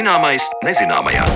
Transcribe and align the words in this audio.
Zināmais 0.00 0.46
nezināmajā. 0.64 1.26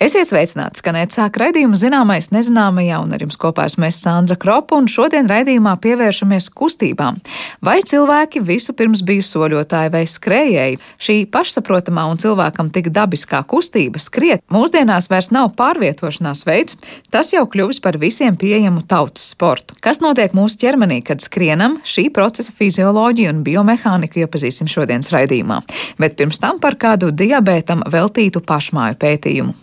Esiet 0.00 0.30
sveicināti, 0.30 0.80
skanēt 0.80 1.12
sāk 1.12 1.34
raidījumu 1.36 1.76
zināmais 1.76 2.30
nezināmajā, 2.32 3.02
un 3.04 3.10
ar 3.12 3.20
jums 3.20 3.36
kopā 3.36 3.66
esmu 3.68 3.84
es 3.84 3.98
Sandra 4.00 4.32
Kropa, 4.40 4.78
un 4.80 4.86
šodien 4.88 5.28
raidījumā 5.28 5.74
pievēršamies 5.84 6.46
kustībām. 6.56 7.18
Vai 7.60 7.82
cilvēki 7.84 8.40
visu 8.40 8.72
pirms 8.78 9.02
bija 9.04 9.26
soļotāji 9.28 9.92
vai 9.92 10.02
skrējēji? 10.08 10.80
Šī 11.04 11.18
pašsaprotamā 11.28 12.06
un 12.08 12.16
cilvēkam 12.24 12.72
tik 12.72 12.88
dabiskā 12.96 13.42
kustība 13.44 14.00
skriet 14.00 14.40
mūsdienās 14.48 15.12
vairs 15.12 15.28
nav 15.36 15.52
pārvietošanās 15.60 16.46
veids, 16.48 16.80
tas 17.12 17.36
jau 17.36 17.44
kļuvis 17.44 17.84
par 17.84 18.00
visiem 18.00 18.40
pieejamu 18.40 18.88
tautas 18.88 19.28
sportu. 19.36 19.76
Kas 19.84 20.00
notiek 20.00 20.32
mūsu 20.32 20.64
ķermenī, 20.64 21.02
kad 21.04 21.20
skrienam, 21.20 21.82
šī 21.84 22.08
procesa 22.08 22.56
fizioloģiju 22.56 23.36
un 23.36 23.44
biomehāniku 23.44 24.24
iepazīsim 24.24 24.64
šodienas 24.64 25.12
raidījumā, 25.12 25.60
bet 26.00 26.16
pirms 26.16 26.40
tam 26.40 26.56
par 26.56 26.80
kādu 26.80 27.12
diabētam 27.12 27.84
veltītu 27.92 28.40
pašmāju 28.48 29.04
pētījumu. 29.04 29.60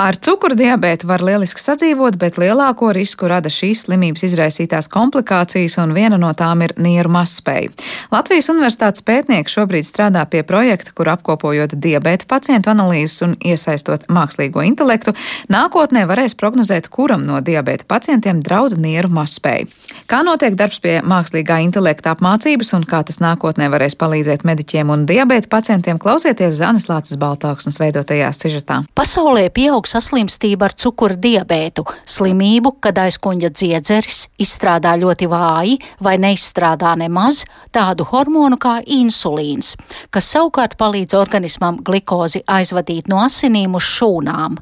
Ar 0.00 0.16
cukurdibētu 0.16 1.04
var 1.04 1.20
lieliski 1.20 1.60
sadzīvot, 1.60 2.14
bet 2.16 2.38
lielāko 2.40 2.88
risku 2.96 3.28
rada 3.28 3.50
šīs 3.52 3.82
slimības 3.84 4.22
izraisītās 4.30 4.86
komplikācijas, 4.88 5.74
un 5.82 5.90
viena 5.92 6.16
no 6.16 6.30
tām 6.32 6.62
ir 6.64 6.72
nieru 6.80 7.10
mazspēja. 7.12 7.68
Latvijas 8.08 8.48
Universitātes 8.48 9.04
pētnieki 9.04 9.52
šobrīd 9.52 9.84
strādā 9.84 10.22
pie 10.32 10.40
projekta, 10.48 10.94
kur 10.96 11.10
apkopojot 11.12 11.74
diabēta 11.76 12.24
pacientu 12.30 12.72
analīzes 12.72 13.20
un 13.26 13.34
iesaistot 13.44 14.06
mākslīgo 14.08 14.64
intelektu, 14.64 15.12
nākotnē 15.52 16.06
varēs 16.08 16.32
prognozēt, 16.40 16.88
kuram 16.88 17.28
no 17.28 17.42
diabēta 17.44 17.84
pacientiem 17.84 18.40
draud 18.40 18.78
nieru 18.80 19.12
mazspēja. 19.12 19.68
Kā 20.08 20.22
notiek 20.24 20.56
darbs 20.56 20.80
pie 20.80 20.96
mākslīgā 21.04 21.60
intelekta 21.66 22.14
apmācības 22.16 22.72
un 22.78 22.88
kā 22.88 23.02
tas 23.04 23.20
nākotnē 23.20 23.68
varēs 23.76 24.00
palīdzēt 24.00 24.48
mediķiem 24.48 24.96
un 24.96 25.04
diabēta 25.12 25.52
pacientiem, 25.52 26.00
klausieties 26.00 26.56
Zanes 26.56 26.88
Lācis 26.88 27.20
Baltāksnes 27.20 27.76
veidotajā 27.84 28.32
sižetā. 28.40 28.80
Pasaulē 28.96 29.50
pieaug 29.52 29.89
saslimstība 29.90 30.68
ar 30.68 30.74
cukura 30.78 31.16
diabētu, 31.18 31.84
slimību, 32.08 32.76
kad 32.84 32.98
aizkuņģa 33.02 33.50
dziedzeris 33.56 34.22
izstrādā 34.40 34.94
ļoti 35.00 35.28
vāji 35.30 35.76
vai 36.02 36.16
neizstrādā 36.22 36.94
nemaz 37.00 37.44
tādu 37.74 38.06
hormonu 38.12 38.58
kā 38.60 38.78
insulīns, 38.86 39.74
kas 40.14 40.30
savukārt 40.34 40.78
palīdz 40.80 41.18
organismam 41.18 41.82
glikozi 41.84 42.44
aizvadīt 42.46 43.10
no 43.10 43.22
asinīm 43.26 43.76
uz 43.78 43.86
šūnām. 43.98 44.58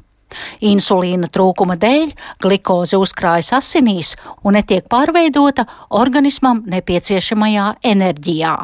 Insulīna 0.69 1.29
trūkuma 1.33 1.77
dēļ 1.81 2.11
glikoze 2.43 2.99
uzkrājas 3.01 3.53
asinīs 3.57 4.15
un 4.43 4.57
netiek 4.59 4.85
pārveidota 4.91 5.65
organismam 6.01 6.61
nepieciešamajā 6.69 7.71
enerģijā. 7.93 8.57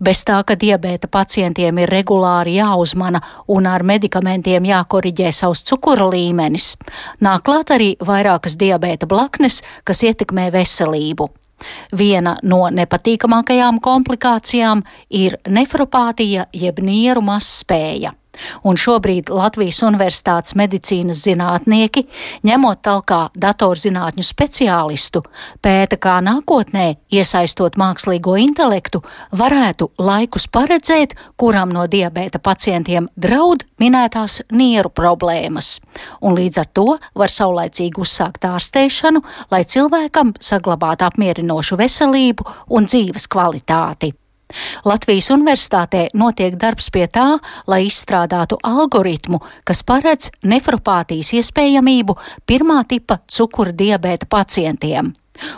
Bez 0.00 0.24
tā, 0.28 0.38
ka 0.46 0.56
diabēta 0.58 1.10
pacientiem 1.12 1.82
ir 1.82 1.92
regulāri 1.92 2.56
jāuzmana 2.58 3.22
un 3.48 3.66
ar 3.66 3.82
medikamentiem 3.82 4.66
jākoriģē 4.70 5.32
savs 5.32 5.64
cukura 5.68 6.08
līmenis, 6.12 6.72
nāk 7.20 7.46
klāt 7.48 7.74
arī 7.74 7.92
vairākas 8.00 8.58
diabēta 8.60 9.08
blaknes, 9.10 9.62
kas 9.84 10.02
ietekmē 10.06 10.50
veselību. 10.54 11.30
Viena 11.94 12.36
no 12.42 12.64
nepatīkamākajām 12.74 13.78
komplikācijām 13.82 14.82
ir 15.10 15.38
nefropātija 15.48 16.48
jeb 16.52 16.82
nieru 16.82 17.22
mazspēja. 17.22 18.16
Un 18.64 18.78
šobrīd 18.80 19.30
Latvijas 19.32 19.82
Universitātes 19.84 20.56
medicīnas 20.58 21.22
zinātnieki, 21.26 22.06
ņemot 22.46 22.80
talkā 22.84 23.20
datorzinātņu 23.36 24.24
speciālistu, 24.26 25.22
pēta, 25.64 25.98
kā 26.00 26.18
nākotnē, 26.24 26.86
iesaistot 27.12 27.76
mākslīgo 27.80 28.38
intelektu, 28.40 29.02
varētu 29.36 29.90
laikus 30.00 30.48
paredzēt, 30.52 31.16
kuram 31.36 31.74
no 31.74 31.84
diabēta 31.90 32.40
pacientiem 32.42 33.10
draud 33.16 33.66
minētās 33.82 34.40
nieru 34.52 34.92
problēmas. 34.94 35.76
Un 36.22 36.36
līdz 36.38 36.62
ar 36.62 36.72
to 36.72 36.88
var 37.18 37.32
saulaicīgi 37.32 38.00
uzsākt 38.00 38.48
ārstēšanu, 38.48 39.22
lai 39.52 39.64
cilvēkam 39.68 40.34
saglabātu 40.40 41.08
apmierinošu 41.10 41.78
veselību 41.80 42.48
un 42.72 42.88
dzīves 42.88 43.28
kvalitāti. 43.28 44.14
Latvijas 44.84 45.30
universitātē 45.34 46.08
notiek 46.14 46.56
darbs 46.60 46.90
pie 46.92 47.06
tā, 47.06 47.38
lai 47.66 47.84
izstrādātu 47.88 48.58
algoritmu, 48.62 49.40
kas 49.64 49.82
paredz 49.86 50.30
nefropātijas 50.42 51.32
iespējamību 51.40 52.16
pirmā 52.46 52.82
tipa 52.88 53.20
cukura 53.26 53.72
diabēta 53.72 54.28
pacientiem. 54.30 55.12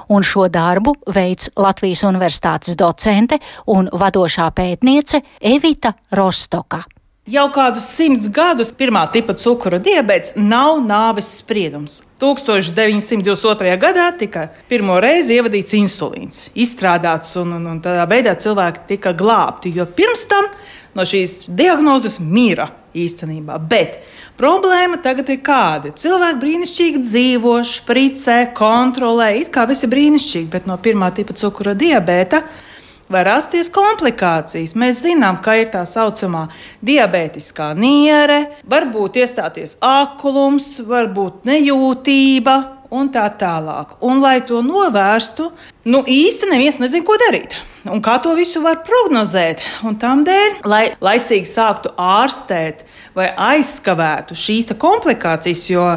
Un 0.09 0.23
šo 0.23 0.47
darbu 0.49 0.95
veids 1.15 1.51
Latvijas 1.59 2.05
universitātes 2.07 2.77
docente 2.79 3.41
un 3.67 3.91
vadošā 3.93 4.51
pētniece 4.55 5.25
Evita 5.41 5.97
Rostoka. 6.15 6.85
Jau 7.25 7.47
kādus 7.49 7.87
simts 7.89 8.27
gadus 8.29 8.69
pirmā 8.77 9.07
tipa 9.09 9.33
cukura 9.41 9.79
diabetes 9.81 10.35
nav 10.37 10.83
nāves 10.85 11.31
spriedums. 11.39 12.03
1922. 12.21 13.71
gadā 13.81 14.11
tika 14.21 14.43
pirmo 14.69 14.99
reizi 15.01 15.39
ievadīts 15.39 15.73
insulīns, 15.79 16.43
izstrādāts, 16.53 17.33
un, 17.41 17.55
un, 17.57 17.65
un 17.73 17.79
tādā 17.81 18.05
veidā 18.11 18.35
cilvēki 18.37 18.85
tika 18.91 19.15
glābti. 19.17 19.73
Jo 19.73 19.87
pirms 19.89 20.27
tam 20.29 20.51
no 20.93 21.09
šīs 21.09 21.47
diagnozes 21.49 22.19
mira 22.21 22.69
īstenībā. 22.93 23.57
Bet 23.73 24.03
problēma 24.37 25.01
tagad 25.01 25.33
ir 25.33 25.41
kāda. 25.49 25.95
Cilvēki 25.97 26.43
brīnišķīgi 26.45 27.03
dzīvo, 27.09 27.57
spricē, 27.73 28.39
kontrolē, 28.53 29.33
it 29.41 29.49
kā 29.57 29.65
viss 29.73 29.89
ir 29.89 29.95
brīnišķīgi, 29.97 30.53
bet 30.53 30.69
no 30.69 30.77
pirmā 30.77 31.09
tipa 31.17 31.33
cukura 31.41 31.73
diabēta 31.73 32.45
var 33.15 33.29
rasties 33.31 33.71
komplikācijas. 33.73 34.75
Mēs 34.79 35.03
zinām, 35.05 35.41
ka 35.45 35.57
ir 35.61 35.71
tā 35.73 35.85
saucamā 35.89 36.49
diabētiskā 36.85 37.73
niere, 37.79 38.41
var 38.69 38.89
būt 38.93 39.21
iestāties 39.23 39.77
aklums, 39.85 40.77
var 40.89 41.13
būt 41.15 41.47
nejūtība. 41.49 42.63
Un 42.95 43.09
tā 43.11 43.25
tālāk. 43.35 43.97
Un, 44.07 44.21
lai 44.23 44.37
to 44.47 44.61
novērstu, 44.63 45.49
nu 45.91 46.03
īsti 46.07 46.47
neviens 46.47 46.77
nezina, 46.79 47.03
ko 47.03 47.17
darīt. 47.19 47.57
Un 47.91 47.99
kā 48.05 48.21
to 48.23 48.37
visu 48.39 48.63
var 48.63 48.85
prognozēt. 48.87 49.65
Un 49.89 49.97
tādēļ, 49.99 50.61
lai 50.71 50.85
laicīgi 51.03 51.49
sāktu 51.49 51.91
ārstēt 51.99 52.85
vai 53.17 53.33
aizskavētu 53.35 54.37
šīs 54.39 54.71
komplikācijas, 54.79 55.65
jo 55.73 55.89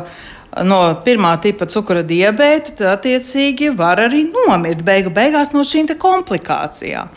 no 0.65 0.79
pirmā 1.05 1.33
tipa 1.43 1.67
cukura 1.69 2.03
diabēta, 2.07 2.75
tad 2.77 2.93
attiecīgi 2.95 3.71
var 3.77 4.01
arī 4.07 4.23
nomirt 4.29 4.85
beigu 4.87 5.13
beigās 5.13 5.53
no 5.55 5.65
šīm 5.67 5.89
komplikācijām. 5.99 7.11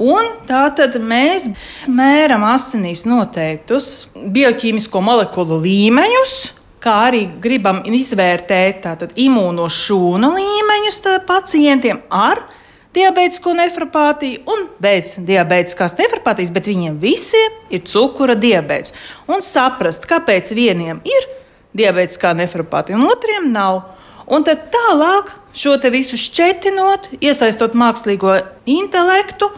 Un 0.00 0.30
tā 0.48 0.62
tad 0.72 0.94
mēs 0.96 1.50
mēram 1.92 2.46
asinīs 2.48 3.04
noteiktus 3.04 4.08
bioķīmisko 4.16 5.02
molekulu 5.04 5.58
līmeņus, 5.60 6.32
kā 6.80 6.94
arī 7.10 7.26
gribam 7.42 7.82
izvērtēt 7.84 9.12
imūnošūnu 9.20 10.30
līmeņus 10.38 11.02
pacientiem 11.28 12.00
ar 12.08 12.40
diabētisko 12.96 13.52
nefropātiju 13.58 14.40
un 14.50 14.64
bez 14.82 15.14
diabētiskās 15.26 15.98
nefropātijas, 15.98 16.54
bet 16.54 16.70
viņiem 16.70 16.96
visiem 17.02 17.60
ir 17.70 17.84
cukura 17.86 18.34
diabetes. 18.34 18.96
Un 19.28 19.44
saprast, 19.44 20.08
kāpēc 20.10 20.54
vieniem 20.56 21.04
ir 21.06 21.28
diabētiskā 21.76 22.32
nefropātija, 22.38 22.98
un 22.98 23.08
otriem 23.10 23.50
nav. 23.54 23.82
Un 24.30 24.44
tad 24.46 24.68
tālāk 24.70 25.32
šo 25.56 25.74
visu 25.90 26.18
šķetinot, 26.20 27.08
iesaistot 27.18 27.74
mākslīgo 27.74 28.36
intelektu, 28.70 29.50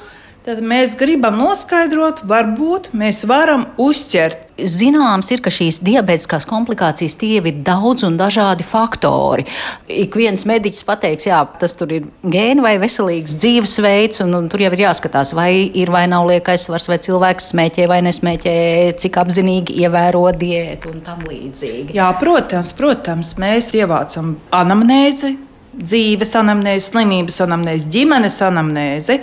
tad 0.46 0.62
mēs 0.64 0.96
gribam 0.98 1.38
noskaidrot, 1.40 2.24
varbūt 2.28 2.90
mēs 2.98 3.22
varam 3.28 3.68
uzķert 3.80 4.52
Zināms 4.60 5.30
ir, 5.32 5.40
ka 5.42 5.50
šīs 5.52 5.78
diabētiskās 5.82 6.44
komplikācijas 6.48 7.14
tie 7.18 7.38
ir 7.40 7.60
daudz 7.64 8.04
un 8.06 8.18
dažādi 8.20 8.64
faktori. 8.66 9.46
Ik 9.88 10.16
viens 10.18 10.44
mediķis 10.48 10.84
pateiks, 10.86 11.26
jā, 11.30 11.40
tas 11.58 11.74
tur 11.78 11.94
ir 11.96 12.08
gēni 12.22 12.62
vai 12.64 12.74
veselīgs 12.82 13.36
dzīvesveids, 13.40 14.22
un, 14.26 14.36
un 14.38 14.50
tur 14.52 14.62
jau 14.62 14.72
ir 14.76 14.84
jāskatās, 14.84 15.32
vai 15.36 15.50
ir 15.66 15.92
vai 15.92 16.04
nav 16.10 16.28
liekais 16.28 16.66
svars, 16.68 16.88
vai 16.90 17.00
cilvēks 17.02 17.48
smēķē 17.54 17.86
vai 17.90 18.02
nesmēķē, 18.06 18.56
cik 19.02 19.16
apzinīgi 19.24 19.78
ievēro 19.86 20.26
diētu 20.36 20.92
un 20.92 21.00
tam 21.06 21.24
līdzīgi. 21.30 21.96
Jā, 21.96 22.10
protams, 22.20 22.74
protams, 22.76 23.32
mēs 23.40 23.72
ievācam 23.78 24.36
anamnēzi 24.52 25.32
dzīves 25.72 26.34
anamnēzi, 26.36 26.90
slimības 26.90 27.38
anamnēzi, 27.44 27.88
ģimenes 27.92 28.36
anamnēzi. 28.44 29.18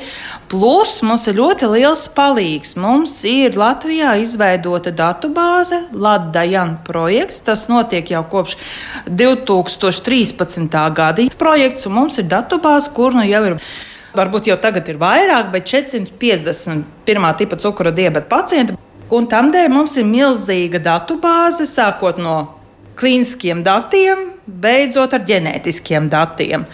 Plus 0.52 0.96
mums 1.06 1.28
ir 1.30 1.38
ļoti 1.38 1.70
liels 1.76 2.08
palīgs. 2.16 2.76
Mums 2.80 3.14
ir 3.30 3.58
Latvijā 3.60 4.16
izveidota 4.24 4.94
datubāze, 4.96 5.84
Latvijas 5.94 6.80
projekts. 6.88 7.44
Tas 7.46 7.68
notiek 7.72 8.10
jau 8.12 8.24
kopš 8.32 8.58
2013. 9.10 10.80
gada 10.96 11.30
projekts, 11.40 11.86
un 11.88 11.98
mums 12.02 12.20
ir 12.22 12.28
datubāze, 12.32 12.92
kur 12.94 13.16
nu 13.16 13.28
jau 13.28 13.46
ir. 13.52 13.62
Varbūt 14.10 14.48
jau 14.50 14.56
tagad 14.58 14.88
ir 14.90 14.98
vairāk, 14.98 15.52
bet 15.54 15.68
450 15.70 16.82
pirmā 17.06 17.30
tipa 17.38 17.60
cukura 17.62 17.92
diabeta 17.94 18.26
pacienti. 18.32 18.74
Un 19.14 19.28
tam 19.30 19.52
dēļ 19.54 19.70
mums 19.70 19.94
ir 20.02 20.08
milzīga 20.10 20.82
datubāze, 20.82 21.68
sākot 21.70 22.18
no 22.22 22.36
klīniskiem 22.98 23.62
datiem, 23.66 24.39
beidzot 24.62 25.14
ar 25.14 25.26
ģenētiskiem 25.28 26.10
datiem. 26.12 26.66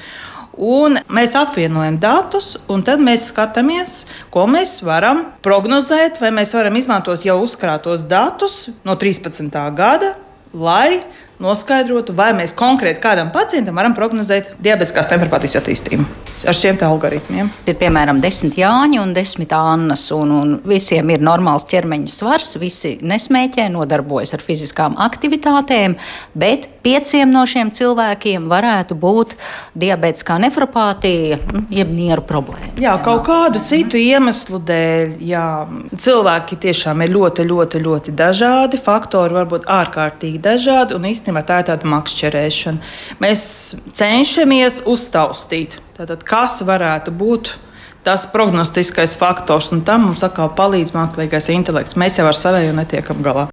Un 0.56 1.01
mēs 1.12 1.33
apvienojam 1.36 1.98
datus, 2.00 2.54
un 2.72 2.83
tad 2.88 3.01
mēs 3.04 3.27
skatāmies, 3.33 4.06
ko 4.31 4.45
mēs 4.48 4.77
varam 4.88 5.25
prognozēt, 5.44 6.22
vai 6.24 6.31
mēs 6.31 6.56
varam 6.56 6.77
izmantot 6.80 7.27
jau 7.27 7.42
uzkrātos 7.44 8.07
datus 8.07 8.69
no 8.88 8.95
13. 8.95 9.51
gada, 9.75 10.13
lai 10.56 11.04
noskaidrotu, 11.44 12.13
vai 12.16 12.30
mēs 12.36 12.54
konkrēti 12.56 13.01
kādam 13.04 13.31
pacientam 13.36 13.75
varam 13.75 13.95
prognozēt 13.95 14.54
diabetiskās 14.63 15.10
temperatūras 15.12 15.57
attīstību 15.60 16.06
ar 16.48 16.56
šiem 16.56 16.80
algoritmiem. 16.88 17.50
Ir 17.68 17.77
piemēram 17.80 18.22
desmit 18.24 18.60
Jāņi 18.60 19.01
un 19.01 19.12
desmit 19.16 19.54
Annas, 19.56 20.07
un, 20.16 20.31
un 20.31 20.54
visiem 20.68 21.12
ir 21.12 21.24
normāls 21.25 21.68
ķermeņa 21.72 22.12
svars, 22.12 22.56
visi 22.62 22.95
nesmēķē, 23.04 23.68
nodarbojas 23.74 24.36
ar 24.38 24.45
fiziskām 24.45 24.95
aktivitātēm, 25.07 25.98
bet 26.38 26.69
pieciem 26.86 27.34
no 27.34 27.44
šiem 27.50 27.72
cilvēkiem 27.74 28.46
varētu 28.52 28.98
būt 29.02 29.36
diabetiskā 29.78 30.38
nefropātija, 30.44 31.40
nu, 31.54 31.66
jeb 31.74 31.92
nieru 31.94 32.24
problēma. 32.28 32.76
Jā, 32.82 32.96
kaut 33.06 33.26
kādu 33.28 33.64
citu 33.66 34.00
iemeslu 34.00 34.62
dēļ. 34.70 35.18
Jā. 35.26 35.46
Cilvēki 36.06 36.60
tiešām 36.68 37.02
ir 37.06 37.14
ļoti, 37.16 37.48
ļoti, 37.50 37.82
ļoti 37.86 38.16
dažādi. 38.18 38.82
Faktori 38.86 39.38
var 39.40 39.50
būt 39.52 39.68
ārkārtīgi 39.72 40.42
dažādi. 40.44 40.98
Un 40.98 41.10
īstenībā 41.10 41.46
tā 41.48 41.62
ir 41.64 41.70
tāda 41.72 41.90
makšķerēšana. 41.96 42.94
Mēs 43.24 43.46
cenšamies 43.98 44.84
uztaustīt, 44.90 45.80
tātad, 45.98 46.26
kas 46.28 46.60
varētu 46.66 47.14
būt 47.16 47.56
tas 48.06 48.28
prognostiskais 48.30 49.16
faktors, 49.18 49.72
un 49.74 49.82
tam 49.82 50.06
mums 50.12 50.22
atkal 50.26 50.52
palīdz 50.54 50.94
mākslīgais 50.94 51.50
intelekts. 51.56 51.98
Mēs 51.98 52.22
jau 52.22 52.30
ar 52.30 52.38
savēju 52.38 52.78
netiekam 52.78 53.26
galā. 53.26 53.50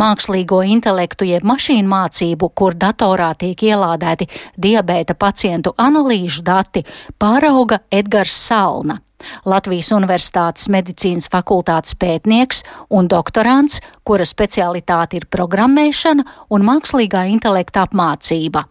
Mākslīgo 0.00 0.62
intelektu 0.64 1.26
jeb 1.28 1.44
mašīnu 1.44 1.90
mācību, 1.90 2.48
kur 2.56 2.76
datorā 2.78 3.34
tiek 3.36 3.60
ielādēti 3.68 4.30
diabēta 4.56 5.16
pacientu 5.18 5.74
analīžu 5.76 6.44
dati, 6.46 6.84
pārauga 7.20 7.82
Edgars 7.92 8.38
Salna. 8.46 9.00
Latvijas 9.44 9.90
Universitātes 9.92 10.70
medicīnas 10.72 11.28
fakultātes 11.28 11.98
pētnieks 12.00 12.62
un 12.96 13.10
doktorants, 13.12 13.82
kura 14.06 14.24
specialitāte 14.24 15.20
ir 15.20 15.28
programmēšana 15.28 16.24
un 16.48 16.64
mākslīgā 16.64 17.26
intelekta 17.34 17.84
apmācība. 17.84 18.64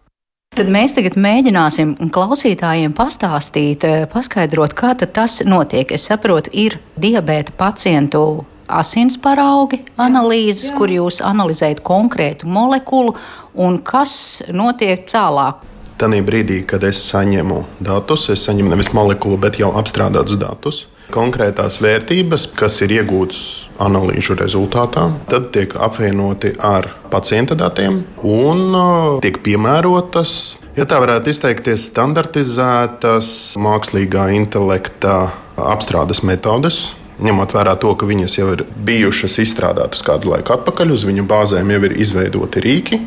Tad 0.58 0.66
mēs 0.66 0.96
tagad 0.96 1.14
mēģināsim 1.14 1.92
klausītājiem 2.10 2.90
pastāstīt, 2.98 3.84
eh, 3.86 4.06
paskaidrot, 4.10 4.74
kā 4.74 4.96
tas 4.98 5.42
notiek. 5.46 5.92
Es 5.92 6.08
saprotu, 6.10 6.50
ir 6.52 6.80
diabēta 6.98 7.54
pacientu 7.54 8.44
asins 8.70 9.18
paraugi 9.20 9.82
analīzes, 10.00 10.70
Jā. 10.70 10.76
kur 10.78 10.92
jūs 10.92 11.20
analizējat 11.24 11.82
konkrētu 11.86 12.48
molekulu 12.50 13.16
un 13.54 13.80
kas 13.84 14.42
notiek 14.52 15.06
tālāk. 15.10 15.66
Tanī 16.00 16.22
brīdī, 16.24 16.62
kad 16.64 16.84
es 16.88 17.02
saņemu 17.10 17.64
datus, 17.84 18.30
es 18.32 18.46
saņemu 18.46 18.72
nevis 18.72 18.92
molekulu, 18.96 19.36
bet 19.40 19.60
jau 19.60 19.74
apstrādātus 19.76 20.40
datus. 20.40 20.86
Konkrētās 21.10 21.80
vērtības, 21.82 22.46
kas 22.56 22.78
ir 22.86 22.94
iegūtas 23.00 23.42
analīžu 23.82 24.36
rezultātā, 24.38 25.08
tad 25.28 25.50
tiek 25.52 25.74
apvienoti 25.74 26.54
ar 26.62 26.86
pacienta 27.10 27.58
datiem 27.58 28.04
un 28.22 28.64
uh, 28.70 29.18
tiek 29.24 29.42
piemērotas 29.44 30.36
Ja 30.78 30.84
tā 30.86 31.00
varētu 31.02 31.32
izteikties, 31.32 31.88
standartizētas 31.90 33.30
mākslīgā 33.58 34.28
intelekta 34.36 35.16
apstrādes 35.58 36.22
metodes, 36.22 36.78
ņemot 37.24 37.52
vērā 37.54 37.76
to, 37.80 37.92
ka 37.98 38.08
viņas 38.08 38.36
jau 38.38 38.48
ir 38.54 38.64
bijušas 38.86 39.38
izstrādātas 39.44 40.04
kādu 40.06 40.32
laiku 40.32 40.54
atpakaļ, 40.56 40.94
uz 40.94 41.04
viņu 41.08 41.26
bāzēm 41.28 41.72
jau 41.74 41.82
ir 41.88 41.96
izveidoti 42.00 42.64
rīki. 42.64 43.00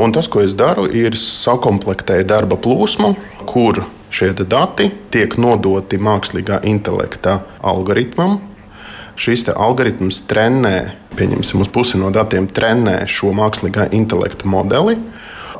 Un 0.00 0.14
tas, 0.16 0.30
ko 0.32 0.44
es 0.44 0.54
daru, 0.56 0.86
ir 0.88 1.16
sakomplektēt 1.18 2.28
darba 2.30 2.56
plūsmu, 2.60 3.14
kur 3.48 3.82
šie 4.10 4.32
dati 4.38 4.88
tiek 5.12 5.36
nodoti 5.40 5.98
mākslīgā 6.00 6.62
intelekta 6.68 7.40
algoritmam. 7.60 8.38
Šis 9.20 9.44
algoritms 9.52 10.22
trenē, 10.30 10.76
pieņemsim, 11.18 11.60
uz 11.60 11.68
pusi 11.68 11.98
no 12.00 12.08
datiem 12.14 12.46
trenē 12.48 13.02
šo 13.10 13.34
mākslīgā 13.36 13.90
intelekta 13.92 14.48
modeli. 14.48 14.96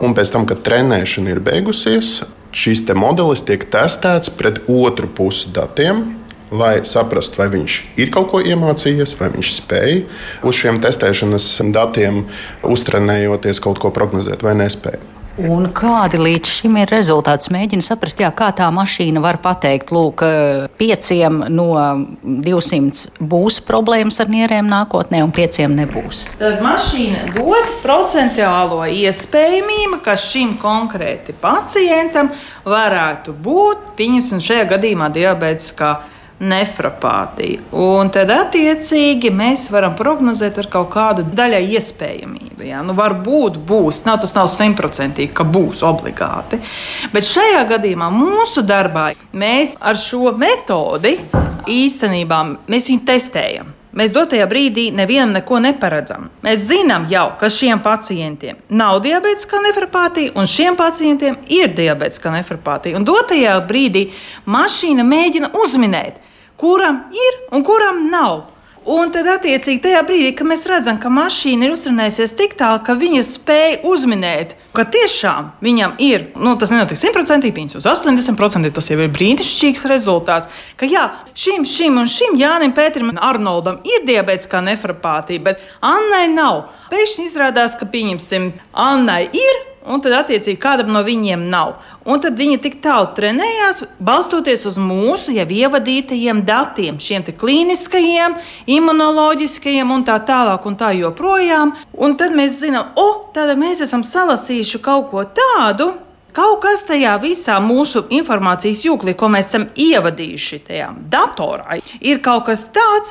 Un 0.01 0.17
pēc 0.17 0.33
tam, 0.33 0.47
kad 0.49 0.63
trenēšana 0.65 1.35
ir 1.35 1.43
beigusies, 1.45 2.23
šis 2.57 2.87
modelis 2.97 3.45
tiek 3.45 3.67
testēts 3.69 4.33
pret 4.33 4.63
otru 4.65 5.11
pusi 5.13 5.53
datiem, 5.53 6.20
lai 6.51 6.81
saprastu, 6.87 7.43
vai 7.43 7.49
viņš 7.53 7.79
ir 8.01 8.11
kaut 8.15 8.31
ko 8.33 8.43
iemācījies, 8.43 9.17
vai 9.21 9.31
viņš 9.37 9.55
spēj 9.61 10.03
uz 10.47 10.59
šiem 10.59 10.83
testēšanas 10.83 11.53
datiem, 11.75 12.25
uztrenējoties 12.67 13.63
kaut 13.63 13.83
ko 13.83 13.95
prognozēt 13.95 14.45
vai 14.47 14.59
nespēj. 14.59 15.01
Un 15.41 15.69
kādi 15.73 16.19
līdz 16.21 16.51
šim 16.59 16.75
ir 16.83 16.91
rezultāti? 16.91 17.49
Mēģinu 17.55 17.85
saprast, 17.85 18.19
jā, 18.21 18.29
kā 18.35 18.51
tā 18.57 18.67
mašīna 18.75 19.23
var 19.23 19.39
pateikt, 19.41 19.93
lūk, 19.95 20.25
pieciem 20.81 21.39
no 21.55 21.69
200 22.21 23.25
būs 23.31 23.61
problēmas 23.65 24.21
ar 24.21 24.29
nierēm 24.33 24.69
nākotnē, 24.69 25.23
un 25.25 25.33
pieciem 25.33 25.79
nebūs. 25.79 26.27
Tad 26.41 26.61
mašīna 26.65 27.31
dod 27.39 27.73
procentuālo 27.85 28.83
iespējamību, 28.91 30.03
ka 30.05 30.19
šim 30.21 30.57
konkrēti 30.61 31.37
pacientam 31.41 32.35
varētu 32.67 33.33
būt, 33.33 33.93
pieņemsim, 34.01 34.43
šajā 34.45 34.67
gadījumā 34.75 35.13
diabetes 35.15 35.73
nefrapātija. 36.41 37.61
Un 37.77 38.11
tad, 38.13 38.31
attiecīgi, 38.33 39.33
mēs 39.35 39.67
varam 39.73 39.97
prognozēt 39.99 40.59
ar 40.63 40.71
kaut 40.73 40.91
kādu 40.95 41.25
daļai 41.37 41.63
iespējamību. 41.77 42.65
Jā. 42.71 42.81
Nu, 42.87 42.97
varbūt 42.99 43.59
būs, 43.69 44.05
nav, 44.09 44.21
tas 44.25 44.33
nav 44.37 44.49
simtprocentīgi, 44.53 45.33
ka 45.37 45.45
būs 45.45 45.85
obligāti. 45.87 46.61
Bet 47.13 47.29
šajā 47.29 47.67
gadījumā 47.75 48.09
mūsu 48.15 48.65
darbā 48.67 49.11
mēs 49.33 49.77
ar 49.81 50.01
šo 50.01 50.33
metodi 50.39 51.19
īstenībā 51.71 52.41
mēs 52.71 52.89
viņu 52.91 53.07
testējam. 53.09 53.77
Mēs 53.91 54.13
dotajā 54.15 54.45
brīdī 54.47 54.85
nevienam 54.95 55.33
neko 55.35 55.59
neparedzam. 55.65 56.29
Mēs 56.47 56.63
zinām 56.69 57.09
jau, 57.11 57.33
ka 57.41 57.49
šiem 57.51 57.81
pacientiem 57.83 58.61
nav 58.71 59.01
diabetiskā 59.03 59.59
nefrapātija, 59.65 60.31
un 60.39 60.47
šiem 60.47 60.79
pacientiem 60.79 61.41
ir 61.51 61.73
diabetiskā 61.75 62.31
nefrapātija. 62.37 62.95
Un 63.01 63.07
dotajā 63.09 63.57
brīdī 63.67 64.07
mašīna 64.47 65.03
mēģina 65.07 65.51
uzminēt, 65.59 66.23
kuram 66.61 67.05
ir 67.11 67.45
un 67.57 67.65
kuram 67.67 68.07
nav. 68.13 68.43
Un 68.89 69.11
tad, 69.13 69.27
attiecīgi, 69.29 69.83
tajā 69.85 70.01
brīdī, 70.09 70.31
kad 70.39 70.49
mēs 70.49 70.63
redzam, 70.65 70.97
ka 71.03 71.11
mašīna 71.13 71.67
ir 71.67 71.75
uzrunājusies 71.75 72.33
tik 72.39 72.55
tālu, 72.57 72.81
ka 72.81 72.95
viņa 72.97 73.21
spēj 73.29 73.75
uzminēt, 73.85 74.55
ka 74.73 74.87
tiešām 74.89 75.51
viņam 75.61 75.99
ir, 76.01 76.31
nu, 76.41 76.55
tas 76.57 76.73
nenotiek 76.73 76.97
simtprocentīgi, 76.97 77.59
viņas 77.59 77.77
uz 77.77 77.89
80%, 77.93 78.73
tas 78.73 78.89
jau 78.89 78.97
ir 79.05 79.13
brīnišķīgs 79.13 79.85
rezultāts. 79.93 80.49
Ka 80.81 80.89
jā, 80.89 81.05
šim, 81.37 81.69
šim 81.69 82.01
un 82.01 82.09
šim 82.09 82.41
Jānim 82.41 82.73
Pēterim 82.77 83.13
un 83.13 83.21
Arnoldam 83.21 83.83
ir 83.85 84.07
diabētiskā 84.09 84.65
nefrapātija, 84.65 85.45
bet 85.45 85.61
Annai 85.85 86.25
nav. 86.33 86.71
Pēkšņi 86.89 87.29
izrādās, 87.29 87.77
ka, 87.77 87.85
pieņemsim, 87.85 88.55
Annai 88.73 89.27
ir 89.29 89.67
un 89.87 90.03
tad, 90.05 90.15
attiecīgi, 90.19 90.59
kādam 90.61 90.91
no 90.95 91.03
viņiem 91.07 91.47
nav. 91.51 91.77
Un 92.09 92.21
tad 92.23 92.37
viņi 92.41 92.59
tik 92.65 92.79
tālu 92.85 93.11
trenējās, 93.17 93.83
balstoties 94.03 94.67
uz 94.69 94.77
mūsu 94.81 95.35
jau 95.37 95.47
ievadītajiem 95.47 96.45
datiem, 96.49 97.01
šiem 97.01 97.25
klīniskajiem, 97.41 98.37
imunoloģiskajiem 98.77 99.91
un 99.95 100.05
tā 100.09 100.19
tālāk, 100.27 100.67
un 100.67 100.77
tā 100.81 100.93
joprojām. 100.99 101.75
Un 101.97 102.17
tad 102.21 102.37
mēs 102.37 102.61
zinām, 102.61 102.93
o, 103.01 103.09
tad 103.35 103.53
mēs 103.61 103.83
esam 103.87 104.05
salasījuši 104.07 104.83
kaut 104.85 105.11
ko 105.13 105.25
tādu. 105.25 105.93
Kaut 106.31 106.61
kas 106.63 106.85
tajā 106.87 107.17
visā 107.19 107.57
mūsu 107.59 108.05
informācijas 108.15 108.85
jūklī, 108.87 109.17
ko 109.19 109.27
mēs 109.33 109.49
esam 109.51 109.65
ievadījuši 109.75 110.61
tajā 110.69 110.93
datorā, 111.11 111.81
ir 111.99 112.21
kaut 112.23 112.45
kas 112.47 112.69
tāds, 112.71 113.11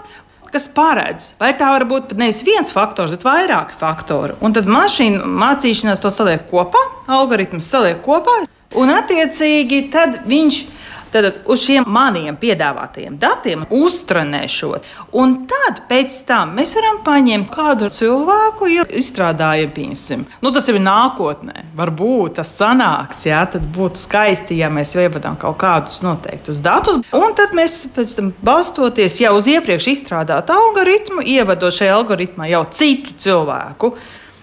kas 0.54 0.68
paredz, 0.74 1.34
vai 1.42 1.54
tā 1.58 1.70
var 1.76 1.86
būt 1.90 2.16
nevis 2.20 2.42
viens 2.46 2.74
faktors, 2.74 3.14
bet 3.16 3.26
vairāki 3.28 3.78
faktori. 3.80 4.38
Un 4.42 4.56
tad 4.56 4.70
mašīna 4.70 5.24
mācīšanās 5.26 6.04
to 6.04 6.12
saliek 6.14 6.48
kopā, 6.50 6.82
algoritms 7.20 7.70
saliek 7.70 8.02
kopā, 8.06 8.42
un 8.80 8.94
attiecīgi 8.94 9.88
tad 9.94 10.22
viņš 10.30 10.60
ir 10.64 10.79
Tad 11.14 11.42
uz 11.50 11.64
šiem 11.64 11.88
maniem 11.90 12.38
piedāvātajiem 12.40 13.18
datiem 13.22 13.66
uztrenēšot, 13.74 14.86
un 15.18 15.36
tad 15.50 15.84
pēc 15.90 16.20
tam 16.30 16.54
mēs 16.60 16.76
varam 16.78 17.00
paņemt 17.06 17.50
kādu 17.54 17.90
cilvēku, 17.94 18.70
izstrādājot, 19.00 19.74
piemēram, 19.76 20.28
nu, 20.44 20.54
tas 20.54 20.70
ir 20.70 20.78
nākotnē. 20.84 21.66
Varbūt 21.80 22.38
tas 22.40 22.54
sanāks, 22.60 23.24
jā, 23.26 23.42
tad 23.50 23.66
būtu 23.74 24.04
skaisti, 24.04 24.60
ja 24.62 24.70
mēs 24.74 24.94
ievadām 25.00 25.40
kaut 25.42 25.58
kādus 25.64 26.04
noteiktus 26.06 26.62
datus, 26.64 27.02
un 27.16 27.36
tad 27.38 27.58
mēs 27.58 27.82
pēc 27.96 28.16
tam 28.20 28.32
balstoties 28.46 29.20
jau 29.24 29.36
uz 29.40 29.50
iepriekš 29.50 29.92
izstrādātu 29.96 30.54
algoritmu, 30.56 31.26
ievadot 31.26 31.74
šajā 31.74 32.00
algoritmā 32.00 32.50
jau 32.52 32.66
citu 32.76 33.18
cilvēku 33.20 33.96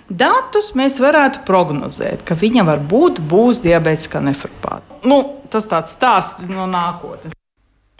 datus 0.09 0.73
mēs 0.79 1.01
varētu 1.03 1.43
prognozēt, 1.47 2.23
ka 2.27 2.37
viņam 2.39 2.71
varbūt 2.71 3.21
būs 3.27 3.61
diabētiskā 3.65 4.23
nefrapāta. 4.23 5.01
Nu, 5.07 5.19
tas 5.57 5.73
tāds 5.73 5.97
stāsts 5.97 6.47
no 6.49 6.69
nākotnes. 6.69 7.37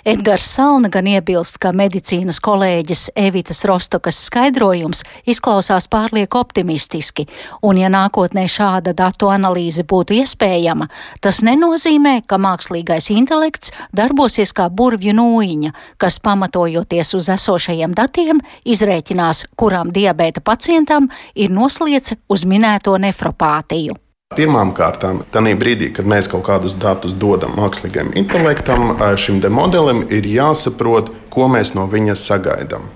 Edgars 0.07 0.45
Salna 0.55 0.87
gan 0.87 1.09
iebilst, 1.11 1.57
ka 1.59 1.73
medicīnas 1.75 2.37
kolēģis 2.39 3.09
Evitas 3.19 3.65
Rostokas 3.67 4.21
skaidrojums 4.29 5.01
izklausās 5.27 5.89
pārlieku 5.91 6.39
optimistiski, 6.39 7.25
un 7.67 7.81
ja 7.81 7.91
nākotnē 7.91 8.45
šāda 8.47 8.95
datu 8.95 9.33
analīze 9.35 9.83
būtu 9.83 10.15
iespējama, 10.21 10.87
tas 11.27 11.43
nenozīmē, 11.43 12.21
ka 12.23 12.39
mākslīgais 12.39 13.11
intelekts 13.17 13.75
darbosies 13.91 14.55
kā 14.55 14.69
burvju 14.71 15.17
nūjiņa, 15.19 15.75
kas 15.99 16.23
pamatojoties 16.23 17.15
uz 17.19 17.33
esošajiem 17.41 17.99
datiem 17.99 18.47
izrēķinās, 18.63 19.49
kurām 19.59 19.91
diabēta 19.91 20.39
pacientam 20.39 21.11
ir 21.35 21.51
noslieca 21.51 22.15
uz 22.31 22.47
minēto 22.47 22.95
nefropātiju. 22.95 24.06
Pirmām 24.35 24.73
kārtām, 24.77 25.21
tajā 25.33 25.55
brīdī, 25.57 25.87
kad 25.97 26.09
mēs 26.11 26.27
kaut 26.29 26.43
kādus 26.49 26.75
datus 26.77 27.15
dodam 27.17 27.55
mākslīgajam 27.57 28.11
intelektam, 28.21 28.91
šim 29.17 29.39
modelim 29.55 30.03
ir 30.13 30.27
jāsaprot, 30.29 31.13
ko 31.31 31.47
mēs 31.49 31.71
no 31.79 31.87
viņa 31.89 32.17
sagaidām. 32.21 32.89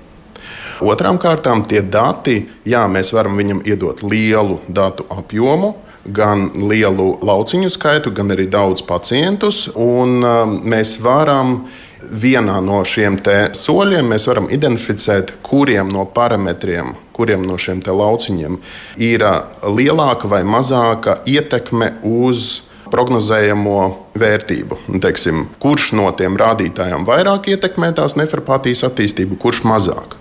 Otrām 0.83 1.21
kārtām, 1.23 1.63
tie 1.65 1.81
dati, 1.81 2.49
jā, 2.69 2.83
mēs 2.91 3.15
varam 3.17 3.41
viņam 3.41 3.63
iedot 3.65 4.03
lielu 4.03 4.59
datu 4.69 5.07
apjomu, 5.09 5.77
gan 6.05 6.51
lielu 6.57 7.21
lauciņu 7.23 7.71
skaitu, 7.71 8.11
gan 8.11 8.35
arī 8.35 8.49
daudz 8.51 8.83
pacientus. 8.83 9.69
Mēs 9.77 10.99
varam 11.01 11.69
vienā 12.11 12.59
no 12.61 12.83
šiem 12.85 13.17
soļiem 13.55 14.13
identificēt, 14.51 15.39
kuriem 15.47 15.89
no 15.95 16.05
parametriem 16.05 16.97
kuriem 17.21 17.45
no 17.45 17.61
šiem 17.61 17.85
lauciņiem 17.85 18.59
ir 19.05 19.27
lielāka 19.61 20.31
vai 20.33 20.41
mazāka 20.49 21.21
ietekme 21.29 21.99
uz 22.01 22.63
prognozējamo 22.91 23.81
vērtību. 24.19 24.79
Teiksim, 25.03 25.45
kurš 25.63 25.93
no 25.99 26.09
tiem 26.17 26.39
rādītājiem 26.41 27.07
vairāk 27.09 27.51
ietekmē 27.53 27.93
tās 27.99 28.17
nefropātijas 28.19 28.83
attīstību, 28.89 29.39
kurš 29.41 29.63
mazāk. 29.69 30.17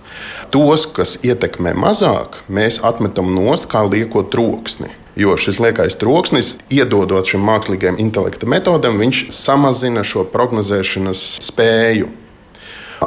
Tos, 0.54 0.86
kas 0.94 1.16
ietekmē 1.26 1.74
mazāk, 1.78 2.42
mēs 2.50 2.80
atmetam 2.86 3.32
nost 3.34 3.68
kā 3.70 3.82
lieko 3.86 4.22
troksni. 4.30 4.92
Jo 5.18 5.34
šis 5.40 5.58
liekais 5.60 5.98
troksnis, 5.98 6.54
iedodot 6.72 7.26
šim 7.26 7.42
mākslīgajam 7.44 7.98
intelekta 8.00 8.46
metodam, 8.48 9.00
viņš 9.02 9.26
samazina 9.34 10.04
šo 10.06 10.22
prognozēšanas 10.30 11.24
spēju 11.42 12.08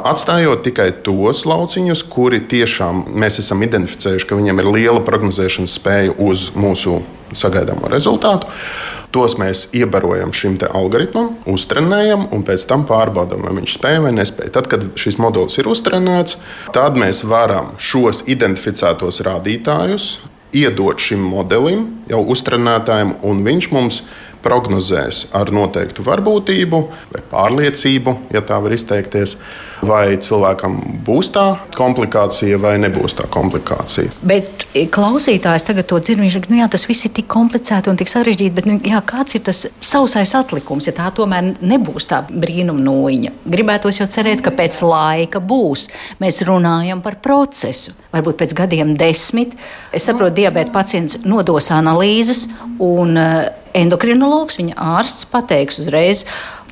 atstājot 0.04 0.64
tikai 0.66 0.90
tos 1.06 1.44
lauciņus, 1.48 2.04
kuri 2.12 2.42
tiešām 2.50 3.04
mēs 3.16 3.40
esam 3.42 3.64
identificējuši, 3.66 4.28
ka 4.28 4.38
viņiem 4.38 4.62
ir 4.62 4.72
liela 4.76 5.04
prognozēšanas 5.04 5.78
spēja 5.80 6.16
uz 6.20 6.50
mūsu 6.56 7.00
sagaidāmo 7.34 7.90
rezultātu. 7.92 8.50
Tos 9.14 9.36
mēs 9.38 9.68
iebarojam 9.76 10.32
šim 10.34 10.56
algoritmam, 10.74 11.36
uztrenējam 11.50 12.26
un 12.34 12.42
pēc 12.46 12.66
tam 12.70 12.82
pārbaudām, 12.88 13.46
vai 13.46 13.54
viņš 13.60 13.76
spēj 13.78 14.00
vai 14.02 14.12
nespēj. 14.16 14.50
Tad, 14.56 14.68
kad 14.70 14.86
šis 14.98 15.20
modelis 15.22 15.58
ir 15.62 15.70
uztrenēts, 15.70 16.38
tad 16.74 16.98
mēs 16.98 17.22
varam 17.30 17.76
šos 17.78 18.24
identificētos 18.26 19.22
rādītājus 19.26 20.16
iedot 20.54 21.02
šim 21.02 21.22
modelim, 21.26 21.86
jau 22.10 22.22
uztrenētājam, 22.34 23.16
un 23.26 23.42
viņš 23.46 23.70
mums 23.74 24.02
prognozēs 24.44 25.28
ar 25.36 25.52
noteiktu 25.54 26.04
varbūtību 26.06 26.80
vai 27.12 27.22
pārliecību, 27.30 28.16
ja 28.34 28.44
tā 28.44 28.60
var 28.62 28.74
izteikties, 28.76 29.38
vai 29.84 30.16
cilvēkam 30.22 30.76
būs 31.04 31.30
tā 31.34 31.44
komplikācija 31.76 32.58
vai 32.60 32.76
nebūs 32.82 33.16
tā 33.18 33.26
komplikācija. 33.32 34.12
Bet 34.24 34.66
klausītājs 34.94 35.66
tagad 35.68 35.88
to 35.90 35.98
dzird, 36.00 36.22
viņš 36.22 36.38
saka, 36.38 36.52
nu 36.52 36.60
jā, 36.60 36.68
tas 36.72 36.86
viss 36.88 37.08
ir 37.08 37.14
tik 37.16 37.28
komplicēti 37.32 37.92
un 37.92 37.98
tik 38.00 38.10
sarežģīti, 38.10 38.54
bet 38.56 38.68
nu, 38.68 38.78
jā, 38.84 39.00
kāds 39.06 39.36
ir 39.36 39.44
tas 39.48 39.64
sausais 39.84 40.34
atlikums, 40.38 40.88
ja 40.88 40.94
tā 40.96 41.10
tomēr 41.14 41.54
nebūs 41.60 42.08
tā 42.10 42.22
brīnuma 42.28 42.84
noiņa? 42.84 43.34
Gribētos 43.56 44.00
jau 44.00 44.08
cerēt, 44.10 44.44
ka 44.44 44.54
pēc 44.54 44.80
laika 44.84 45.42
būs. 45.44 45.88
Mēs 46.22 46.42
runājam 46.48 47.02
par 47.04 47.18
procesu. 47.24 47.94
Varbūt 48.14 48.40
pēc 48.40 48.56
gadiem 48.56 48.94
desmit, 48.98 49.56
es 49.92 50.06
saprotu, 50.06 50.38
diabēta 50.40 50.72
pacients 50.74 51.20
nodos 51.26 51.70
analīzes 51.74 52.46
un 52.82 53.18
uh, 53.18 53.63
endokrinologs, 53.74 54.58
viņa 54.60 54.76
ārsts 54.98 55.26
pateiks 55.30 55.80
uzreiz, 55.82 56.24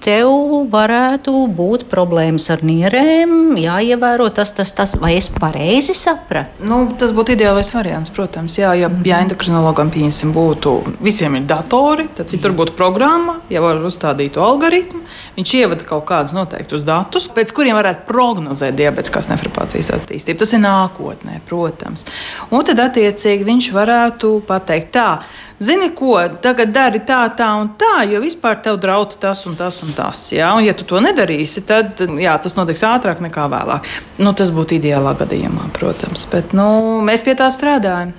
tev 0.03 0.67
varētu 0.73 1.33
būt 1.55 1.85
problēmas 1.91 2.49
ar 2.53 2.63
nierēm, 2.67 3.55
jāievēro 3.61 4.29
tas, 4.35 4.53
tas, 4.57 4.73
tas. 4.75 4.95
Vai 4.99 5.15
es 5.19 5.29
pareizi 5.33 5.95
sapratu? 5.97 6.67
Nu, 6.67 6.81
tas 6.99 7.15
būtu 7.15 7.37
ideālais 7.37 7.73
variants, 7.75 8.13
protams. 8.15 8.57
Jā, 8.59 8.73
ja, 8.79 8.91
ja 9.07 9.21
endokrinologam 9.23 9.93
pieņemsim, 9.95 10.33
būtu 10.35 10.75
visiem 11.03 11.39
ir 11.39 11.47
datori, 11.51 12.09
tad 12.17 12.33
ja 12.35 12.41
tur 12.43 12.57
būtu 12.59 12.75
programma, 12.79 13.39
ja 13.53 13.63
var 13.65 13.83
uzstādīt 13.83 14.35
to 14.37 14.45
algoritmu. 14.45 15.03
Viņš 15.37 15.55
ievada 15.61 15.87
kaut 15.87 16.05
kādus 16.11 16.35
noteiktus 16.37 16.85
datus, 16.87 17.29
pēc 17.33 17.55
kuriem 17.55 17.79
varētu 17.79 18.07
prognozēt 18.09 18.77
diabetiskās 18.79 19.31
nefropātijas 19.31 19.93
attīstību. 19.95 20.43
Tas 20.43 20.57
ir 20.57 20.65
nākotnē, 20.65 21.39
protams. 21.49 22.07
Un 22.51 22.67
tad, 22.67 22.83
attiecīgi, 22.83 23.47
viņš 23.49 23.71
varētu 23.77 24.35
pateikt 24.49 24.93
tā 24.99 25.09
zini, 25.63 25.89
ko 25.97 26.17
tagad 26.43 26.73
dari 26.75 27.01
tā, 27.07 27.23
tā 27.39 27.49
un 27.61 27.73
tā, 27.81 28.03
jo 28.11 28.21
vispār 28.23 28.61
tev 28.65 28.79
draud 28.83 29.17
tas 29.23 29.45
un 29.49 29.57
tas 29.59 29.79
un 29.85 29.95
tas. 29.97 30.25
Jā? 30.35 30.53
Un, 30.57 30.67
ja 30.67 30.75
tu 30.77 30.87
to 30.89 31.01
nedarīsi, 31.03 31.65
tad 31.69 32.03
jā, 32.21 32.37
tas 32.43 32.59
notiks 32.59 32.85
ātrāk 32.87 33.23
nekā 33.25 33.47
vēlāk. 33.53 33.89
Nu, 34.23 34.35
tas 34.37 34.53
būtu 34.55 34.79
ideālā 34.79 35.15
gadījumā, 35.23 35.71
protams, 35.77 36.27
bet 36.33 36.57
nu, 36.57 37.01
mēs 37.07 37.25
pie 37.27 37.37
tā 37.39 37.51
strādājam. 37.55 38.15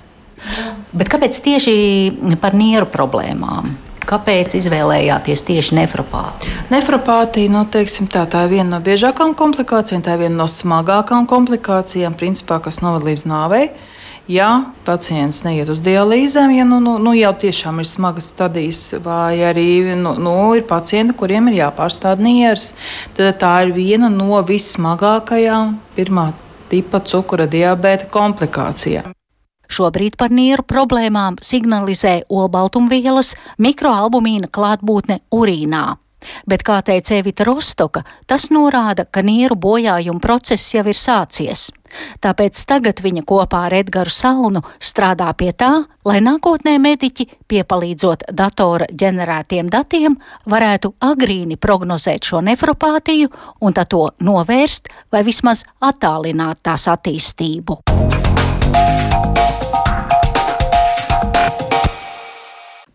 Bet 0.94 1.10
kāpēc 1.12 1.38
tieši 1.44 1.76
par 2.42 2.56
nieru 2.58 2.90
problēmām? 2.92 3.76
Kāpēc 4.04 4.58
izvēlējāties 4.60 5.46
tieši 5.48 5.78
nefropātiju? 5.78 6.66
Nefropātija 6.74 7.52
nu, 7.54 7.62
teiksim, 7.72 8.10
tā, 8.12 8.26
tā 8.28 8.42
ir 8.44 8.58
viena 8.58 8.76
no 8.76 8.80
biežākajām 8.84 9.32
komplikācijām, 9.40 10.04
tā 10.04 10.18
ir 10.18 10.26
viena 10.26 10.42
no 10.42 10.48
smagākajām 10.52 11.30
komplikācijām, 11.32 12.18
principā, 12.20 12.60
kas 12.66 12.82
noved 12.84 13.08
līdz 13.08 13.24
nāvei 13.32 13.70
ja 14.28 14.50
pacients 14.86 15.42
neiet 15.44 15.70
uz 15.72 15.82
dialīzēm, 15.84 16.54
ja 16.58 16.66
nu, 16.68 16.80
nu, 16.84 16.96
nu 17.02 17.14
jau 17.18 17.34
tiešām 17.44 17.82
ir 17.84 17.90
smagas 17.90 18.30
stadijas, 18.34 18.84
vai 19.04 19.42
arī 19.44 19.96
nu, 20.00 20.16
nu, 20.20 20.36
ir 20.58 20.68
pacienti, 20.70 21.16
kuriem 21.20 21.50
ir 21.52 21.60
jāpārstāv 21.64 22.24
nieres, 22.24 22.72
tad 23.18 23.42
tā 23.44 23.56
ir 23.66 23.74
viena 23.76 24.12
no 24.14 24.40
vissmagākajām 24.48 25.76
pirmā 25.98 26.32
tipa 26.72 27.04
cukura 27.06 27.48
diabēta 27.50 28.10
komplikācijām. 28.14 29.12
Šobrīd 29.74 30.18
par 30.20 30.30
nieru 30.30 30.66
problēmām 30.70 31.40
signalizē 31.42 32.24
olbaltumvielas 32.30 33.34
mikroalbumīna 33.64 34.52
klātbūtne 34.54 35.24
urīnā. 35.34 35.86
Bet, 36.50 36.64
kā 36.66 36.82
teica 36.86 37.16
Evita 37.20 37.46
Rostoka, 37.48 38.04
tas 38.28 38.50
norāda, 38.54 39.06
ka 39.06 39.22
nieru 39.22 39.56
bojājuma 39.60 40.22
process 40.24 40.74
jau 40.76 40.86
ir 40.88 41.00
sācies. 41.00 41.70
Tāpēc 42.24 42.58
tagad 42.70 43.02
viņa 43.04 43.24
kopā 43.28 43.68
ar 43.68 43.76
Edgars 43.78 44.18
Salnu 44.24 44.64
strādā 44.82 45.30
pie 45.38 45.52
tā, 45.54 45.72
lai 46.08 46.20
nākotnē 46.26 46.76
mediķi, 46.82 47.28
piepalīdzot 47.52 48.28
datora 48.34 48.88
ģenerētiem 48.90 49.70
datiem, 49.70 50.18
varētu 50.50 50.96
agrīni 51.06 51.60
prognozēt 51.62 52.26
šo 52.30 52.42
nefropātiju 52.46 53.30
un 53.62 53.78
to 53.78 54.04
novērst 54.20 54.90
vai 55.12 55.24
vismaz 55.24 55.66
attālināt 55.82 56.64
tās 56.66 56.88
attīstību. 56.90 57.82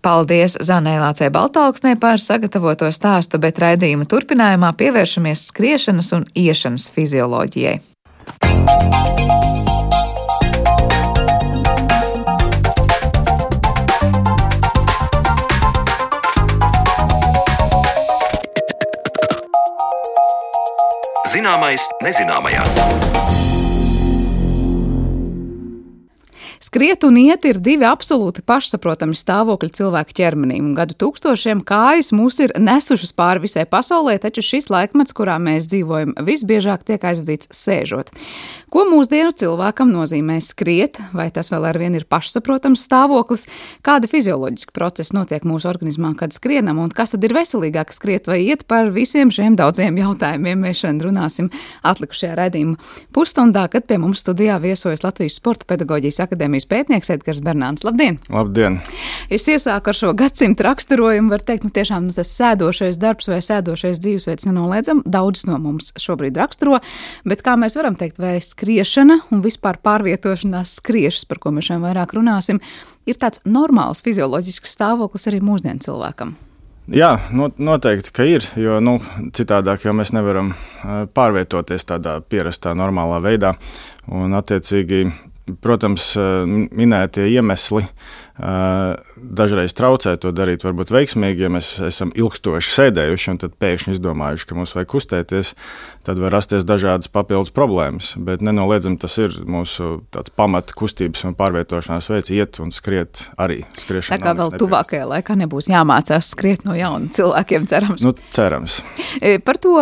Paldies 0.09 0.55
Zanēlācei 0.65 1.29
Baltāksnē 1.29 1.91
par 2.00 2.17
sagatavoto 2.23 2.88
stāstu, 2.97 3.37
bet 3.43 3.59
raidījuma 3.61 4.07
turpinājumā 4.09 4.71
pievēršamies 4.81 5.43
skriešanas 5.50 6.15
un 6.17 6.25
iešanas 6.33 6.88
fizioloģijai. 6.95 7.77
Zināmais 21.29 21.85
nezināmajā. 22.07 22.65
Skriet 26.68 27.00
un 27.06 27.16
iet 27.16 27.46
ir 27.48 27.56
divi 27.64 27.87
absolūti 27.88 28.42
pašsaprotami 28.44 29.16
stāvokļi 29.16 29.70
cilvēka 29.72 30.12
ķermenim. 30.18 30.75
Gadu 30.76 30.92
tūkstošiem 31.00 31.62
kājas 31.64 32.10
mūs 32.12 32.42
ir 32.44 32.52
nesušas 32.60 33.14
pāri 33.16 33.40
visai 33.46 33.62
pasaulē, 33.64 34.18
taču 34.20 34.44
šis 34.44 34.68
laikmets, 34.68 35.14
kurā 35.16 35.38
mēs 35.40 35.64
dzīvojam, 35.72 36.12
visbiežāk 36.26 36.84
tiek 36.84 37.06
aizvadīts 37.08 37.48
sēžot. 37.56 38.12
Ko 38.68 38.82
mūsdienu 38.84 39.32
cilvēkam 39.40 39.88
nozīmē 39.94 40.37
skriet, 40.44 41.00
vai 41.16 41.30
tas 41.32 41.48
vēl 41.48 41.70
ar 41.70 41.78
vienu 41.80 42.02
ir 42.02 42.04
pašsaprotams 42.04 42.84
stāvoklis, 42.84 43.46
kāda 43.80 44.10
fizioloģiska 44.12 44.76
procesa 44.76 45.16
notiek 45.16 45.48
mūsu 45.48 45.70
organismā, 45.72 46.12
kad 46.20 46.37
skrienam, 46.37 46.82
un 46.84 46.92
kas 46.92 47.16
tad 47.16 47.25
ir 47.25 47.32
veselīgāk 47.38 47.96
skriet 47.96 48.28
vai 48.28 48.42
iet 48.44 48.66
par 48.68 48.92
visiem 48.92 49.32
šiem 49.32 49.56
daudziem 49.56 49.96
jautājumiem. 50.02 50.68
Mēs 50.68 50.84
šodien 50.84 51.00
runāsim 51.06 51.48
atlikušajā 51.80 52.37
raidījuma 52.42 52.76
pusstundā, 53.16 53.64
kad 53.72 53.88
pie 53.88 53.96
mums 54.04 54.20
studijā 54.20 54.60
viesojas 54.60 55.06
Latvijas 55.06 55.40
Sporta 55.40 55.64
pedagoģijas 55.72 56.20
akadēmijas 56.59 56.67
pētnieks 56.69 57.11
Edgars 57.11 57.41
Bernāns. 57.41 57.85
Labdien! 57.85 58.19
Labdien! 58.31 58.81
Es 59.31 59.47
iesāku 59.49 59.91
ar 59.91 59.95
šo 59.97 60.12
gadsimtu 60.15 60.65
raksturojumu. 60.65 61.31
Var 61.31 61.43
teikt, 61.43 61.65
nu 61.65 61.71
tiešām 61.71 62.09
nu, 62.09 62.12
tas 62.12 62.31
sēdošais 62.35 62.99
darbs 62.99 63.29
vai 63.29 63.41
sēdošais 63.41 64.00
dzīvesveids 64.00 64.47
nenoliedzam. 64.49 65.03
Daudz 65.07 65.47
no 65.47 65.59
mums 65.59 65.93
šobrīd 65.99 66.37
raksturo, 66.37 66.81
bet 67.25 67.43
kā 67.43 67.57
mēs 67.57 67.77
varam 67.79 67.97
teikt, 67.97 68.19
vai 68.19 68.38
skriešana 68.41 69.21
un 69.31 69.43
vispār 69.43 69.79
pārvietošanās 69.83 70.79
skriešas, 70.81 71.29
par 71.29 71.38
ko 71.38 71.53
mēs 71.55 71.69
šodien 71.69 71.87
vairāk 71.87 72.17
runāsim, 72.17 72.61
ir 73.07 73.17
tāds 73.19 73.43
normāls 73.47 74.03
fizioloģisks 74.03 74.75
stāvoklis 74.79 75.29
arī 75.31 75.43
mūsdienu 75.45 75.85
cilvēkam. 75.85 76.37
Jā, 76.88 77.19
noteikti, 77.37 78.12
ka 78.17 78.25
ir. 78.25 78.47
Jo 78.57 78.79
nu, 78.81 78.95
citādāk 79.37 79.83
jau 79.85 79.93
mēs 79.93 80.15
nevaram 80.17 80.55
pārvietoties 81.12 81.85
tādā 81.85 82.15
pierastā, 82.25 82.73
normālā 82.73 83.19
veidā. 83.21 83.50
Un, 84.09 84.33
attiecīgi, 84.33 85.03
protams, 85.61 86.11
minētie 86.49 87.28
iemesli 87.33 87.87
dažreiz 88.38 89.75
traucē 89.75 90.14
to 90.23 90.30
darīt, 90.30 90.62
varbūt 90.62 90.92
veiksmīgi, 90.95 91.42
ja 91.42 91.50
mēs 91.50 91.73
esam 91.88 92.12
ilgstoši 92.14 92.71
sēdējuši 92.76 93.33
un 93.33 93.40
pēkšņi 93.59 93.95
izdomājuši, 93.97 94.47
ka 94.47 94.59
mums 94.59 94.75
vajag 94.76 94.90
kustēties, 94.92 95.50
tad 96.07 96.23
var 96.23 96.37
rasties 96.37 96.66
dažādas 96.68 97.11
papildus 97.11 97.50
problēmas. 97.54 98.12
Bet 98.23 98.45
nenoliedzami 98.47 99.00
tas 99.02 99.18
ir 99.18 99.35
mūsu 99.42 99.99
pamata 100.38 100.76
kustības 100.78 101.26
un 101.26 101.35
pārvietošanās 101.38 102.11
veids, 102.12 102.30
iet 102.30 102.62
un 102.62 102.71
skriet 102.75 103.25
arī. 103.42 103.64
Tā 103.88 104.21
kā 104.23 104.37
vēl 104.38 104.54
tuvākajā 104.61 105.11
laikā 105.16 105.38
nebūs 105.42 105.73
jāmācās 105.73 106.30
skriet 106.30 106.62
no 106.68 106.78
jauna 106.78 107.11
cilvēkiem, 107.18 107.66
cerams. 107.71 108.07
Nu, 108.07 108.14
cerams. 108.35 108.80
Par 109.42 109.59
to, 109.59 109.75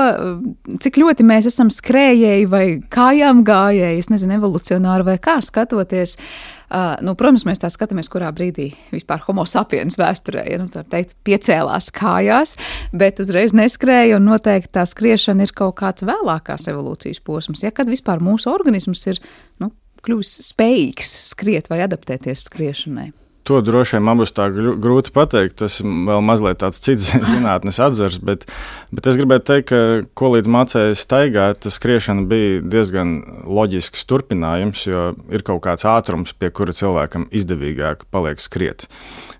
cik 0.80 0.96
ļoti 1.04 1.28
mēs 1.28 1.52
esam 1.52 1.68
skrējēji 1.72 2.48
vai 2.48 2.66
kājām 2.80 3.44
gājēji, 3.46 4.00
es 4.00 4.12
nezinu, 4.12 4.40
evolucionāri 4.40 5.10
vai 5.12 5.20
kā 5.20 5.42
skatoties. 5.44 6.16
Uh, 6.16 6.55
Uh, 6.66 6.96
nu, 7.06 7.14
protams, 7.18 7.44
mēs 7.46 7.60
tā 7.62 7.70
skatāmies, 7.70 8.08
kurā 8.10 8.32
brīdī 8.34 8.72
vispār 8.90 9.20
homo 9.28 9.44
sapiens 9.46 9.98
vēsturē, 10.00 10.42
ja 10.50 10.58
nu, 10.58 10.66
tā 10.72 10.82
teikt, 10.90 11.14
piecēlās 11.26 11.92
kājās, 11.94 12.56
bet 12.96 13.22
uzreiz 13.22 13.54
neskrēja, 13.54 14.18
un 14.18 14.26
noteikti 14.26 14.74
tā 14.74 14.86
skriešana 14.88 15.46
ir 15.46 15.54
kaut 15.56 15.76
kāds 15.78 16.06
vēlākās 16.06 16.66
evolūcijas 16.72 17.22
posms, 17.22 17.62
ja 17.62 17.70
kad 17.74 17.90
vispār 17.90 18.22
mūsu 18.24 18.50
organisms 18.50 19.04
ir 19.12 19.22
nu, 19.62 19.70
kļuvis 20.06 20.40
spējīgs 20.50 21.14
skriet 21.30 21.70
vai 21.70 21.84
adaptēties 21.86 22.48
skriešanai. 22.50 23.12
To 23.46 23.60
droši 23.62 23.96
vien 23.96 24.06
man 24.06 24.18
būs 24.18 24.32
tā 24.34 24.48
grūti 24.50 25.12
pateikt. 25.14 25.60
Tas 25.60 25.78
ir 25.78 25.86
vēl 25.86 26.24
mazliet 26.26 26.58
tāds 26.62 26.80
cits 26.82 27.12
zinātnes 27.30 27.78
atzars, 27.82 28.18
bet, 28.18 28.46
bet 28.90 29.06
es 29.06 29.18
gribētu 29.20 29.46
teikt, 29.52 29.68
ka 29.70 29.80
ko 30.18 30.32
līdz 30.34 30.50
mācēji 30.50 30.98
staigāt, 30.98 31.62
tas 31.62 31.78
skriešana 31.78 32.26
bija 32.30 32.64
diezgan 32.66 33.16
loģisks 33.46 34.02
turpinājums, 34.10 34.82
jo 34.88 35.06
ir 35.30 35.46
kaut 35.46 35.62
kāds 35.68 35.86
ātrums, 35.86 36.34
pie 36.34 36.50
kura 36.50 36.74
cilvēkam 36.74 37.28
izdevīgāk 37.30 38.08
paliek 38.10 38.42
skriet. 38.42 38.88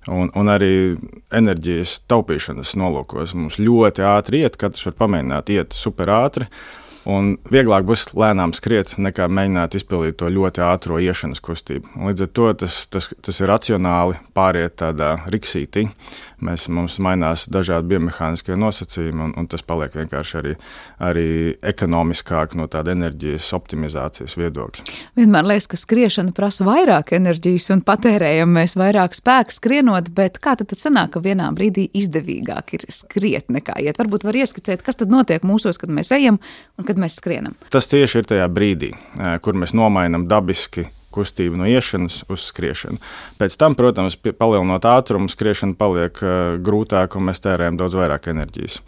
Un, 0.06 0.30
un 0.38 0.54
arī 0.54 0.72
enerģijas 1.34 1.98
taupīšanas 2.06 2.76
nolūkos 2.78 3.34
mums 3.34 3.58
ļoti 3.58 4.06
ātri 4.06 4.44
iet, 4.44 4.58
katrs 4.60 4.86
var 4.86 5.00
pamēģināt 5.02 5.50
iet 5.56 5.75
super 5.75 6.14
ātri. 6.14 6.46
Un 7.06 7.36
vieglāk 7.54 7.84
būs 7.86 8.08
lēnām 8.18 8.50
skriet, 8.56 8.96
nekā 8.98 9.28
mēģināt 9.30 9.76
izpildīt 9.78 10.16
to 10.18 10.30
ļoti 10.32 10.62
ātrā 10.66 10.98
iešanas 11.06 11.42
kustību. 11.44 11.92
Līdz 12.08 12.25
ar 12.26 12.30
to 12.34 12.46
tas, 12.64 12.78
tas, 12.90 13.06
tas 13.22 13.38
ir 13.38 13.50
racionāli 13.50 14.18
pāriet 14.34 14.75
tādā 14.82 15.12
riksītī. 15.30 15.86
Mēs, 16.42 16.66
mums 16.68 16.98
mainās 17.00 17.46
dažādi 17.48 17.94
biomehāniskie 17.94 18.56
nosacījumi, 18.58 19.22
un, 19.22 19.34
un 19.38 19.46
tas 19.48 19.62
paliek 19.64 19.94
vienkārši 19.94 20.34
arī, 20.40 20.54
arī 21.06 21.28
ekonomiskāk 21.70 22.56
no 22.58 22.66
tāda 22.68 22.92
enerģijas 22.96 23.52
optimizācijas 23.56 24.34
viedokļa. 24.36 24.84
Vienmēr 25.16 25.48
liekas, 25.52 25.70
ka 25.70 25.80
skriešana 25.80 26.34
prasa 26.36 26.66
vairāk 26.66 27.14
enerģijas 27.16 27.70
un 27.72 27.84
patērējam 27.86 28.52
mēs 28.58 28.76
vairāk 28.76 29.16
spēku 29.16 29.54
skrienot, 29.54 30.10
bet 30.16 30.40
kā 30.42 30.58
tad, 30.58 30.68
tad 30.75 30.82
sanāk, 30.82 31.14
ka 31.14 31.25
vienā 31.25 31.48
brīdī 31.56 31.86
izdevīgāk 31.96 32.76
ir 32.76 32.88
skriet 32.92 33.48
nekā 33.52 33.78
iet? 33.86 34.02
Varbūt 34.02 34.26
var 34.26 34.42
ieskicēt, 34.42 34.84
kas 34.84 35.00
tad 35.00 35.14
notiek 35.14 35.46
mūsos, 35.46 35.80
kad 35.80 35.94
mēs 35.94 36.12
ejam 36.18 36.42
un 36.76 36.84
kad 36.84 36.95
kad 36.96 37.04
mēs 37.04 37.20
skrienam. 37.20 37.56
Tas 37.70 37.90
tieši 37.92 38.22
ir 38.22 38.30
tajā 38.32 38.46
brīdī, 38.48 38.94
kur 39.44 39.58
mēs 39.58 39.76
nomainām 39.76 40.24
dabiski 40.30 40.88
kustību 41.16 41.56
no 41.56 41.68
iešanas 41.68 42.26
uz 42.32 42.44
skriešanu. 42.50 42.98
Pēc 43.38 43.56
tam, 43.56 43.76
protams, 43.76 44.18
palielinot 44.20 44.85
ātrumu, 44.85 45.30
skriešana 45.32 45.76
paliek 45.78 46.18
grūtāka 46.64 47.16
un 47.16 47.30
mēs 47.30 47.40
tērējam 47.44 47.78
daudz 47.80 47.96
vairāk 47.96 48.28
enerģijas. 48.32 48.80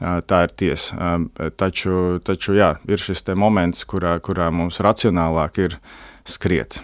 Tā 0.00 0.40
ir 0.46 0.54
tiesa. 0.58 1.12
Taču, 1.58 2.18
taču 2.26 2.56
jā, 2.58 2.74
ir 2.90 3.02
šis 3.02 3.22
moments, 3.38 3.86
kurā, 3.86 4.16
kurā 4.18 4.50
mums 4.54 4.82
racionālāk 4.82 5.62
ir 5.62 5.78
skriet. 6.26 6.78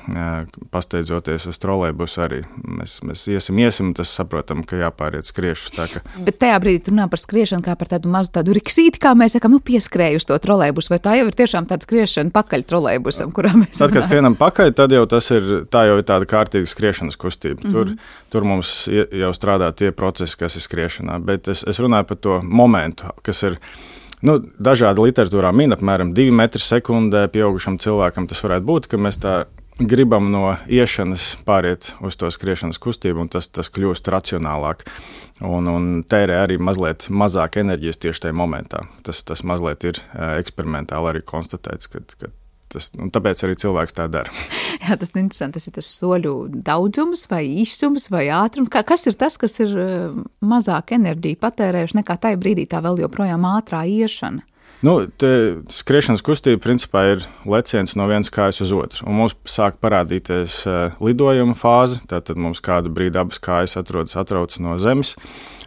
Pasteidzoties 0.73 1.47
uz 1.51 1.59
trolēļbusu, 1.63 2.21
arī 2.25 2.41
mēs, 2.63 2.99
mēs 3.07 3.25
iesim, 3.33 3.59
iesim, 3.63 3.93
tas 3.97 4.13
saprotam, 4.15 4.63
ka 4.67 4.79
jāpāriet 4.81 5.27
skriešus. 5.29 5.75
Ka... 5.93 6.03
Bet 6.23 6.39
tajā 6.43 6.59
brīdī 6.63 6.95
nav 6.95 7.11
par 7.13 7.21
skriešanu 7.23 7.65
kā 7.67 7.75
par 7.79 7.91
tādu 7.91 8.11
mazu 8.13 8.33
tādu 8.37 8.55
riksīti, 8.57 9.01
kā 9.03 9.15
mēs 9.19 9.37
sakām, 9.37 9.57
nu, 9.57 9.63
pieskrēju 9.65 10.23
uz 10.23 10.29
to 10.29 10.39
trolēļbusu, 10.47 10.93
vai 10.95 11.01
tā 11.03 11.17
jau 11.19 11.29
ir 11.29 11.39
tiešām 11.39 11.69
tāda 11.71 11.87
skriešana 11.87 12.35
pakaļ 12.35 12.67
trolēļbusam, 12.73 13.33
kurā 13.37 13.55
mēs. 13.59 13.81
Tad, 13.81 13.95
kad 13.95 14.07
skrienam 14.07 14.37
pakaļ, 14.41 14.75
tad 14.79 14.95
jau 14.95 15.05
tas 15.11 15.31
ir, 15.35 15.51
tā 15.73 15.87
jau 15.91 15.99
ir 16.01 16.07
tāda 16.09 16.29
kārtīga 16.31 16.71
skriešanas 16.71 17.19
kustība. 17.21 17.63
Mm 17.63 17.71
-hmm. 17.71 17.73
Tur, 17.73 18.21
tur 18.31 18.49
mums 18.49 18.75
jau 18.89 19.33
strādā 19.37 19.73
tie 19.75 19.93
procesi, 19.93 20.39
kas 20.39 20.57
ir 20.57 20.67
skriešanā, 20.67 21.19
bet 21.19 21.49
es, 21.49 21.65
es 21.69 21.81
runāju 21.81 22.09
par 22.13 22.17
to 22.17 22.41
momentu, 22.43 23.11
kas 23.23 23.43
ir 23.43 23.59
Nu, 24.23 24.37
dažādi 24.63 25.03
literatūrā 25.03 25.51
min 25.57 25.75
apmēram 25.75 26.13
2 26.15 26.31
metri 26.39 26.63
sekundē 26.63 27.25
pieaugušam 27.35 27.81
cilvēkam. 27.83 28.29
Tas 28.31 28.43
varētu 28.45 28.69
būt, 28.69 28.87
ka 28.91 29.01
mēs 29.03 29.19
tā 29.23 29.35
gribam 29.83 30.29
no 30.31 30.45
iešanas 30.71 31.25
pāriet 31.47 31.93
uz 32.07 32.19
to 32.21 32.31
skriešanas 32.31 32.79
kustību, 32.83 33.25
un 33.25 33.33
tas, 33.33 33.49
tas 33.51 33.71
kļūst 33.73 34.11
racionālāk. 34.15 34.85
Un, 35.43 35.67
un 35.67 35.89
tērē 36.07 36.39
arī 36.45 36.61
mazliet 36.63 37.09
mazāk 37.11 37.59
enerģijas 37.65 37.99
tieši 38.05 38.29
tajā 38.29 38.37
momentā. 38.39 38.85
Tas, 39.03 39.25
tas 39.27 39.43
mazliet 39.49 39.89
ir 39.89 39.99
eksperimentāli 40.15 41.15
arī 41.15 41.25
konstatēts, 41.27 41.91
ka, 41.91 42.05
ka 42.21 42.31
Tas, 42.73 42.89
tāpēc 42.93 43.43
arī 43.47 43.57
cilvēks 43.63 43.97
tā 43.99 44.07
dara. 44.13 44.33
Jā, 44.85 44.97
tas 44.97 45.13
ir 45.13 45.23
interesanti. 45.23 45.59
Tas 45.59 45.69
ir 45.69 45.77
tas 45.77 45.91
soļu 45.99 46.37
daudzums, 46.67 47.27
vai 47.33 47.43
īsums, 47.63 48.09
vai 48.13 48.27
ātrums. 48.33 48.73
Kas 48.73 49.07
ir 49.11 49.19
tas, 49.21 49.37
kas 49.41 49.59
ir 49.63 49.75
eh, 49.77 50.23
mazāk 50.45 50.95
enerģiju 50.97 51.41
patērējuši 51.43 52.01
nekā 52.01 52.19
tajā 52.25 52.41
brīdī, 52.41 52.69
tā 52.71 52.83
vēl 52.85 53.05
joprojām 53.05 53.45
ātrā 53.53 53.85
iešana? 53.89 54.47
Nu, 54.83 54.97
skriešanas 55.71 56.25
kustība 56.27 56.59
principā 56.65 57.05
ir 57.13 57.21
leciens 57.47 57.95
no 57.95 58.09
vienas 58.11 58.33
kājas 58.35 58.65
uz 58.65 58.73
otru. 58.75 59.07
Mums 59.15 59.37
sāk 59.47 59.77
parādīties 59.83 60.57
uh, 60.67 60.97
lidojuma 60.99 61.55
fāze. 61.55 62.01
Tad 62.11 62.33
mums 62.35 62.59
kādu 62.65 62.91
brīdi 62.91 63.21
abas 63.21 63.39
kājas 63.43 63.79
atrodas 63.79 64.19
atrauc 64.19 64.57
no 64.59 64.75
zemes. 64.83 65.15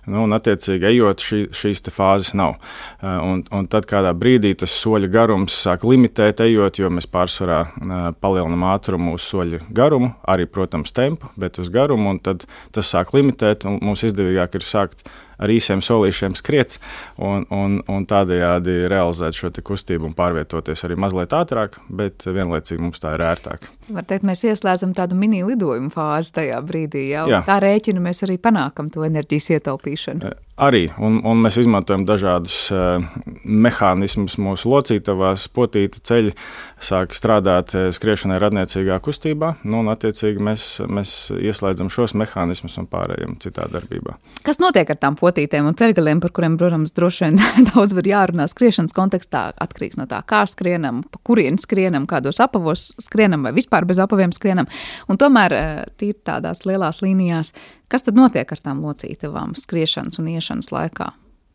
Nu, 0.06 0.26
un, 0.26 0.36
attiecīgi, 0.38 0.86
ejot, 0.92 1.24
šī, 1.26 1.40
šīs 1.56 1.84
fāzes 1.94 2.34
nav. 2.38 2.56
Uh, 3.02 3.18
un, 3.26 3.44
un 3.56 3.70
tad 3.72 3.88
kādā 3.90 4.14
brīdī 4.18 4.54
tas 4.60 4.74
soļa 4.84 5.10
garums 5.12 5.56
sāk 5.66 5.86
limitēt, 5.88 6.44
ejot, 6.46 6.80
jo 6.82 6.92
mēs 6.94 7.10
pārsvarā 7.12 7.60
uh, 7.66 8.08
palielinām 8.22 8.68
ātrumu 8.70 9.16
uz 9.18 9.26
soļa 9.26 9.64
garumu, 9.76 10.14
arī, 10.30 10.46
protams, 10.46 10.94
tempu, 10.96 11.32
bet 11.40 11.60
uz 11.62 11.72
garumu. 11.74 12.18
Tad 12.26 12.46
tas 12.76 12.94
sāk 12.94 13.16
limitēt, 13.18 13.66
un 13.70 13.80
mums 13.82 14.06
izdevīgāk 14.06 14.60
ir 14.60 14.68
sākt 14.68 15.08
ar 15.42 15.52
īsiem 15.52 15.84
solīšiem 15.86 16.36
skriet 16.38 16.78
un, 17.18 17.46
un, 17.54 17.80
un 17.92 18.08
tādējādi 18.10 18.86
realizēt 18.92 19.38
šo 19.38 19.52
kustību 19.66 20.10
un 20.10 20.16
pārvietoties 20.18 20.86
arī 20.88 20.98
mazliet 21.00 21.36
ātrāk, 21.36 21.80
bet 21.90 22.26
vienlaicīgi 22.28 22.82
mums 22.82 23.02
tā 23.04 23.16
ir 23.16 23.26
ērtāk. 23.26 23.70
Var 23.96 24.08
teikt, 24.10 24.26
mēs 24.26 24.42
ieslēdzam 24.48 24.96
tādu 24.98 25.18
mini 25.20 25.44
lidojumu 25.46 25.92
fāzi 25.94 26.34
tajā 26.40 26.62
brīdī. 26.66 27.08
Jā. 27.14 27.44
tā 27.46 27.60
rēķina 27.64 28.02
mēs 28.02 28.24
arī 28.26 28.40
panākam 28.42 28.90
to 28.94 29.06
enerģijas 29.06 29.52
ietaupīšanu. 29.58 30.34
Arī, 30.56 30.86
un, 31.04 31.18
un 31.28 31.42
mēs 31.44 31.58
izmantojam 31.60 32.06
dažādus 32.08 32.70
uh, 32.72 33.04
mehānismus 33.44 34.38
mūsu 34.40 34.70
locītavās, 34.72 35.50
potīta 35.52 36.00
ceļi, 36.08 36.32
sāk 36.80 37.12
strādāt 37.12 37.74
uh, 37.76 37.90
skriešanai 37.92 38.38
radniecīgā 38.40 39.02
kustībā, 39.04 39.50
nu, 39.68 39.82
un 39.84 39.92
attiecīgi 39.92 40.40
mēs, 40.48 40.70
mēs 40.88 41.18
ieslēdzam 41.36 41.92
šos 41.92 42.16
mehānismus 42.16 42.80
un 42.80 42.88
pārējām 42.88 43.36
citā 43.44 43.68
darbībā. 43.74 44.16
Kas 44.48 44.64
notiek 44.64 44.96
ar 44.96 45.02
tām 45.02 45.20
potītēm 45.26 45.68
un 45.68 45.78
ceļgaliem, 45.82 46.22
par 46.24 46.32
kuriem, 46.38 46.56
protams, 46.62 46.94
droši 46.96 47.26
vien 47.26 47.42
daudz 47.74 47.98
var 47.98 48.10
jārunā 48.14 48.48
skriešanas 48.52 48.96
kontekstā, 48.96 49.48
atkarīgs 49.66 50.00
no 50.00 50.08
tā, 50.12 50.22
kā 50.30 50.46
skrienam, 50.50 51.04
pa 51.12 51.22
kurien 51.26 51.60
skrienam, 51.62 52.08
kādos 52.10 52.40
apavos 52.44 52.92
skrienam 53.04 53.44
vai 53.50 53.56
vispār 53.58 53.90
bez 53.90 54.00
apaviem 54.04 54.32
skrienam, 54.36 54.70
un 55.10 55.20
tomēr 55.20 55.58
uh, 55.58 55.82
tīri 56.00 56.22
tādās 56.26 56.64
lielās 56.70 57.04
līnijās 57.04 57.56
Kas 57.92 58.06
tad 58.06 58.18
notiek 58.18 58.50
ar 58.50 58.62
tām 58.62 58.82
locītavām 58.86 59.54
skriešanas 59.60 60.18
un 60.22 60.32
iešanas 60.34 60.72
laikā? 60.74 61.12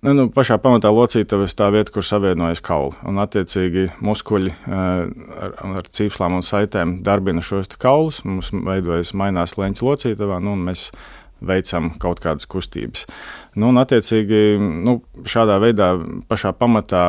Nu, 0.06 0.14
nu, 0.16 0.28
pašā 0.32 0.56
pamatā 0.62 0.88
locītava 0.94 1.44
ir 1.44 1.54
tā 1.58 1.66
vieta, 1.74 1.92
kur 1.92 2.06
savienojas 2.06 2.62
kauli. 2.64 2.94
Un, 3.04 3.18
attiecīgi, 3.20 3.90
muskuļi 4.00 4.52
eh, 4.54 4.84
ar, 5.44 5.56
ar 5.82 5.90
cīpslām 5.98 6.38
un 6.38 6.46
saitēm 6.46 7.00
darbina 7.04 7.42
šos 7.44 7.68
kaulus. 7.82 8.22
Mums 8.24 8.52
veidojas 8.54 9.12
mainās 9.12 9.58
leņķa 9.60 9.84
locītavā, 9.84 10.38
nu, 10.40 10.54
un 10.56 10.64
mēs 10.70 10.86
veicam 11.44 11.90
kaut 12.00 12.20
kādas 12.22 12.48
kustības. 12.50 13.06
Nu, 13.58 13.70
un, 13.72 13.80
attiecīgi, 13.82 14.58
nu, 14.60 14.98
šādā 15.28 15.56
veidā 15.62 15.90
pašā 16.30 16.52
pamatā 16.58 17.04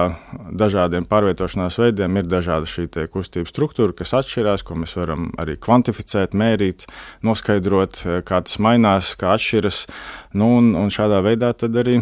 dažādiem 0.57 1.05
pārvietošanās 1.09 1.77
veidiem 1.81 2.17
ir 2.17 2.29
dažāda 2.31 2.69
šī 2.69 2.87
kustību 3.11 3.49
struktūra, 3.49 3.95
kas 3.97 4.15
atšķirās, 4.21 4.65
ko 4.65 4.79
mēs 4.81 4.95
varam 4.97 5.29
arī 5.41 5.57
kvantificēt, 5.61 6.33
mērīt, 6.37 6.87
noskaidrot, 7.27 8.01
kā 8.27 8.41
tas 8.47 8.57
mainās, 8.63 9.13
kā 9.19 9.35
atšķiras. 9.35 9.85
Nu, 10.33 10.55
un, 10.57 10.73
un 10.79 10.89
šādā 10.93 11.21
veidā 11.25 11.53
arī 11.83 12.01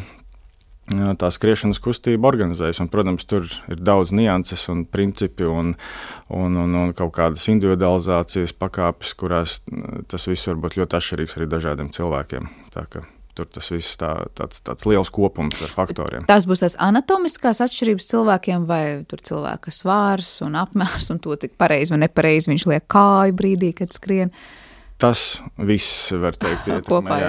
tā 0.89 1.29
skriešanas 1.33 1.79
kustība 1.83 2.29
organizējas. 2.31 2.81
Un, 2.83 2.89
protams, 2.91 3.27
tur 3.29 3.45
ir 3.69 3.81
daudz 3.81 4.13
nianses 4.15 4.65
un 4.71 4.85
principi 4.89 5.47
un, 5.47 5.75
un, 6.33 6.57
un, 6.63 6.75
un 6.83 6.95
kaut 6.97 7.13
kādas 7.17 7.47
individualizācijas 7.51 8.55
pakāpes, 8.57 9.13
kurās 9.19 9.59
tas 10.09 10.27
viss 10.29 10.49
var 10.49 10.59
būt 10.65 10.79
ļoti 10.81 10.99
atšķirīgs 10.99 11.37
arī 11.37 11.49
dažādiem 11.51 11.93
cilvēkiem. 11.95 12.51
Tur 13.37 13.47
tas 13.47 13.69
viss 13.71 13.95
tā, 13.95 14.09
tāds, 14.35 14.59
tāds 14.65 14.83
liels 14.89 15.11
kopums 15.13 15.61
ar 15.63 15.71
faktoriem. 15.71 16.25
Tās 16.27 16.47
būs 16.49 16.63
tās 16.65 16.75
anatomiskās 16.81 17.61
atšķirības 17.63 18.09
cilvēkiem, 18.09 18.65
vai 18.67 18.81
tur 19.07 19.21
cilvēka 19.23 19.71
svārs 19.71 20.39
un 20.43 20.57
apmērs, 20.59 21.11
un 21.13 21.21
to, 21.23 21.37
cik 21.39 21.53
pareizi 21.61 21.95
vai 21.95 22.01
nepareizi 22.03 22.51
viņš 22.51 22.65
liek 22.73 22.89
kāju 22.91 23.37
brīdī, 23.39 23.71
kad 23.77 23.95
skrien. 23.95 24.33
Tas 24.99 25.39
viss, 25.55 26.09
var 26.19 26.35
teikt, 26.35 26.65
ietekmē. 26.67 27.17
Jā. 27.21 27.27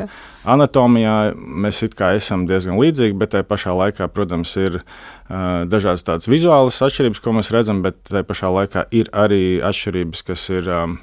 Anatomijā 0.50 1.14
mēs 1.36 1.84
esam 1.84 2.42
diezgan 2.48 2.74
līdzīgi, 2.80 3.14
bet 3.20 3.30
tajā 3.30 3.44
pašā 3.46 3.74
laikā, 3.76 4.08
protams, 4.10 4.56
ir 4.58 4.80
uh, 4.80 5.62
dažādas 5.70 6.02
tādas 6.02 6.26
vizuālas 6.26 6.80
atšķirības, 6.82 7.20
ko 7.22 7.34
mēs 7.36 7.52
redzam, 7.54 7.84
bet 7.84 8.00
tajā 8.08 8.24
pašā 8.26 8.50
laikā 8.56 8.82
ir 8.90 9.10
arī 9.14 9.60
atšķirības, 9.62 10.22
kas 10.26 10.48
ir 10.50 10.66
um, 10.66 10.96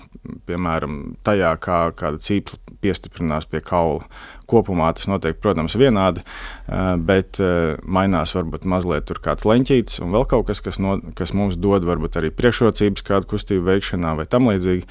piemēram 0.50 0.98
tajā, 1.24 1.54
kā 1.64 1.78
kāda 1.96 2.20
cīpla 2.26 2.60
piestiprinās 2.84 3.48
pie 3.48 3.62
kaula. 3.64 4.04
Kopumā 4.52 4.90
tas 4.98 5.08
notiek, 5.08 5.40
protams, 5.40 5.78
vienādi, 5.80 6.26
uh, 6.26 6.98
bet 7.00 7.40
uh, 7.40 7.78
mainās 7.88 8.36
varbūt 8.36 8.68
mazliet 8.68 9.08
tur 9.08 9.22
kāds 9.24 9.48
leņķītis 9.48 10.02
un 10.04 10.12
vēl 10.18 10.28
kaut 10.28 10.50
kas, 10.52 10.60
kas, 10.66 10.82
no, 10.84 10.98
kas 11.16 11.32
mums 11.32 11.56
dod 11.56 11.88
varbūt 11.88 12.20
arī 12.20 12.34
priekšrocības 12.36 13.08
kādu 13.08 13.32
kustību 13.32 13.70
veikšanā 13.70 14.18
vai 14.20 14.28
tam 14.28 14.52
līdzīgi. 14.52 14.84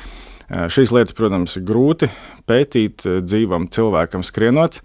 Šīs 0.47 0.93
lietas, 0.95 1.15
protams, 1.17 1.57
ir 1.59 1.65
grūti 1.67 2.09
pētīt 2.47 3.03
dzīvam 3.27 3.67
cilvēkam 3.75 4.23
skrienot, 4.27 4.79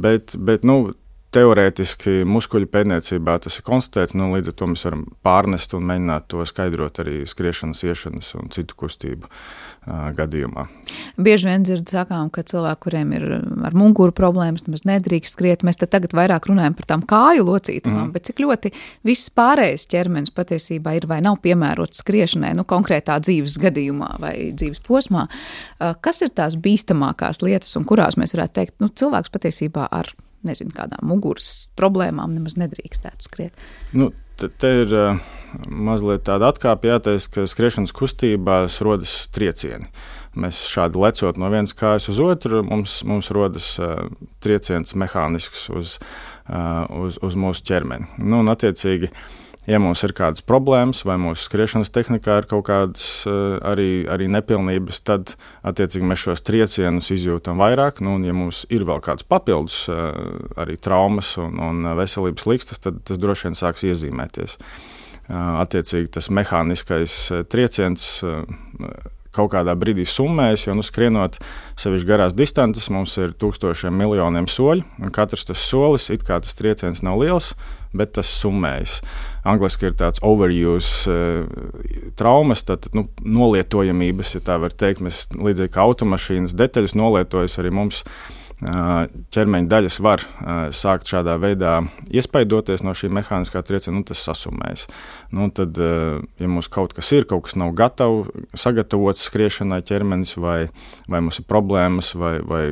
bet, 0.00 0.32
bet 0.40 0.64
nu, 0.64 0.78
teorētiski 1.34 2.22
muskuļu 2.28 2.68
pētniecībā 2.72 3.36
tas 3.44 3.58
ir 3.58 3.64
konstatēts. 3.66 4.16
Nu, 4.16 4.30
līdz 4.32 4.52
ar 4.52 4.56
to 4.58 4.68
mēs 4.72 4.84
varam 4.86 5.04
pārnest 5.26 5.74
un 5.76 5.84
mēģināt 5.88 6.28
to 6.32 6.44
skaidrot 6.48 7.00
arī 7.02 7.20
skriešanas, 7.28 7.82
iešanas 7.84 8.30
un 8.38 8.48
citu 8.54 8.76
kustību 8.78 9.28
uh, 9.28 10.08
gadījumā. 10.16 10.64
Bieži 11.20 11.50
vien 11.50 11.66
dzird 11.66 11.90
sakām, 11.92 12.30
ka 12.32 12.44
cilvēki, 12.48 12.80
kuriem 12.86 13.12
ir 13.18 13.26
ar 13.68 13.76
muguru 13.76 14.14
problēmas, 14.16 14.64
nemaz 14.66 14.86
nedrīkst 14.88 15.36
skriet. 15.36 15.64
Mēs 15.66 15.80
tagad 15.82 16.16
vairāk 16.16 16.48
runājam 16.48 16.76
par 16.78 16.88
tām 16.92 17.04
kāju 17.08 17.44
locītavām, 17.50 18.06
mm. 18.06 18.14
bet 18.14 18.30
cik 18.30 18.40
ļoti 18.44 18.72
viss 19.08 19.32
pārējais 19.36 19.88
ķermenis 19.92 20.32
patiesībā 20.36 20.96
ir 20.96 21.08
vai 21.10 21.20
nav 21.24 21.40
piemērots 21.44 22.00
skriešanai, 22.04 22.54
nu, 22.56 22.64
konkrētā 22.68 23.18
dzīves 23.24 23.58
gadījumā 23.66 24.14
vai 24.22 24.34
dzīves 24.56 24.80
posmā. 24.86 25.26
Uh, 25.28 25.92
kas 26.00 26.24
ir 26.24 26.32
tās 26.32 26.56
bīstamākās 26.56 27.44
lietas 27.44 27.76
un 27.76 27.84
kurās 27.88 28.16
mēs 28.20 28.32
varētu 28.36 28.58
teikt, 28.62 28.78
nu, 28.80 28.88
cilvēks 28.88 29.34
patiesībā 29.34 29.90
ar 29.92 30.14
nezinu, 30.46 30.72
kādām 30.74 31.08
muguras 31.10 31.68
problēmām 31.78 32.34
nemaz 32.36 32.58
nedrīkstētu 32.60 33.26
skriet. 33.26 33.66
Nu, 33.96 34.10
te, 34.38 34.50
te 34.50 34.70
ir 34.82 34.94
uh, 34.94 35.20
mazliet 35.66 36.26
tāda 36.28 36.52
atkāpe, 36.52 36.90
jāteic, 36.92 37.28
ka 37.34 37.46
skriešanas 37.50 37.94
kustībās 37.96 38.80
rodas 38.86 39.20
triecieni. 39.34 39.90
Mēs 40.38 40.60
šādi 40.70 41.00
lecot 41.00 41.40
no 41.40 41.48
vienas 41.50 41.74
kājas 41.74 42.10
uz 42.12 42.20
otru, 42.22 42.62
mums, 42.66 43.00
mums 43.08 43.32
rodas 43.34 43.72
uh, 43.82 44.06
trieciens 44.44 44.94
mehānisks 44.98 45.66
uz, 45.74 45.98
uh, 46.46 46.84
uz, 47.02 47.18
uz 47.24 47.38
mūsu 47.38 47.66
ķermeni. 47.66 48.10
Nu, 48.22 48.44
un, 48.44 48.52
attiecīgi, 48.52 49.10
uh, 49.10 49.37
Ja 49.68 49.76
mums 49.76 50.00
ir 50.06 50.14
kādas 50.16 50.40
problēmas, 50.48 51.02
vai 51.04 51.18
mūsu 51.20 51.44
skriešanas 51.44 51.90
tehnikā 51.92 52.38
ir 52.40 52.46
kaut 52.48 52.64
kādas 52.70 53.04
uh, 53.28 53.58
arī, 53.68 54.06
arī 54.08 54.24
nepilnības, 54.32 55.02
tad 55.04 55.34
attiecīgi 55.68 56.08
mēs 56.08 56.22
šos 56.24 56.44
triecienus 56.46 57.10
izjūtam 57.12 57.60
vairāk. 57.60 58.00
Nu, 58.00 58.14
un, 58.16 58.24
ja 58.24 58.32
mums 58.32 58.62
ir 58.72 58.86
vēl 58.88 59.02
kāds 59.04 59.26
papildus 59.28 59.82
uh, 59.92 60.08
arī 60.56 60.78
traumas 60.80 61.34
un, 61.42 61.60
un 61.60 61.90
veselības 61.98 62.48
likstas, 62.48 62.80
tad 62.80 63.02
tas 63.04 63.20
droši 63.20 63.50
vien 63.50 63.60
sāks 63.60 63.84
iezīmēties. 63.90 64.56
Uh, 64.56 65.60
attiecīgi 65.60 66.14
tas 66.16 66.32
mehāniskais 66.32 67.20
trieciens 67.52 68.08
kaut 69.36 69.52
kādā 69.52 69.74
brīdī 69.78 70.06
summējas, 70.08 70.64
jo 70.64 70.76
nu, 70.78 70.84
skrienot 70.86 71.36
sevišķi 71.78 72.08
garās 72.08 72.36
distances, 72.36 72.88
mums 72.92 73.14
ir 73.20 73.36
tūkstošiem 73.38 73.94
miljoniem 73.94 74.48
soļu, 74.50 75.12
katrs 75.14 75.44
tas 75.50 75.60
solis, 75.60 76.08
it 76.14 76.24
kā 76.26 76.40
tas 76.42 76.56
trieciens 76.58 77.04
nav 77.04 77.20
liels, 77.20 77.52
bet 77.96 78.14
tas 78.18 78.30
summējas. 78.40 78.98
Angliski 79.48 79.88
ir 79.88 79.96
tāds 79.98 80.22
overuse 80.26 81.12
uh, 81.12 82.10
traumas, 82.18 82.64
tad 82.68 82.90
nu, 82.96 83.08
nolietojamības, 83.24 84.34
ja 84.36 84.44
tā 84.44 84.58
var 84.62 84.74
teikt. 84.74 85.04
Mēs 85.04 85.28
līdzīgi 85.36 85.74
kā 85.74 85.86
automašīnas 85.88 86.56
detaļas 86.58 86.98
nolietojas 86.98 87.58
arī 87.62 87.72
mums. 87.74 88.02
Uh, 88.58 89.04
ķermeņa 89.30 89.70
daļas 89.70 89.96
var 90.02 90.24
uh, 90.24 90.64
sākt 90.74 91.06
šādā 91.06 91.36
veidā 91.38 91.76
iespaidoties 92.10 92.82
no 92.82 92.90
šī 92.90 93.06
mehāniskā 93.14 93.62
trieciena, 93.62 94.00
nu, 94.00 94.02
tas 94.08 94.24
sasumējas. 94.26 94.88
Nu, 95.30 95.46
tad, 95.54 95.78
ja 95.78 96.50
mums 96.50 96.66
kaut 96.72 96.96
kas 96.96 97.12
ir, 97.14 97.28
kaut 97.30 97.46
kas 97.46 97.54
nav 97.60 97.70
gatavs, 97.78 98.32
sagatavots 98.58 99.22
skriešanai 99.30 99.78
ķermenis, 99.86 100.34
vai, 100.42 100.64
vai 101.06 101.22
mums 101.22 101.38
ir 101.38 101.46
problēmas, 101.46 102.10
vai, 102.18 102.34
vai 102.42 102.64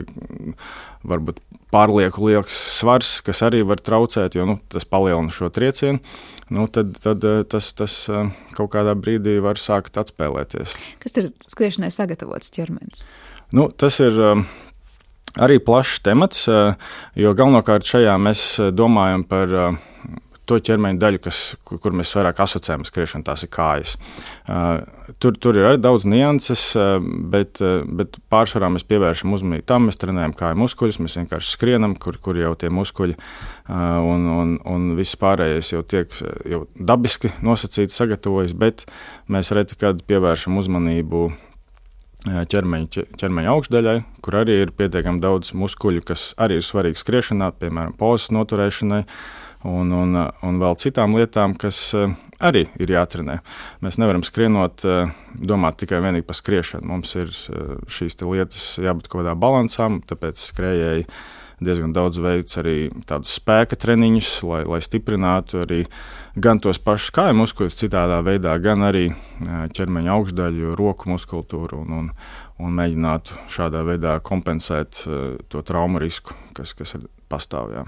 varbūt 1.07 1.39
pārlieku 1.77 2.31
liels 2.31 2.57
svars, 2.79 3.21
kas 3.27 3.45
arī 3.45 3.61
var 3.69 3.83
traucēt, 3.85 4.39
jo 4.39 4.49
nu, 4.49 4.59
tas 4.73 4.89
palielina 4.89 5.33
šo 5.35 5.51
triecienu. 5.53 6.01
Nu, 6.49 6.69
tad, 6.71 6.95
tad 7.03 7.25
eh, 7.27 7.41
tas, 7.51 7.73
tas 7.75 7.95
eh, 8.13 8.29
kaut 8.55 8.71
kādā 8.77 8.95
brīdī 8.99 9.37
var 9.43 9.59
sākt 9.59 9.99
atspēlēties. 9.99 10.77
Kas 11.03 11.19
ir 11.19 11.33
skriešanai 11.43 11.91
sagatavots 11.91 12.53
ķermenis? 12.55 13.03
Nu, 13.57 13.67
tas 13.75 13.99
ir 14.05 14.15
eh, 14.15 14.45
arī 15.43 15.59
plašs 15.63 15.99
temats, 16.07 16.47
jo 17.19 17.35
galvenokārt 17.37 17.87
šajā 17.91 18.15
mēs 18.23 18.47
domājam 18.73 19.27
par 19.27 19.53
to 20.47 20.61
ķermeņa 20.63 21.03
daļu, 21.03 21.21
kas, 21.27 21.41
kur 21.67 21.97
mēs 21.99 22.15
vairāk 22.17 22.41
asociējam 22.47 22.87
skriešanu, 22.87 23.27
tās 23.27 23.43
ir 23.43 23.51
kājas. 23.53 23.97
Uh, 24.47 24.79
tur, 25.23 25.37
tur 25.41 25.59
ir 25.59 25.69
arī 25.69 25.81
daudz 25.83 26.07
nianses, 26.09 26.65
uh, 26.79 26.97
bet, 27.33 27.61
uh, 27.65 27.85
bet 27.87 28.19
pārsvarā 28.33 28.71
mēs 28.75 28.87
pievēršam 28.89 29.35
uzmanību 29.37 29.67
tam, 29.69 29.89
mēs 29.89 30.01
trenējam 30.03 30.35
kāju 30.37 30.61
muskuļus, 30.63 31.01
mēs 31.05 31.19
vienkārši 31.21 31.55
skrienam, 31.55 31.97
kur, 32.01 32.19
kur 32.23 32.39
jau 32.39 32.55
tie 32.59 32.71
muskuļi 32.73 33.17
un, 33.67 34.29
un, 34.31 34.53
un 34.63 34.85
viss 34.99 35.19
pārējais 35.19 35.73
jau 35.73 35.83
tiek 35.83 36.13
jau 36.47 36.61
dabiski 36.79 37.33
nosacīts, 37.43 37.97
sagatavojas, 37.99 38.55
bet 38.55 38.85
mēs 39.33 39.51
reti 39.57 39.79
kad 39.81 40.05
pievēršam 40.07 40.59
uzmanību 40.61 41.25
ķermeņa, 42.27 43.07
ķermeņa 43.21 43.55
augšdaļai, 43.55 43.97
kur 44.25 44.39
arī 44.41 44.61
ir 44.63 44.73
pietiekami 44.77 45.23
daudz 45.23 45.53
muskuļu, 45.59 46.05
kas 46.07 46.31
arī 46.43 46.61
ir 46.61 46.67
svarīgi 46.67 47.03
skriešanā, 47.03 47.53
piemēram, 47.61 47.95
posmas 47.99 48.33
noturēšanai 48.35 49.03
un, 49.67 49.93
un, 49.93 50.19
un 50.47 50.61
vēl 50.61 50.77
citām 50.81 51.17
lietām, 51.19 51.57
kas 51.59 51.79
eh, 51.97 52.13
arī 52.45 52.67
ir 52.83 52.93
jātrenē. 52.93 53.41
Mēs 53.85 53.99
nevaram 54.01 54.25
skrienot, 54.27 54.85
eh, 54.87 55.17
domāt 55.37 55.81
tikai 55.83 56.03
par 56.27 56.39
skriešanu. 56.39 56.87
Mums 56.93 57.17
ir 57.19 57.33
eh, 57.33 57.75
šīs 57.89 58.21
lietas 58.23 58.77
jābūt 58.83 59.09
kaut 59.09 59.23
kādā 59.23 59.35
balansā, 59.39 59.89
tāpēc 60.07 60.41
skrejēji 60.51 61.09
diezgan 61.57 61.95
daudz 61.97 62.21
veids 62.21 62.59
arī 62.61 62.91
tādus 63.09 63.39
spēka 63.39 63.79
treniņus, 63.81 64.31
lai, 64.45 64.61
lai 64.69 64.83
stiprinātu 64.85 65.63
arī 65.65 65.87
gan 66.37 66.61
tos 66.61 66.77
pašus 66.77 67.15
kāju 67.17 67.39
muskuļus, 67.39 67.79
citādā 67.81 68.21
veidā, 68.21 68.53
gan 68.61 68.85
arī 68.85 69.07
ķermeņa 69.73 70.13
augšdaļu, 70.19 70.77
roku 70.77 71.09
muskultūru 71.15 71.81
un, 71.87 71.97
un, 71.97 72.13
un 72.61 72.77
mēģinātu 72.77 73.41
šādā 73.57 73.87
veidā 73.89 74.19
kompensēt 74.21 75.07
to 75.49 75.65
traumu 75.65 76.05
risku, 76.05 76.37
kas, 76.53 76.77
kas 76.77 76.99
ir 76.99 77.09
pastāv. 77.33 77.75
Jā 77.77 77.85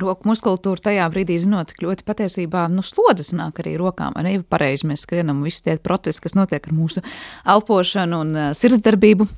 roku 0.00 0.28
muskultūru 0.30 0.80
tajā 0.82 1.06
brīdī 1.12 1.36
zinot, 1.42 1.72
cik 1.72 1.82
ļoti 1.84 2.06
patiesībā 2.08 2.66
nu, 2.72 2.84
slodzes 2.86 3.32
nāk 3.36 3.60
arī 3.62 3.74
rokām. 3.80 4.16
Arī 4.18 4.38
pareizi 4.40 4.88
mēs 4.88 5.04
skrienam, 5.06 5.42
visi 5.44 5.64
tie 5.66 5.76
procesi, 5.82 6.22
kas 6.24 6.36
notiek 6.38 6.66
ar 6.68 6.76
mūsu 6.76 7.04
elpošanu 7.44 8.20
un 8.24 8.36
uh, 8.36 8.50
sirdsdarbību. 8.56 9.28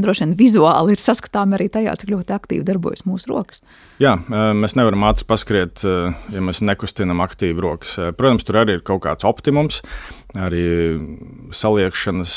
Droši 0.00 0.22
vien 0.22 0.34
vizuāli 0.38 0.94
ir 0.94 1.00
saskatāms 1.02 1.56
arī 1.56 1.66
tajā, 1.72 1.92
cik 1.98 2.12
ļoti 2.12 2.32
aktīvi 2.32 2.64
darbojas 2.64 3.02
mūsu 3.08 3.32
rokas. 3.32 3.60
Jā, 4.00 4.14
mēs 4.56 4.76
nevaram 4.78 5.02
ātri 5.08 5.26
paskriet, 5.28 5.82
ja 5.82 6.44
mēs 6.46 6.62
nekustinām 6.64 7.20
aktīvi 7.24 7.60
rokas. 7.60 7.96
Protams, 8.16 8.46
tur 8.46 8.60
arī 8.62 8.78
ir 8.78 8.84
kaut 8.86 9.02
kāds 9.04 9.26
optimums. 9.28 9.82
Arī 10.38 10.62
saliekšanas 11.56 12.34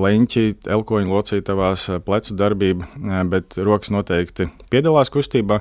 leņķi, 0.00 0.44
elkoņu 0.72 1.12
locītavās, 1.12 1.82
plecu 2.06 2.36
darbība, 2.38 2.88
bet 3.28 3.58
rokas 3.60 3.92
noteikti 3.92 4.48
piedalās 4.72 5.12
kustībā. 5.12 5.60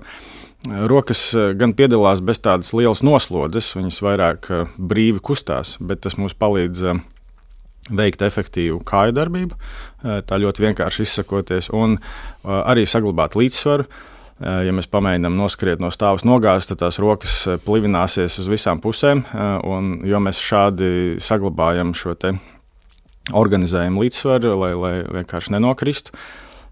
Rokas 0.90 1.28
gan 1.60 1.76
piedalās 1.78 2.24
bez 2.26 2.40
tādas 2.42 2.72
lielas 2.74 3.04
noslodzes, 3.06 3.74
viņas 3.76 4.00
vairāk 4.02 4.48
brīvi 4.80 5.20
kustās, 5.20 5.76
bet 5.84 6.02
tas 6.06 6.16
mums 6.18 6.34
palīdz 6.40 6.96
veikt 7.92 8.24
efektīvu 8.26 8.80
kāju 8.88 9.14
darbību, 9.20 9.60
tā 10.26 10.40
ļoti 10.42 10.64
vienkārši 10.70 11.06
izsakoties, 11.06 11.70
un 11.76 12.00
arī 12.48 12.88
saglabāt 12.90 13.36
līdzsvaru. 13.38 13.86
Ja 14.44 14.74
mēs 14.76 14.90
pamēģinām 14.92 15.38
noskriet 15.40 15.80
no 15.80 15.88
stāvus 15.96 16.26
nogāzt, 16.28 16.74
tad 16.74 16.82
tās 16.82 17.00
rokas 17.00 17.38
plivināsies 17.64 18.36
uz 18.42 18.50
visām 18.52 18.82
pusēm. 18.84 19.24
Un, 19.64 19.94
jo 20.04 20.20
mēs 20.20 20.42
šādi 20.44 20.90
saglabājam 21.24 21.94
šo 21.96 22.18
organizējumu 23.34 24.04
līdzsvaru, 24.04 24.52
lai, 24.60 24.74
lai 24.76 24.96
vienkārši 25.22 25.56
nenokristu. 25.56 26.12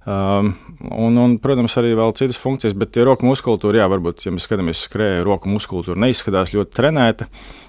Um, 0.04 0.50
un, 0.92 1.16
un, 1.16 1.38
protams, 1.40 1.78
arī 1.80 1.94
vēl 1.96 2.12
citas 2.20 2.36
funkcijas, 2.42 2.76
bet 2.76 2.92
tie 2.92 3.06
roku 3.08 3.24
muskultūra, 3.24 3.80
jā, 3.80 3.86
varbūt, 3.88 4.26
ja 4.26 4.34
mēs 4.36 4.44
skatāmies 4.50 4.82
skrēju, 4.90 5.24
roku 5.24 5.48
muskultūra 5.48 5.96
neizskatās 6.04 6.52
ļoti 6.52 6.76
trenēta. 6.76 7.30
Uh, 7.30 7.63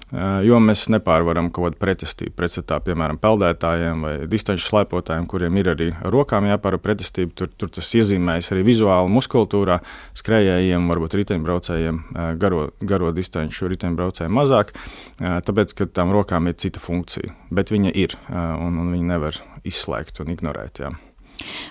jo 0.45 0.59
mēs 0.61 0.85
nepārvaram 0.93 1.49
kaut 1.53 1.69
kādu 1.69 1.79
pretestību. 1.81 2.33
Pretstatā, 2.37 2.77
piemēram, 2.85 3.17
peldētājiem 3.21 4.05
vai 4.05 4.13
distanču 4.29 4.67
slēpotājiem, 4.67 5.25
kuriem 5.31 5.57
ir 5.61 5.71
arī 5.73 5.89
rokām 6.13 6.47
jāpara 6.49 6.79
pretestība. 6.81 7.33
Tur, 7.35 7.49
tur 7.49 7.71
tas 7.77 7.89
iezīmējas 7.97 8.51
arī 8.53 8.65
vizuāli 8.67 9.11
muskultūrā. 9.15 9.79
Skrējējiem, 10.17 10.85
varbūt 10.91 11.17
riteņbraucējiem, 11.21 12.03
garo, 12.41 12.69
garo 12.85 13.11
distanču 13.15 13.71
riteņbraucējiem 13.73 14.39
mazāk, 14.39 14.75
tāpēc, 15.19 15.75
ka 15.79 15.89
tām 15.89 16.13
rokām 16.15 16.51
ir 16.51 16.59
cita 16.61 16.83
funkcija. 16.83 17.33
Bet 17.55 17.73
viņa 17.73 17.95
ir 17.95 18.15
un, 18.29 18.79
un 18.81 18.93
viņa 18.93 19.11
nevar 19.15 19.41
izslēgt 19.65 20.21
un 20.23 20.33
ignorēt. 20.35 20.85
Jā. 20.85 20.93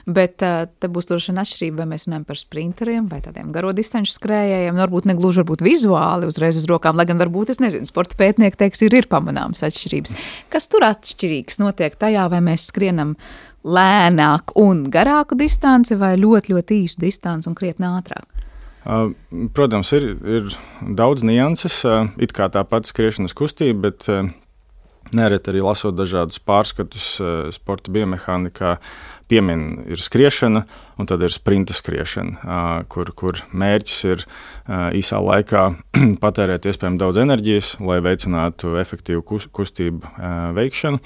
Bet 0.06 0.44
uh, 0.44 0.66
te 0.80 0.90
būs 0.92 1.08
droši 1.10 1.32
vien 1.32 1.40
atšķirība, 1.42 1.80
vai 1.82 1.88
mēs 1.94 2.06
runājam 2.08 2.26
par 2.28 2.40
sprinteriem 2.40 3.08
vai 3.10 3.20
tādiem 3.24 3.52
garo 3.54 3.72
distanču 3.76 4.14
skrējējiem. 4.16 4.76
Nu, 4.76 4.84
varbūt 4.84 5.08
ne 5.10 5.16
gluži 5.18 5.42
varbūt 5.42 5.64
vizuāli 5.64 6.28
uzreiz 6.30 6.58
uz 6.60 6.68
rokām, 6.70 6.98
lai 6.98 7.08
gan 7.08 7.20
varbūt, 7.22 7.54
es 7.54 7.62
nezinu, 7.62 7.88
sporta 7.90 8.18
pētnieki 8.20 8.60
teiks, 8.60 8.84
ir, 8.86 8.96
ir 9.00 9.10
pamanāmas 9.10 9.64
atšķirības. 9.66 10.14
Kas 10.52 10.68
tur 10.72 10.86
atšķirīgs 10.88 11.60
notiek 11.62 11.96
tajā, 12.00 12.28
vai 12.32 12.42
mēs 12.44 12.68
skrienam 12.70 13.16
lēnāk 13.64 14.52
un 14.60 14.84
garāku 14.92 15.38
distanci 15.40 15.96
vai 15.96 16.14
ļoti, 16.20 16.52
ļoti 16.52 16.80
īsu 16.84 17.00
distanci 17.00 17.48
un 17.50 17.56
krietni 17.58 17.88
ātrāk? 17.88 18.28
Uh, 18.84 19.14
protams, 19.56 19.94
ir, 19.96 20.10
ir 20.28 20.56
daudz 20.84 21.24
nianses. 21.24 21.78
Uh, 21.88 22.10
it 22.20 22.34
kā 22.36 22.50
tā 22.52 22.60
pati 22.68 22.90
skriešanas 22.92 23.32
kustība, 23.36 23.86
bet 23.86 24.04
uh, 24.12 24.28
nereti 25.16 25.52
arī 25.52 25.62
lasot 25.64 25.96
dažādus 25.96 26.42
pārskatus 26.44 27.06
sporta 27.56 27.92
biomehānikā 27.94 28.76
piemin, 29.30 29.84
ir 29.90 30.00
skriešana, 30.00 30.64
un 31.00 31.08
tad 31.10 31.22
ir 31.24 31.32
sprinta 31.34 31.74
skriešana, 31.76 32.54
kur, 32.92 33.10
kur 33.16 33.40
mērķis 33.52 33.98
ir 34.10 34.24
īsā 35.00 35.20
laikā 35.24 35.64
patērēt 36.24 36.68
iespējami 36.70 37.00
daudz 37.00 37.20
enerģijas, 37.24 37.74
lai 37.84 38.00
veicinātu 38.04 38.76
efektīvu 38.82 39.24
kustību 39.54 40.14
veikšanu. 40.58 41.02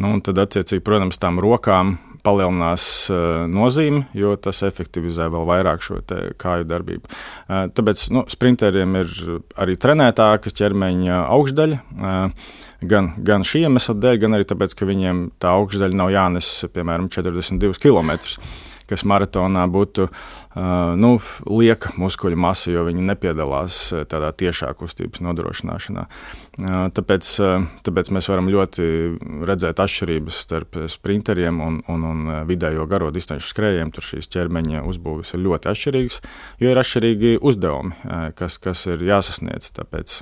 Nu, 0.00 0.16
tad, 0.24 0.42
attiecīgi, 0.46 0.84
protams, 0.84 1.20
tām 1.22 1.40
rokām 1.42 1.96
palielinās 2.24 2.84
uh, 3.12 3.44
nozīmi, 3.50 4.04
jo 4.16 4.34
tas 4.40 4.62
efektivizē 4.66 5.28
vēl 5.32 5.46
vairāk 5.48 5.84
šo 5.84 6.00
kāju 6.40 6.68
darbību. 6.70 7.08
Uh, 7.08 7.66
tāpēc 7.76 8.06
nu, 8.16 8.24
sprinteriem 8.32 9.00
ir 9.02 9.16
arī 9.60 9.78
trenētāka 9.80 10.52
ķermeņa 10.54 11.22
augšdaļa. 11.36 11.80
Uh, 11.94 12.52
gan, 12.88 13.12
gan 13.24 13.44
šī 13.46 13.66
iemesla 13.68 13.96
dēļ, 14.00 14.20
gan 14.24 14.38
arī 14.38 14.48
tāpēc, 14.50 14.76
ka 14.78 14.88
viņiem 14.88 15.24
tā 15.42 15.54
augšdaļa 15.60 16.00
nav 16.00 16.12
jānes 16.14 16.52
piemēram 16.74 17.10
42 17.12 17.80
km 17.82 18.16
kas 18.90 19.04
maratonā 19.08 19.64
būtu 19.70 20.06
uh, 20.08 20.94
nu, 21.00 21.16
lieka 21.48 21.94
muskuļu 22.00 22.38
masa, 22.40 22.70
jo 22.74 22.84
viņi 22.88 23.04
nepiedalās 23.10 23.80
tādā 24.10 24.32
tiešā 24.36 24.72
kustības 24.78 25.22
nodrošināšanā. 25.24 26.06
Uh, 26.06 26.86
tāpēc, 26.94 27.30
uh, 27.44 27.68
tāpēc 27.86 28.10
mēs 28.16 28.30
varam 28.32 28.50
ļoti 28.52 28.88
redzēt 29.48 29.82
atšķirības 29.84 30.40
starp 30.46 30.80
sprinteriem 30.92 31.62
un, 31.64 31.80
un, 31.90 32.08
un 32.10 32.34
vidējo 32.48 32.88
garo 32.90 33.12
distanču 33.14 33.48
skrējiem. 33.50 33.94
Tur 33.94 34.06
šīs 34.14 34.30
ķermeņa 34.34 34.84
uzbūves 34.88 35.34
ir 35.36 35.44
ļoti 35.46 35.72
atšķirīgas, 35.72 36.20
jo 36.62 36.74
ir 36.74 36.82
atšķirīgi 36.82 37.38
uzdevumi, 37.44 37.96
kas, 38.38 38.60
kas 38.62 38.86
ir 38.90 39.04
jāsasniedz. 39.06 39.72
Tāpēc 39.78 40.20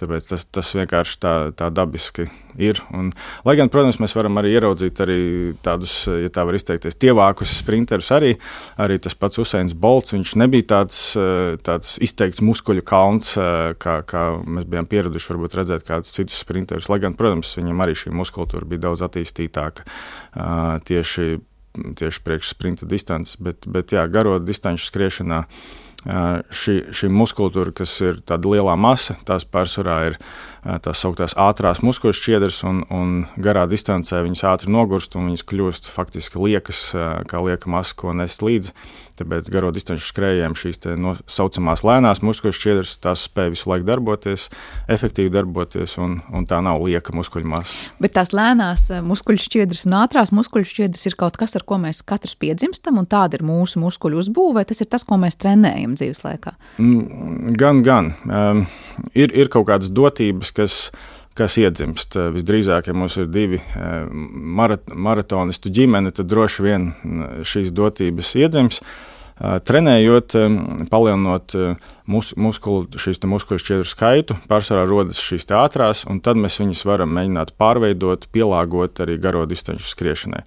Tāpēc 0.00 0.26
tas, 0.26 0.44
tas 0.50 0.72
vienkārši 0.74 1.18
tā, 1.22 1.34
tā 1.54 1.68
dabiski 1.70 2.26
ir. 2.60 2.80
Un, 2.94 3.12
lai 3.46 3.54
gan, 3.58 3.70
protams, 3.72 4.00
mēs 4.02 4.14
varam 4.16 4.40
arī 4.40 4.54
ieraudzīt 4.56 5.00
arī 5.04 5.18
tādus, 5.64 5.94
ja 6.08 6.30
tā 6.34 6.44
var 6.46 6.58
izteikties, 6.58 6.98
tievākus 7.02 7.52
sprinterus. 7.60 8.10
Arī, 8.14 8.32
arī 8.80 8.98
tas 9.02 9.14
pats 9.18 9.40
Usains 9.42 9.76
Bolts. 9.78 10.14
Viņš 10.14 10.34
nebija 10.42 10.68
tāds, 10.74 11.00
tāds 11.66 11.94
izteikts 12.04 12.42
muskuļu 12.44 12.84
kalns, 12.86 13.34
kā, 13.82 13.96
kā 14.08 14.24
mēs 14.42 14.68
bijām 14.70 14.90
pieraduši 14.90 15.32
varbūt 15.34 15.58
redzēt 15.60 15.86
kādus 15.88 16.14
citus 16.16 16.42
sprinterus. 16.42 16.90
Lai 16.92 17.00
gan, 17.02 17.16
protams, 17.18 17.54
viņam 17.60 17.86
arī 17.86 17.96
šī 17.98 18.14
muskultūra 18.14 18.68
bija 18.68 18.88
daudz 18.88 19.06
attīstītāka 19.06 19.86
tieši, 20.90 21.30
tieši 22.02 22.26
priekš 22.26 22.52
sprinta 22.54 22.90
distances, 22.90 23.38
bet, 23.42 23.66
bet 23.70 23.94
jā, 23.94 24.06
garo 24.10 24.40
distanču 24.42 24.90
skriešanā 24.90 25.44
šī, 26.04 26.74
šī 26.92 27.08
muskultūra, 27.12 27.72
kas 27.76 27.94
ir 28.04 28.20
tāda 28.28 28.50
lielā 28.52 28.74
masa, 28.76 29.16
tās 29.24 29.46
pārsvarā 29.48 29.98
ir 30.10 30.18
tās 30.84 31.00
sauktās 31.00 31.36
ātrās 31.40 31.82
muskuļu 31.84 32.16
šķiedras, 32.16 32.62
un, 32.68 32.82
un 32.92 33.14
garā 33.40 33.64
distancē 33.68 34.22
viņas 34.24 34.44
ātri 34.52 34.72
nogurst 34.72 35.16
un 35.16 35.30
viņas 35.30 35.46
kļūst 35.48 35.90
faktiski 35.92 36.40
liekas, 36.40 36.86
kā 37.28 37.42
lieka 37.44 37.72
masa, 37.72 37.96
ko 38.00 38.14
nest 38.16 38.44
līdzi. 38.44 38.74
Tāpēc 39.14 39.46
garo 39.54 39.68
distanču 39.74 40.08
skrējējiem 40.08 40.56
šīs 40.58 40.80
tā 40.82 40.94
saucamās 41.30 41.84
lēnās 41.86 42.22
muskuļu 42.26 42.56
šķiedras, 42.56 42.96
tās 43.04 43.26
spēj 43.28 43.52
visu 43.52 43.70
laiku 43.70 43.86
darboties, 43.86 44.48
efektīvi 44.90 45.30
darboties, 45.36 45.94
un, 46.02 46.16
un 46.34 46.48
tā 46.50 46.58
nav 46.64 46.82
lieka 46.82 47.14
muskuļu 47.14 47.50
masa. 47.52 47.76
Bet 48.02 48.16
tās 48.18 48.34
lēnās 48.34 48.88
muskuļu 49.06 49.44
šķiedras 49.44 49.86
un 49.86 49.96
ātrās 50.00 50.34
muskuļu 50.34 50.70
šķiedras 50.72 51.06
ir 51.06 51.18
kaut 51.20 51.38
kas, 51.38 51.54
ar 51.54 51.66
ko 51.68 51.78
mēs 51.84 52.02
katrs 52.02 52.34
piedzimstam, 52.42 52.98
un 52.98 53.06
tāda 53.10 53.38
ir 53.38 53.46
mūsu 53.46 53.82
muskuļu 53.84 54.18
uzbūve, 54.24 54.58
vai 54.58 54.66
tas 54.66 54.82
ir 54.82 54.90
tas, 54.90 55.06
ko 55.06 55.20
mēs 55.22 55.38
trenējam 55.38 55.94
dzīves 55.98 56.24
laikā? 56.26 56.56
Mm, 56.82 57.54
gan, 57.60 57.84
gan. 57.86 58.12
Um, 58.26 58.64
ir, 59.14 59.30
ir 59.30 59.52
kaut 59.52 59.68
kādas 59.70 59.94
dotības, 59.94 60.50
kas 60.58 60.80
kas 61.38 61.58
iedzimst. 61.60 62.16
Visdrīzāk, 62.34 62.90
ja 62.90 62.94
mums 62.96 63.16
ir 63.20 63.30
divi 63.32 63.60
marat 64.58 64.86
maratonistu 64.94 65.72
ģimene, 65.74 66.14
tad 66.14 66.30
droši 66.30 66.64
vien 66.66 66.92
šīs 67.46 67.74
dotības 67.74 68.34
iedzimst. 68.38 68.86
Trenējot, 69.34 70.36
palielinot 70.92 71.56
mus, 72.06 72.28
muskulu, 72.38 72.86
šīs 73.02 73.18
muskuļu 73.26 73.62
šķiedru 73.64 73.88
skaitu, 73.90 74.36
pārsvarā 74.46 74.84
rodas 74.86 75.18
šīs 75.18 75.48
ātrās, 75.58 76.04
un 76.06 76.20
tad 76.22 76.38
mēs 76.38 76.60
viņus 76.62 76.84
varam 76.86 77.10
mēģināt 77.16 77.50
pārveidot, 77.58 78.28
pielāgot 78.30 79.02
arī 79.02 79.18
garo 79.18 79.42
distanču 79.50 79.90
skriešanai. 79.90 80.44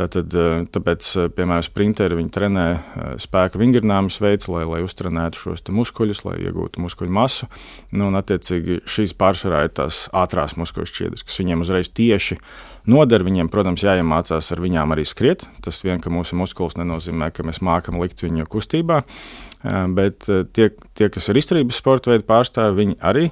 Tātad, 0.00 0.32
eh, 0.32 0.62
tāpēc, 0.72 1.04
eh, 1.20 1.28
piemēram, 1.28 1.64
sprinteri 1.66 2.16
viņi 2.16 2.30
trenē 2.32 2.66
eh, 2.72 3.08
spēka 3.20 3.60
vingrinājumus 3.60 4.16
veids, 4.22 4.48
lai, 4.48 4.62
lai 4.64 4.80
uztrenētu 4.86 5.36
šos 5.36 5.66
muskuļus, 5.68 6.22
lai 6.24 6.38
iegūtu 6.46 6.80
muskuļu 6.80 7.12
masu. 7.12 7.48
Nu, 7.92 8.08
un, 8.08 8.16
attiecīgi, 8.16 8.80
šīs 8.88 9.12
pārsvarā 9.20 9.66
ir 9.66 9.74
tās 9.76 10.06
ātrās 10.16 10.56
muskuļu 10.56 10.88
šķiedras, 10.88 11.26
kas 11.26 11.36
viņiem 11.42 11.66
uzreiz 11.66 11.92
tieši 11.92 12.38
noder. 12.88 13.26
Viņiem, 13.26 13.52
protams, 13.52 13.84
jāiemācās 13.84 14.50
ar 14.54 14.64
viņām 14.64 14.96
arī 14.96 15.04
skriet. 15.04 15.44
Tas 15.60 15.82
vien, 15.84 16.00
ka 16.00 16.08
mūsu 16.08 16.38
muskulis 16.40 16.80
nenozīmē, 16.80 17.28
ka 17.36 17.44
mēs 17.44 17.60
mākam 17.60 18.00
likt 18.00 18.24
viņu 18.24 18.48
kustībā. 18.48 19.04
Bet 19.92 20.24
tie, 20.24 20.70
tie, 20.96 21.08
kas 21.12 21.28
ir 21.28 21.36
izturības 21.36 21.76
sporta 21.76 22.14
veidu 22.14 22.24
pārstāvji, 22.24 22.78
viņi 22.78 22.94
arī 23.04 23.26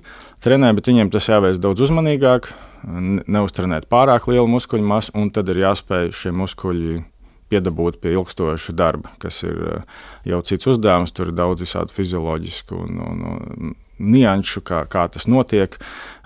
trenē, 0.45 0.75
bet 0.77 0.91
viņiem 0.91 1.09
tas 1.15 1.31
jāveic 1.31 1.57
daudz 1.65 1.87
uzmanīgāk, 1.87 2.51
neuztrenēt 2.85 3.89
pārāk 3.91 4.29
lielu 4.31 4.49
muskuļu 4.51 4.87
masu, 4.87 5.15
un 5.19 5.33
tad 5.35 5.51
ir 5.53 5.63
jāspēj 5.65 6.13
šie 6.15 6.35
muskuļi 6.37 6.99
piedabūt 7.49 8.01
pie 8.03 8.13
ilgstoša 8.17 8.75
darba, 8.77 9.13
kas 9.23 9.43
ir 9.47 9.85
jau 10.29 10.41
cits 10.45 10.69
uzdevums. 10.69 11.15
Tur 11.17 11.31
ir 11.31 11.39
daudz 11.39 11.65
visādi 11.65 11.95
fizioloģisku 11.97 12.77
un, 12.77 12.99
un, 13.05 13.23
un 13.25 13.77
nianšu, 13.99 14.63
kā, 14.67 14.83
kā 14.91 15.07
tas 15.13 15.27
notiek. 15.31 15.79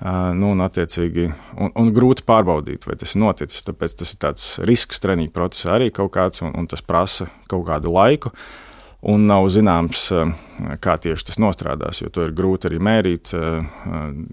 Nu, 0.02 0.52
un, 0.52 0.64
un, 0.64 1.70
un 1.78 1.92
grūti 1.94 2.26
pārbaudīt, 2.28 2.88
vai 2.88 2.98
tas 3.00 3.14
ir 3.14 3.22
noticis. 3.22 3.64
Tāpēc 3.68 3.96
tas 4.02 4.14
ir 4.14 4.20
tāds 4.26 4.50
risks 4.68 5.02
treniņu 5.02 5.32
procesā 5.34 5.76
arī 5.78 5.92
kaut 5.94 6.12
kāds, 6.16 6.44
un, 6.44 6.54
un 6.58 6.68
tas 6.70 6.84
prasa 6.84 7.30
kaut 7.50 7.66
kādu 7.70 7.94
laiku. 7.94 8.34
Un 9.02 9.24
nav 9.26 9.48
zināms, 9.50 10.04
kā 10.82 10.94
tieši 11.00 11.26
tas 11.26 11.38
nostrādās, 11.42 11.98
jo 12.02 12.10
to 12.12 12.22
ir 12.26 12.34
grūti 12.36 12.68
arī 12.68 12.78
mērīt. 12.82 13.32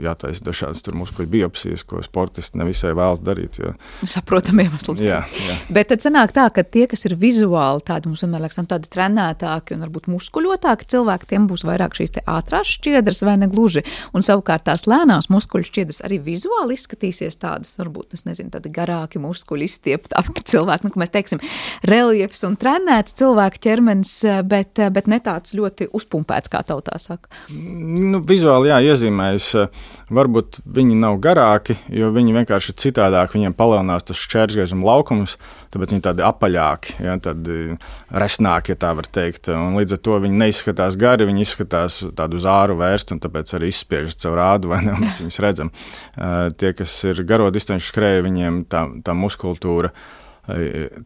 Jātaisa 0.03 0.43
dažādas 0.45 0.83
muskuļu 0.93 1.29
biopsijas, 1.31 1.83
ko 1.87 2.03
sportisti 2.05 2.59
nevisai 2.59 2.91
vēlas 2.97 3.21
darīt. 3.23 3.59
Jo... 3.61 3.73
Saprotam, 4.05 4.59
iemeslu. 4.61 4.93
Jā, 5.01 5.23
jā. 5.25 5.55
Bet 5.73 5.89
tad 5.89 6.03
sanāk 6.03 6.33
tā, 6.35 6.47
ka 6.53 6.61
tie, 6.61 6.85
kas 6.91 7.07
ir 7.09 7.15
vizuāli 7.19 7.81
tādi, 7.87 8.11
mums 8.11 8.23
vienmēr 8.25 8.45
liekas, 8.45 8.59
tādi 8.69 8.91
trenētāki 8.93 9.73
un 9.73 9.85
varbūt 9.87 10.09
muskuļotāki 10.13 10.89
cilvēki, 10.93 11.29
tiem 11.33 11.47
būs 11.49 11.65
vairāk 11.67 11.97
šīs 11.97 12.19
ātrās 12.25 12.75
šķiedras 12.75 13.23
vai 13.25 13.37
ne 13.41 13.49
gluži. 13.51 13.85
Un 14.13 14.25
savukārt 14.25 14.67
tās 14.69 14.85
lēnās 14.89 15.31
muskuļu 15.33 15.69
šķiedras 15.71 16.03
arī 16.05 16.21
vizuāli 16.29 16.77
izskatīsies 16.77 17.39
tādas, 17.41 17.73
varbūt, 17.79 18.19
nezinu, 18.27 18.53
tādi 18.53 18.73
garāki 18.75 19.21
muskuļi 19.23 19.69
izstieptāki 19.69 20.45
cilvēki, 20.53 20.85
nu, 20.85 20.93
ka 20.93 21.03
mēs 21.03 21.15
teiksim, 21.15 21.43
reliefs 21.89 22.45
un 22.45 22.59
trenēts 22.59 23.17
cilvēku 23.17 23.63
ķermenis, 23.65 24.13
bet 24.49 24.58
bet, 24.59 24.79
bet 24.93 25.07
ne 25.11 25.19
tāds 25.23 25.55
ļoti 25.57 25.89
uzpumpēts, 25.95 26.51
kā 26.51 26.61
tautā 26.67 26.97
saka. 27.01 27.31
Nu, 27.53 28.21
vizuāli 28.25 28.71
jā, 28.71 28.79
iezīmējas. 28.91 29.49
Varbūt 30.13 30.61
viņi 30.75 30.97
nav 30.99 31.19
garāki, 31.23 31.77
jo 31.93 32.09
viņi 32.15 32.35
vienkārši 32.39 32.73
ir 32.73 32.77
citādāk. 32.83 33.35
Viņiem 33.35 33.55
palielinās 33.57 34.07
tas 34.07 34.19
šķērsgaisma 34.19 34.85
laukums, 34.85 35.37
tāpēc 35.73 35.95
viņi 35.95 36.05
tādi 36.09 36.25
apaļāki, 36.25 36.97
ja, 37.05 37.15
tādi 37.23 37.77
resnāki, 38.09 38.73
ja 38.73 38.81
tā 38.81 38.93
var 38.97 39.09
teikt. 39.19 39.51
Un 39.53 39.77
līdz 39.79 39.97
ar 39.97 40.03
to 40.07 40.19
viņi 40.25 40.41
neizskatās 40.43 40.97
gari, 40.99 41.29
viņi 41.29 41.45
izskatās 41.45 42.01
tādu 42.17 42.39
uz 42.39 42.47
āru 42.49 42.79
vērstu, 42.79 43.15
un 43.15 43.23
tāpēc 43.25 43.53
arī 43.57 43.71
izspiežas 43.73 44.19
caur 44.23 44.39
rādu, 44.41 44.73
vai 44.73 44.81
ne? 44.85 44.97
Mēs 44.99 45.21
viņus 45.23 45.41
redzam. 45.45 45.73
Tie, 46.59 46.73
kas 46.77 46.95
ir 47.07 47.21
garo 47.29 47.49
distanču 47.53 47.91
skrēji, 47.91 48.25
viņiem 48.25 48.63
tā, 48.71 48.87
tā 49.05 49.15
muskultūra 49.17 49.93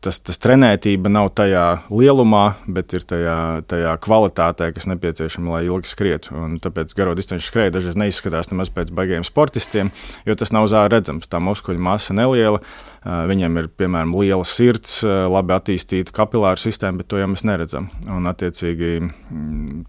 tas, 0.03 0.19
tas 0.23 0.39
trenētība 0.41 1.12
nav 1.12 1.29
tajā 1.38 1.65
lielumā, 1.91 2.43
bet 2.67 2.93
ir 2.97 3.06
tajā, 3.08 3.38
tajā 3.69 3.93
kvalitātē, 4.03 4.69
kas 4.75 4.88
nepieciešama, 4.91 5.58
lai 5.58 5.62
ilgi 5.67 5.91
skrietu. 5.91 6.34
Un 6.38 6.58
tāpēc 6.63 6.93
garo 6.97 7.15
distanču 7.17 7.47
skrēja 7.49 7.75
dažreiz 7.77 7.97
neizskatās 7.99 8.51
nemaz 8.51 8.71
pēc 8.73 8.93
baigiem 8.95 9.25
sportistiem, 9.27 9.91
jo 10.27 10.38
tas 10.39 10.53
nav 10.56 10.69
zāle 10.71 10.91
redzams. 10.93 11.29
Tā 11.32 11.41
muskuļu 11.43 11.84
masa 11.84 12.15
neliela. 12.17 12.62
Viņiem 13.03 13.60
ir 13.60 13.67
piemēram 13.75 14.13
liela 14.15 14.45
sirds, 14.47 15.01
labi 15.03 15.58
attīstīta 15.58 16.13
kapilāra 16.15 16.62
sistēma, 16.62 17.01
bet 17.01 17.12
to 17.12 17.19
jau 17.19 17.27
mēs 17.34 17.43
neredzam. 17.47 17.89
Un, 18.08 18.29
attiecīgi, 18.32 18.95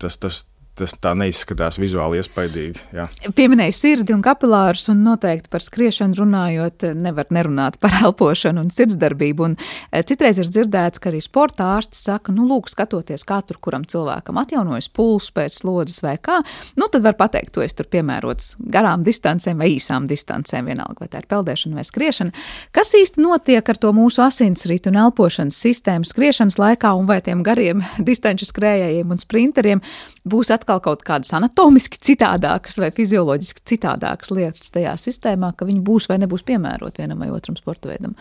tas, 0.03 0.19
tas, 0.19 0.43
tas 0.79 0.95
tā 0.99 1.13
neizskatās 1.19 1.79
vizuāli 1.79 2.19
iespaidīgi. 2.21 2.83
Jā. 2.95 3.07
Pieminēja 3.37 3.75
sirdi 3.77 4.15
un 4.15 4.23
kapilārus, 4.25 4.89
un 4.93 5.05
noteikti 5.07 5.51
par 5.53 5.63
skriešanu 5.63 6.19
runājot, 6.19 6.87
nevar 6.99 7.31
nerunāt 7.35 7.79
par 7.83 7.95
elpošanu 8.05 8.65
un 8.65 8.73
sirdsdarbību. 8.75 9.49
Un 9.49 9.57
e, 9.59 10.03
citreiz 10.07 10.41
ir 10.43 10.51
dzirdēts, 10.51 11.03
ka 11.03 11.11
arī 11.13 11.23
sporta 11.25 11.71
ārsti 11.77 11.99
saka, 11.99 12.35
nu, 12.35 12.47
lūk, 12.51 12.71
skatoties, 12.73 13.27
kā 13.29 13.41
tur 13.47 13.61
kuram 13.63 13.87
cilvēkam 13.89 14.41
atjaunojas 14.43 14.91
pulss 14.95 15.33
pēc 15.35 15.61
slodzes 15.61 16.03
vai 16.05 16.17
kā, 16.23 16.41
nu, 16.81 16.89
tad 16.91 17.07
var 17.07 17.17
pateikt, 17.21 17.55
to 17.55 17.65
es 17.65 17.77
tur 17.77 17.89
piemērots 17.91 18.55
garām 18.75 19.07
distancēm 19.07 19.63
vai 19.63 19.71
īsām 19.77 20.09
distancēm, 20.11 20.73
vienalga 20.73 21.05
vai 21.05 21.11
tā 21.13 21.23
ir 21.23 21.31
peldēšana 21.31 21.79
vai 21.79 21.87
skriešana. 21.87 22.45
Kas 22.75 22.95
īsti 22.99 23.23
notiek 23.23 23.69
ar 23.71 23.81
to 23.81 23.93
mūsu 23.95 24.25
asinsritu 24.25 24.91
un 24.91 24.99
elpošanas 25.05 25.59
sistēmu 25.67 26.09
skriešanas 26.09 26.59
laikā 26.61 26.95
un 26.99 27.07
vai 27.11 27.21
tiem 27.25 27.45
gariem 27.47 27.85
distanču 28.11 28.49
skrējējiem 28.51 29.15
un 29.15 29.23
sprinteriem 29.23 29.85
būs 30.29 30.51
atkal 30.55 30.81
kaut 30.85 31.05
kādas 31.07 31.33
anatomiski 31.37 32.01
citādākas 32.01 32.79
vai 32.81 32.91
fizioloģiski 32.95 33.65
citādākas 33.75 34.33
lietas 34.35 34.73
tajā 34.75 34.97
sistēmā, 35.01 35.53
ka 35.57 35.69
viņi 35.69 35.85
būs 35.85 36.09
vai 36.11 36.19
nebūs 36.23 36.47
piemēroti 36.49 37.05
vienam 37.05 37.23
vai 37.25 37.31
otram 37.35 37.59
sporta 37.61 37.93
veidam. 37.93 38.17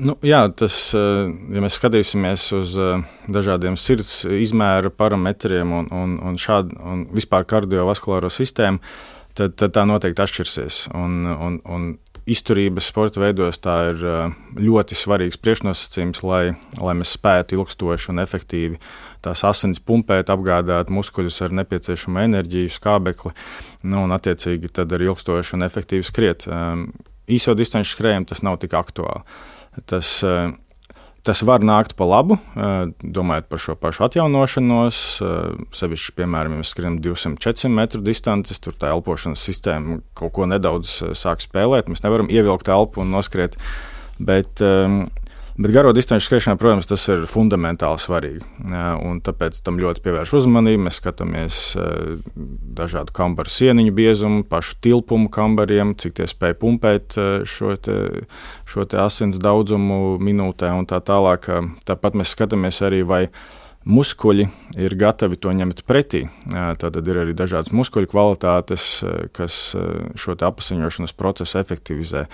Nu, 0.00 0.14
jā, 0.22 0.44
tas, 0.56 0.76
eh, 0.94 1.30
ja 1.54 1.62
mēs 1.64 1.76
skatīsimies 1.80 2.44
uz 2.56 2.76
eh, 2.78 3.00
dažādiem 3.28 3.76
sirds 3.80 4.22
izmēra 4.24 4.92
parametriem 4.92 5.72
un, 5.80 5.88
un, 5.90 6.18
un, 6.30 6.36
šādu, 6.40 6.78
un 6.78 7.02
vispār 7.16 7.48
kardiovaskulāro 7.48 8.30
sistēmu, 8.32 8.78
tad, 9.34 9.56
tad 9.58 9.74
tā 9.74 9.84
noteikti 9.88 10.22
atšķirsies. 10.24 10.84
Un, 10.94 11.24
un, 11.26 11.58
un 11.66 11.90
izturības 12.30 12.88
sporta 12.90 13.22
veidos 13.22 13.58
tā 13.62 13.76
ir 13.90 14.02
ļoti 14.60 14.96
svarīgs 14.98 15.40
priekšnosacījums, 15.42 16.22
lai, 16.26 16.42
lai 16.80 16.94
mēs 16.98 17.14
spētu 17.16 17.58
ilgstoši 17.58 18.12
un 18.12 18.22
efektīvi 18.22 18.80
tās 19.24 19.44
asinis 19.44 19.82
pumpēt, 19.84 20.32
apgādāt 20.32 20.92
muskuļus 20.92 21.40
ar 21.46 21.56
nepieciešamo 21.60 22.22
enerģiju, 22.24 22.72
skābekli, 22.72 23.34
nu, 23.90 24.04
un 24.06 24.16
attiecīgi 24.16 24.72
arī 24.86 25.10
ilgstoši 25.10 25.56
un 25.58 25.66
efektīvi 25.66 26.06
skriet. 26.06 26.46
Īso 27.30 27.54
distanču 27.58 27.94
skrējiem 27.94 28.26
tas 28.30 28.42
nav 28.46 28.58
tik 28.62 28.74
aktuāli. 28.78 29.22
Tas, 29.90 30.18
Tas 31.26 31.42
var 31.44 31.60
nākt 31.60 31.92
pa 31.98 32.06
labu, 32.08 32.38
domājot 33.04 33.48
par 33.52 33.60
šo 33.60 33.74
pašu 33.76 34.06
atjaunošanos. 34.06 35.00
Sevišķi, 35.76 36.14
piemēram, 36.16 36.54
ja 36.56 36.62
mēs 36.62 36.72
skrienam 36.72 36.96
200-400 37.04 37.72
metru 37.76 38.00
distances, 38.04 38.60
tur 38.62 38.72
tā 38.80 38.94
elpošanas 38.94 39.42
sistēma 39.44 39.98
kaut 40.16 40.32
ko 40.38 40.48
nedaudz 40.48 40.94
sāk 41.20 41.44
spēlēt. 41.44 41.92
Mēs 41.92 42.00
nevaram 42.06 42.32
ievilkt 42.32 42.72
elpu 42.72 43.04
un 43.04 43.12
noskriet. 43.12 43.58
Bet 44.16 44.64
um, 44.64 45.02
Bet 45.60 45.74
garo 45.76 45.90
distanču 45.92 46.24
skriešanā, 46.24 46.56
protams, 46.56 46.86
tas 46.88 47.02
ir 47.12 47.26
fundamentāli 47.28 48.00
svarīgi. 48.00 48.46
Tāpēc 49.26 49.58
tam 49.66 49.76
ļoti 49.82 50.00
pievērš 50.06 50.32
uzmanību. 50.38 50.86
Mēs 50.86 51.00
skatāmies 51.02 51.58
dažādu 52.78 53.12
kambaru 53.16 53.52
sieniņu 53.52 53.92
biezumu, 53.98 54.46
pašu 54.48 54.78
tilpumu 54.86 55.28
kambariem, 55.32 55.92
cik 56.00 56.16
tie 56.16 56.28
spēj 56.30 56.56
pumpēt 56.62 57.18
šo, 57.44 57.74
te, 57.76 57.98
šo 58.64 58.88
te 58.88 59.02
asins 59.04 59.36
daudzumu 59.42 60.16
minūtē 60.24 60.72
un 60.78 60.88
tā 60.88 61.02
tālāk. 61.04 61.50
Tāpat 61.84 62.16
mēs 62.16 62.32
skatāmies 62.32 62.80
arī, 62.86 63.04
vai 63.04 63.26
muskuļi 63.88 64.44
ir 64.80 64.94
gatavi 65.00 65.38
to 65.40 65.52
ņemt 65.56 65.82
pretī. 65.88 66.26
Tad 66.50 66.98
ir 67.00 67.20
arī 67.22 67.34
dažādas 67.36 67.72
muskuļu 67.72 68.10
kvalitātes, 68.12 69.00
kas 69.36 69.56
šo 70.20 70.36
apziņošanas 70.36 71.16
procesu 71.16 71.58
efektivizē 71.60 72.26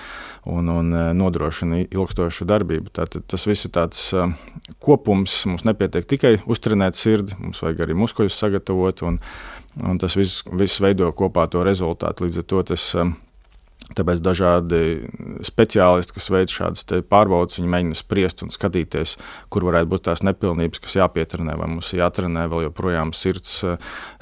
un, 0.50 0.70
un 0.72 0.90
nodrošina 1.18 1.84
ilgstošu 1.86 2.48
darbību. 2.50 2.90
Tātad 2.98 3.28
tas 3.30 3.46
viss 3.46 3.68
ir 3.68 3.74
tāds 3.76 4.08
kopums. 4.82 5.38
Mums 5.46 5.66
nepietiek 5.68 6.08
tikai 6.08 6.34
uztrenēt 6.50 6.98
sirdi, 6.98 7.38
mums 7.38 7.62
vajag 7.62 7.86
arī 7.86 7.98
muskuļus 7.98 8.40
sagatavot, 8.42 9.04
un, 9.06 9.20
un 9.86 10.02
tas 10.02 10.18
viss, 10.18 10.42
viss 10.50 10.82
veido 10.82 11.12
kopā 11.14 11.46
to 11.52 11.62
rezultātu. 11.66 12.26
Līdz 12.26 12.42
ar 12.42 12.50
to 12.50 12.66
tas 12.74 12.90
Tāpēc 13.96 14.18
dažādi 14.24 14.78
speciālisti, 15.46 16.14
kas 16.16 16.26
veic 16.32 16.50
šādas 16.50 16.86
pārbaudes, 17.06 17.58
viņi 17.60 17.68
mēģina 17.70 17.96
spriest 17.96 18.42
un 18.42 18.50
skatīties, 18.50 19.14
kur 19.52 19.66
varētu 19.68 19.90
būt 19.92 20.04
tās 20.08 20.24
nepilnības, 20.26 20.80
kas 20.82 20.96
jāpietrenē, 20.98 21.54
vai 21.60 21.68
mums 21.70 21.92
jātrenē 21.94 22.48
vēl 22.50 22.64
joprojām 22.66 23.12
sirds 23.14 23.54
eh, 23.64 23.76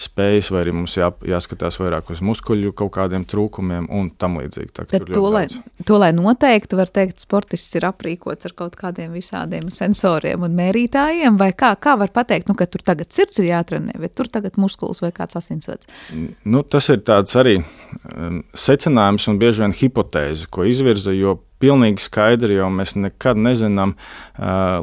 spējas, 0.05 0.51
vai 0.53 0.61
arī 0.63 0.75
mums 0.77 0.97
jā, 0.99 1.09
jāskatās 1.31 1.81
vairāk 1.81 2.13
uz 2.13 2.21
muskuļu 2.27 2.75
kaut 2.77 2.93
kādiem 2.99 3.25
trūkumiem 3.31 3.89
un 3.95 4.11
tam 4.21 4.37
līdzīgi. 4.43 4.75
Tā, 4.77 4.87
to, 5.01 5.25
lai, 5.33 5.47
to, 5.87 5.97
lai 6.03 6.13
noteiktu, 6.15 6.79
var 6.83 6.93
teikt, 6.93 7.25
sportists 7.25 7.79
ir 7.79 7.89
aprīkots 7.89 8.51
ar 8.51 8.57
kaut 8.59 8.77
kādiem 8.79 9.17
visādiem 9.17 9.73
sensoriem 9.75 10.45
un 10.45 10.59
mērītājiem, 10.61 11.41
vai 11.41 11.55
kā, 11.57 11.73
kā 11.81 11.97
var 12.03 12.13
pateikt, 12.15 12.53
nu, 12.53 12.59
ka 12.59 12.69
tur 12.69 12.85
tagad 12.85 13.17
sirds 13.17 13.41
ir 13.41 13.49
jātrenē, 13.55 13.97
vai 14.03 14.13
tur 14.13 14.29
tagad 14.29 14.61
muskulis 14.61 15.01
vai 15.07 15.15
kāds 15.17 15.41
asinsvads? 15.41 15.89
Nu, 16.45 16.67
tas 16.69 16.93
ir 16.93 17.01
tāds 17.07 17.35
arī 17.41 17.63
secinājums 18.05 19.27
un 19.31 19.41
bieži 19.41 19.65
vien 19.65 19.75
hipotēze, 19.75 20.49
ko 20.53 20.67
izvirza, 20.69 21.15
jo 21.17 21.39
pilnīgi 21.65 22.03
skaidri 22.05 22.59
jau 22.59 22.67
mēs 22.73 22.93
nekad 22.99 23.39
nezinām. 23.41 23.95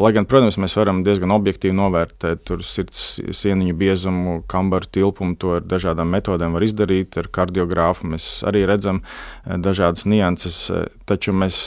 Lai 0.02 0.12
gan, 0.16 0.26
protams, 0.26 0.58
mēs 0.62 0.74
varam 0.80 1.04
diezgan 1.06 1.34
objektīvi 1.36 1.76
novērtēt 1.78 2.50
sirds 2.66 3.04
sieniņu 3.38 3.76
biezumu, 3.78 4.38
kambaru 4.50 4.90
tilpumu, 4.98 5.36
to 5.38 5.58
ar 5.60 5.68
dažādām 5.68 6.10
metodēm 6.16 6.56
var 6.58 6.66
izdarīt. 6.66 7.20
Ar 7.22 7.30
kardiogrāfu 7.38 8.10
mēs 8.16 8.30
arī 8.50 8.64
redzam 8.70 9.04
dažādas 9.46 10.08
nianses, 10.10 10.58
taču 11.06 11.36
mēs 11.38 11.60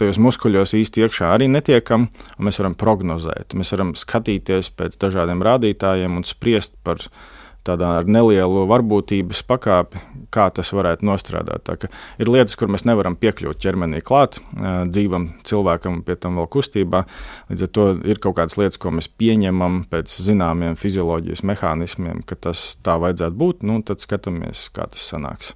tajos 0.00 0.18
muskuļos 0.26 0.74
īsti 0.80 1.06
iekšā 1.06 1.30
arī 1.36 1.46
netiekam, 1.52 2.08
mēs 2.42 2.58
varam 2.58 2.74
prognozēt. 2.80 3.54
Mēs 3.54 3.70
varam 3.76 3.94
skatīties 3.98 4.74
pēc 4.74 4.98
dažādiem 5.06 5.46
rādītājiem 5.46 6.18
un 6.18 6.26
spriest 6.26 6.74
par 6.82 6.98
viņu 6.98 7.42
tādā 7.64 7.90
ar 8.00 8.08
nelielu 8.10 8.64
varbūtības 8.70 9.42
pakāpi, 9.48 10.00
kā 10.34 10.48
tas 10.54 10.72
varētu 10.74 11.06
nostrādāt. 11.06 11.70
Ir 12.20 12.30
lietas, 12.30 12.56
kur 12.58 12.70
mēs 12.72 12.86
nevaram 12.88 13.16
piekļūt 13.20 13.60
ķermenī 13.62 14.02
klāt, 14.04 14.40
dzīvam 14.54 15.30
cilvēkam, 15.46 16.02
pie 16.06 16.16
tam 16.20 16.40
vēl 16.40 16.48
kustībā. 16.52 17.04
Līdz 17.50 17.66
ar 17.66 17.72
to 17.76 17.86
ir 18.10 18.20
kaut 18.22 18.38
kādas 18.40 18.58
lietas, 18.60 18.80
ko 18.82 18.92
mēs 18.94 19.08
pieņemam 19.20 19.84
pēc 19.92 20.16
zināmiem 20.26 20.78
fizioloģijas 20.80 21.44
mehānismiem, 21.46 22.24
ka 22.28 22.38
tas 22.48 22.64
tā 22.84 22.96
vajadzētu 23.02 23.38
būt. 23.40 23.64
Nu, 23.66 23.80
tad 23.86 24.02
skatāmies, 24.04 24.66
kā 24.74 24.88
tas 24.90 25.06
sanāks. 25.12 25.54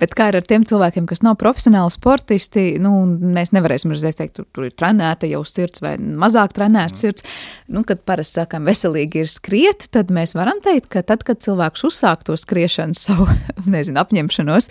Bet 0.00 0.14
kā 0.18 0.30
ir 0.30 0.40
ar 0.40 0.46
tiem 0.48 0.66
cilvēkiem, 0.68 1.08
kas 1.10 1.24
nav 1.24 1.38
profesionāli 1.40 1.94
sportisti, 1.94 2.66
nu, 2.82 2.94
mēs 3.08 3.54
nevarēsim 3.56 3.94
redzēt, 3.94 4.20
ka 4.20 4.40
tur, 4.40 4.48
tur 4.54 4.68
ir 4.68 4.76
trenēta 4.78 5.28
jau 5.30 5.42
sirds 5.48 5.82
vai 5.84 5.96
mazāk 5.98 6.54
trenēta 6.58 6.94
mm. 6.94 7.00
sirds. 7.00 7.26
Nu, 7.72 7.84
kad 7.88 8.04
parasti 8.08 8.42
sakām, 8.42 8.68
veselīgi 8.68 9.24
ir 9.24 9.32
skriet, 9.32 9.88
tad 9.94 10.12
mēs 10.14 10.36
varam 10.38 10.60
teikt, 10.64 10.90
ka 10.92 11.02
tad, 11.06 11.24
kad 11.26 11.42
cilvēks 11.48 11.84
uzsāk 11.88 12.24
to 12.28 12.36
skriešanu, 12.38 12.96
savu 13.06 13.28
nezinu, 13.68 14.00
apņemšanos, 14.02 14.70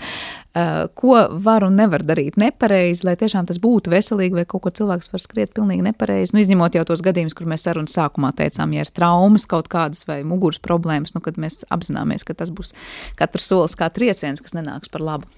ko 0.98 1.18
var 1.44 1.66
un 1.68 1.78
nevar 1.78 2.04
darīt 2.06 2.38
nepareizi, 2.42 3.06
lai 3.06 3.16
tiešām 3.20 3.48
tas 3.50 3.60
būtu 3.62 3.92
veselīgi, 3.94 4.40
vai 4.40 4.46
kaut 4.50 4.66
ko 4.66 4.74
cilvēks 4.80 5.12
var 5.14 5.22
skriet 5.22 5.54
pilnīgi 5.58 5.86
nepareizi. 5.86 6.34
Nu, 6.34 6.42
izņemot 6.42 6.78
jau 6.78 6.86
tos 6.88 7.04
gadījumus, 7.06 7.36
kur 7.38 7.50
mēs 7.50 7.68
sarunas 7.68 7.94
sākumā 7.98 8.32
teicām, 8.38 8.74
ja 8.74 8.86
ir 8.86 8.94
traumas 8.94 9.46
kaut 9.50 9.70
kādas 9.72 10.08
vai 10.10 10.24
muguras 10.28 10.62
problēmas, 10.64 11.14
nu, 11.18 11.22
kad 11.26 11.38
mēs 11.42 11.62
apzināmies, 11.74 12.26
ka 12.26 12.38
tas 12.38 12.54
būs 12.54 12.74
katrs 13.20 13.52
solis 13.52 13.78
kā 13.78 13.92
trieciens, 13.94 14.42
kas 14.42 14.58
nenāks 14.58 14.90
par 14.94 15.06
labu. 15.06 15.30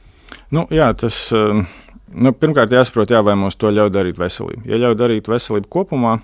Nu, 0.54 0.68
jā, 0.72 0.92
tas 0.94 1.18
nu, 1.34 2.32
pirmkārt 2.38 2.72
jāsaprot, 2.74 3.12
jā, 3.12 3.20
vai 3.26 3.36
mums 3.40 3.58
to 3.60 3.72
ļauj 3.74 3.92
darīt 3.96 4.22
veselība. 4.22 4.64
Ja 4.70 4.80
ļauj 4.86 4.96
darīt 5.00 5.32
veselību 5.32 5.72
kopumā, 5.74 6.20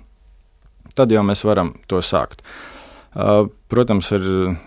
tad 0.96 1.12
jau 1.12 1.26
mēs 1.26 1.44
varam 1.44 1.74
to 1.90 2.00
sākt. 2.00 2.40
Uh, 2.40 2.75
Protams, 3.16 4.10
ir, 4.12 4.24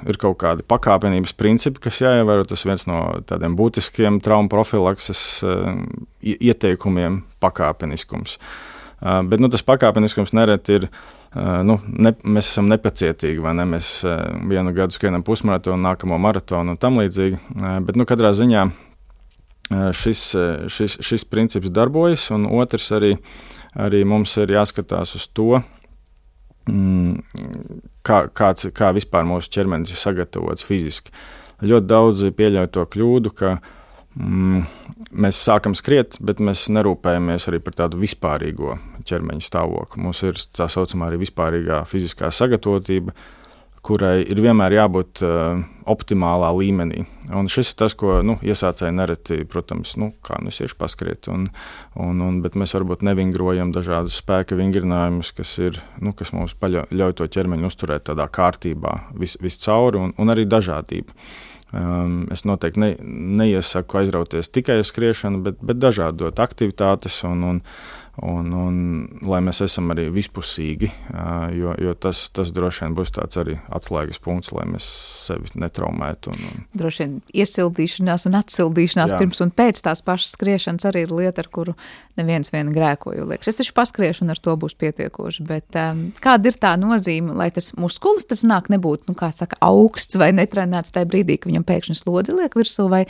ir 0.10 0.18
kaut 0.18 0.40
kādi 0.42 0.66
pakāpenības 0.66 1.36
principi, 1.38 1.84
kas 1.86 2.02
jāievēro. 2.02 2.48
Tas 2.50 2.66
viens 2.66 2.88
no 2.90 3.04
tādiem 3.30 3.54
būtiskiem 3.60 4.18
traumu 4.26 4.50
profilakses 4.50 5.22
ieteikumiem- 6.26 7.22
pakāpeniskums. 7.44 8.40
Bet 9.00 9.40
nu, 9.40 9.48
tas 9.54 9.64
pakāpeniskums 9.64 10.34
nereti 10.34 10.80
ir. 10.80 10.90
Nu, 11.38 11.78
ne, 11.86 12.16
mēs 12.26 12.50
esam 12.50 12.66
nepacietīgi, 12.68 13.40
vai 13.40 13.54
ne? 13.54 13.64
Mēs 13.64 14.02
vienu 14.50 14.74
gadu 14.74 14.92
skrienam 14.92 15.24
pusmaratonu, 15.24 15.78
nākamo 15.78 16.18
maratonu 16.18 16.74
un 16.74 16.78
tam 16.78 16.98
līdzīgi. 16.98 17.38
Bet 17.86 17.96
nu, 17.96 18.06
katrā 18.10 18.34
ziņā 18.34 18.72
šis, 19.94 20.36
šis, 20.68 20.98
šis 21.06 21.24
princips 21.30 21.70
darbojas, 21.70 22.32
un 22.32 22.48
otrs 22.50 22.90
arī, 22.92 23.18
arī 23.78 24.04
mums 24.06 24.36
ir 24.42 24.48
jāskatās 24.48 25.14
uz 25.16 25.28
to, 25.28 25.62
mm, 25.62 25.79
kā, 28.06 28.24
kāds, 28.36 28.70
kā 28.76 28.94
vispār 28.96 29.28
mūsu 29.28 29.52
ķermenis 29.56 29.94
ir 29.94 30.02
sagatavots 30.02 30.66
fiziski. 30.68 31.14
Ļoti 31.66 31.90
daudzi 31.90 32.32
pieļauj 32.36 32.70
to 32.76 32.86
kļūdu, 32.94 33.34
ka 33.36 33.56
mm, 34.16 34.62
mēs 35.24 35.42
sākam 35.44 35.76
skriet, 35.76 36.16
bet 36.24 36.40
mēs 36.44 36.68
nerūpējamies 36.72 37.50
arī 37.52 37.60
par 37.64 37.76
tādu 37.82 38.00
vispārīgo 38.00 38.78
ķermeņa 39.10 39.46
stāvokli. 39.46 40.04
Mums 40.06 40.24
ir 40.28 40.40
tā 40.56 40.70
saucamā 40.72 41.10
arī 41.10 41.20
vispārīgā 41.26 41.82
fiziskā 41.90 42.32
sagatavotība, 42.36 43.16
kurai 43.86 44.22
ir 44.24 44.42
vienmēr 44.44 44.76
jābūt 44.76 45.22
uh, 45.26 45.62
optimālā 45.90 46.50
līmenī. 46.56 47.06
Un 47.36 47.50
šis 47.52 47.74
ir 47.74 47.80
tas, 47.82 47.96
ko 47.98 48.20
nu, 48.26 48.38
iesācēji 48.46 48.96
nereti, 48.96 49.38
protams, 49.50 49.96
nu, 50.02 50.12
kā 50.26 50.40
nu 50.42 50.54
es 50.54 50.60
iešu 50.64 50.78
paskriet, 50.80 51.30
un, 51.32 51.48
un, 52.00 52.24
un, 52.26 52.40
bet 52.46 52.58
mēs 52.60 52.76
varbūt 52.78 53.06
nevingrojam 53.06 53.74
dažādus 53.76 54.20
spēka 54.22 54.58
vingrinājumus, 54.60 55.34
kas, 55.38 55.54
ir, 55.62 55.80
nu, 56.02 56.14
kas 56.18 56.34
mums 56.36 56.56
ļauj 56.60 57.20
to 57.20 57.30
ķermeni 57.38 57.70
uzturēt 57.70 58.08
tādā 58.10 58.28
kārtībā 58.28 58.96
vis, 59.20 59.38
viscauri, 59.42 60.02
un, 60.08 60.18
un 60.18 60.36
arī 60.36 60.48
dažādību. 60.50 61.16
Um, 61.70 62.24
es 62.34 62.48
noteikti 62.50 62.82
ne, 62.82 62.88
neiesaku 63.38 64.00
aizrauties 64.00 64.50
tikai 64.50 64.80
uz 64.82 64.90
skriešanu, 64.90 65.44
bet, 65.46 65.60
bet 65.62 65.78
dažādot 65.78 66.42
aktivitātes 66.42 67.20
un, 67.30 67.44
un, 67.46 67.60
un, 68.26 68.52
un 68.54 68.76
lai 69.30 69.40
mēs 69.46 69.62
esam 69.66 69.92
arī 69.94 70.08
vispusīgi, 70.14 70.90
jo, 71.56 71.74
jo 71.80 71.94
tas, 72.02 72.26
tas 72.36 72.52
droši 72.56 72.86
vien 72.86 72.98
būs 72.98 73.14
tāds 73.16 73.40
arī 73.40 73.58
atslēgas 73.76 74.22
punkts, 74.24 74.52
lai 74.56 74.66
mēs 74.70 74.88
sevi 75.26 75.52
netraumētu. 75.60 76.34
Un, 76.34 76.48
un... 76.50 76.68
Droši 76.80 77.06
vien 77.06 77.16
iesildīšanās 77.44 78.28
un 78.30 78.38
atsildīšanās 78.40 79.16
Jā. 79.16 79.22
pirms 79.22 79.44
un 79.46 79.54
pēc 79.56 79.82
tās 79.86 80.04
pašas 80.06 80.36
skriešanas 80.36 80.90
arī 80.90 81.06
ir 81.08 81.16
lieta, 81.16 81.46
ar 81.46 81.52
kuru 81.54 81.76
neviens 82.20 82.54
vien 82.54 82.70
grēkoju. 82.76 83.28
Liekas. 83.30 83.52
Es 83.52 83.60
taču 83.60 83.76
paskriešu 83.78 84.26
un 84.26 84.34
ar 84.36 84.44
to 84.44 84.56
būs 84.60 84.76
pietiekoši, 84.80 85.48
bet 85.50 85.80
um, 85.80 86.06
kāda 86.24 86.52
ir 86.52 86.60
tā 86.60 86.76
nozīme, 86.80 87.36
lai 87.38 87.50
tas 87.56 87.72
muskulis 87.80 88.28
tas 88.30 88.46
nāk 88.48 88.72
nebūtu, 88.74 89.10
nu, 89.12 89.18
kā 89.20 89.32
saka, 89.36 89.60
augsts 89.66 90.20
vai 90.20 90.32
netrenēts 90.36 90.96
tajā 90.96 91.10
brīdī, 91.10 91.40
ka 91.40 91.52
viņam 91.52 91.68
pēkšņi 91.68 92.00
slodzi 92.02 92.36
liek 92.36 92.58
virsū, 92.60 92.90
vai 92.92 93.06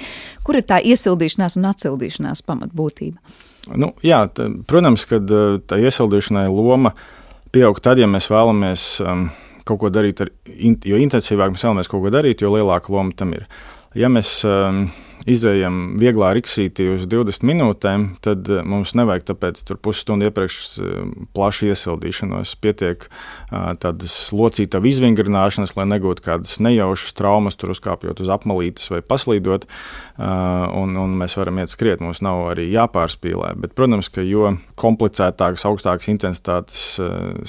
kur 0.45 0.59
ir 0.59 0.67
tā 0.69 0.81
iesildīšanās 0.83 1.57
un 1.59 1.71
atsildīšanās 1.73 2.45
pamatbūtība? 2.45 3.47
Nu, 3.67 3.91
jā, 4.05 4.23
tā, 4.33 4.47
protams, 4.69 5.05
ka 5.09 5.19
tā 5.67 5.79
iesaldēšanai 5.81 6.47
loma 6.49 6.93
pieaug 7.53 7.81
tad, 7.83 7.99
ja 8.01 8.07
mēs 8.09 8.29
vēlamies 8.31 8.85
um, 9.03 9.27
kaut 9.67 9.81
ko 9.83 9.91
darīt, 9.93 10.23
ar, 10.23 10.31
jo 10.47 11.01
intensīvāk 11.01 11.53
mēs 11.53 11.65
vēlamies 11.67 11.91
kaut 11.91 12.05
ko 12.05 12.13
darīt, 12.13 12.43
jo 12.43 12.53
lielāka 12.55 12.93
loma 12.93 13.15
tam 13.17 13.35
ir. 13.37 13.45
Ja 13.97 14.09
mēs 14.11 14.39
um, 14.47 14.87
izējam 15.27 15.97
vieglā 15.99 16.31
riksītī 16.37 16.87
uz 16.93 17.05
20 17.09 17.43
minūtēm, 17.47 18.05
tad 18.23 18.47
eh, 18.51 18.61
mums 18.67 18.93
nevajag 18.97 19.25
tāpēc 19.31 19.61
tur 19.67 19.79
pusstundu 19.81 20.29
iepriekš 20.29 20.59
eh, 20.79 20.99
plaši 21.35 21.71
iesildīšanos. 21.73 22.53
Pietiek 22.63 23.07
eh, 23.09 23.71
tādas 23.81 24.15
locītavu 24.35 24.89
izvingrināšanas, 24.91 25.75
lai 25.79 25.87
negūtu 25.89 26.23
kādas 26.25 26.59
nejaušas 26.63 27.15
traumas, 27.17 27.59
tur 27.59 27.73
uzkāpjot 27.75 28.21
uz 28.23 28.31
apmalītes 28.31 28.89
vai 28.93 29.01
paslīdot, 29.05 29.67
un, 30.19 30.95
un 30.99 31.13
mēs 31.19 31.37
varam 31.39 31.59
iet 31.61 31.71
skriet. 31.71 32.01
Mums 32.03 32.19
nav 32.25 32.49
arī 32.51 32.65
jāpārspīlē. 32.73 33.53
Bet, 33.63 33.73
protams, 33.77 34.09
ka 34.11 34.23
jo 34.25 34.51
komplicētākas, 34.79 35.63
augstākas 35.69 36.09
intensitātes 36.11 36.83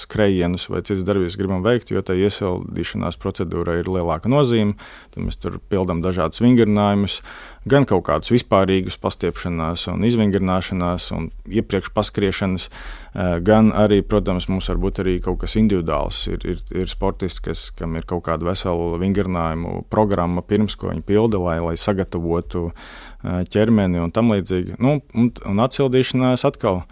skrējienus 0.05 0.69
vai 0.71 0.83
citas 0.87 1.03
darbības 1.09 1.39
gribam 1.41 1.65
veikt, 1.67 1.91
jo 1.91 2.03
tā 2.07 2.15
iesildīšanās 2.19 3.19
procedūra 3.21 3.81
ir 3.81 3.91
lielāka 3.91 4.31
nozīme. 4.31 4.77
Tad 5.15 5.27
mēs 5.27 5.41
tur 5.43 5.59
pildām 5.73 6.05
dažādus 6.05 6.43
vingrinājumus 6.45 7.21
gan 7.69 7.85
kaut 7.89 8.07
kādus 8.09 8.33
vispārīgus 8.33 8.97
pastiepšanās 9.01 9.87
un 9.93 10.05
izvingrināšanās 10.09 11.11
un 11.17 11.29
iepriekš 11.45 11.93
paskriešanas, 11.97 12.69
eh, 12.71 13.39
gan 13.45 13.71
arī, 13.77 14.01
protams, 14.03 14.49
mums 14.49 14.69
var 14.69 14.81
būt 14.81 15.03
arī 15.05 15.21
kaut 15.23 15.41
kas 15.41 15.57
individuāls. 15.61 16.27
Ir, 16.33 16.41
ir, 16.45 16.59
ir 16.73 16.89
sportisti, 16.89 17.43
kas, 17.51 17.71
kam 17.77 17.97
ir 17.97 18.07
kaut 18.09 18.25
kāda 18.25 18.49
vesela 18.49 18.99
vingrinājumu 19.01 19.85
programma 19.91 20.43
pirms, 20.43 20.77
ko 20.77 20.89
viņi 20.89 21.05
pilda, 21.05 21.39
lai, 21.39 21.59
lai 21.61 21.77
sagatavotu 21.77 22.71
eh, 22.71 23.45
ķermeni 23.45 24.01
un 24.01 24.11
tam 24.11 24.33
līdzīgi. 24.33 24.79
Nu, 24.81 25.01
un, 25.15 25.33
un 25.45 25.67
atsildīšanās 25.67 26.47
atkal. 26.49 26.85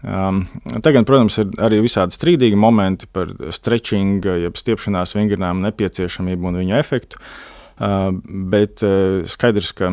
Um, 0.00 0.46
Tagad, 0.80 1.04
protams, 1.04 1.36
ir 1.42 1.50
arī 1.60 1.82
visādi 1.84 2.16
strīdīgi 2.16 2.56
momenti 2.56 3.04
par 3.12 3.34
stretching, 3.52 4.24
jeb 4.24 4.56
stiepšanās 4.56 5.12
vingrinājumu 5.12 5.66
nepieciešamību 5.66 6.48
un 6.48 6.56
viņa 6.62 6.78
efektu. 6.80 7.20
Uh, 7.20 7.59
bet 7.80 8.82
skaidrs, 9.32 9.70
ka 9.76 9.90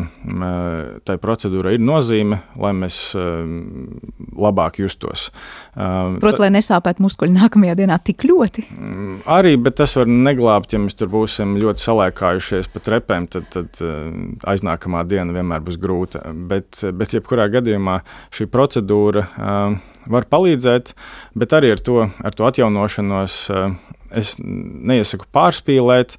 tai 1.08 1.16
procedūrai 1.22 1.78
ir 1.78 1.84
nozīme, 1.84 2.40
lai 2.60 2.72
mēs 2.76 2.98
labāk 3.16 4.80
justos. 4.82 5.28
Protams, 5.72 6.42
lai 6.42 6.50
nesāpētu 6.58 7.04
muskuļi 7.06 7.36
nākamajā 7.38 7.78
dienā 7.80 7.96
tik 8.04 8.26
ļoti. 8.28 8.66
Arī, 9.38 9.54
bet 9.64 9.78
tas 9.80 9.96
var 9.96 10.10
neglābt, 10.10 10.74
ja 10.76 10.82
mēs 10.82 10.98
tur 11.00 11.08
būsim 11.12 11.56
ļoti 11.62 11.86
salēkājušies 11.86 12.68
pa 12.74 12.84
trepēm, 12.84 13.30
tad, 13.32 13.48
tad 13.56 13.80
aiznākamā 14.52 15.06
diena 15.08 15.32
vienmēr 15.36 15.64
būs 15.64 15.80
grūta. 15.80 16.26
Bet, 16.50 16.82
bet 16.92 17.16
jebkurā 17.16 17.48
gadījumā 17.56 18.02
šī 18.36 18.50
procedūra 18.52 19.24
var 20.08 20.28
palīdzēt, 20.28 20.92
bet 21.40 21.56
arī 21.56 21.72
ar 21.72 21.84
to, 21.84 22.02
ar 22.04 22.36
to 22.36 22.48
atjaunošanos 22.48 23.46
es 24.16 24.36
neiesaku 24.40 25.28
pārspīlēt, 25.36 26.16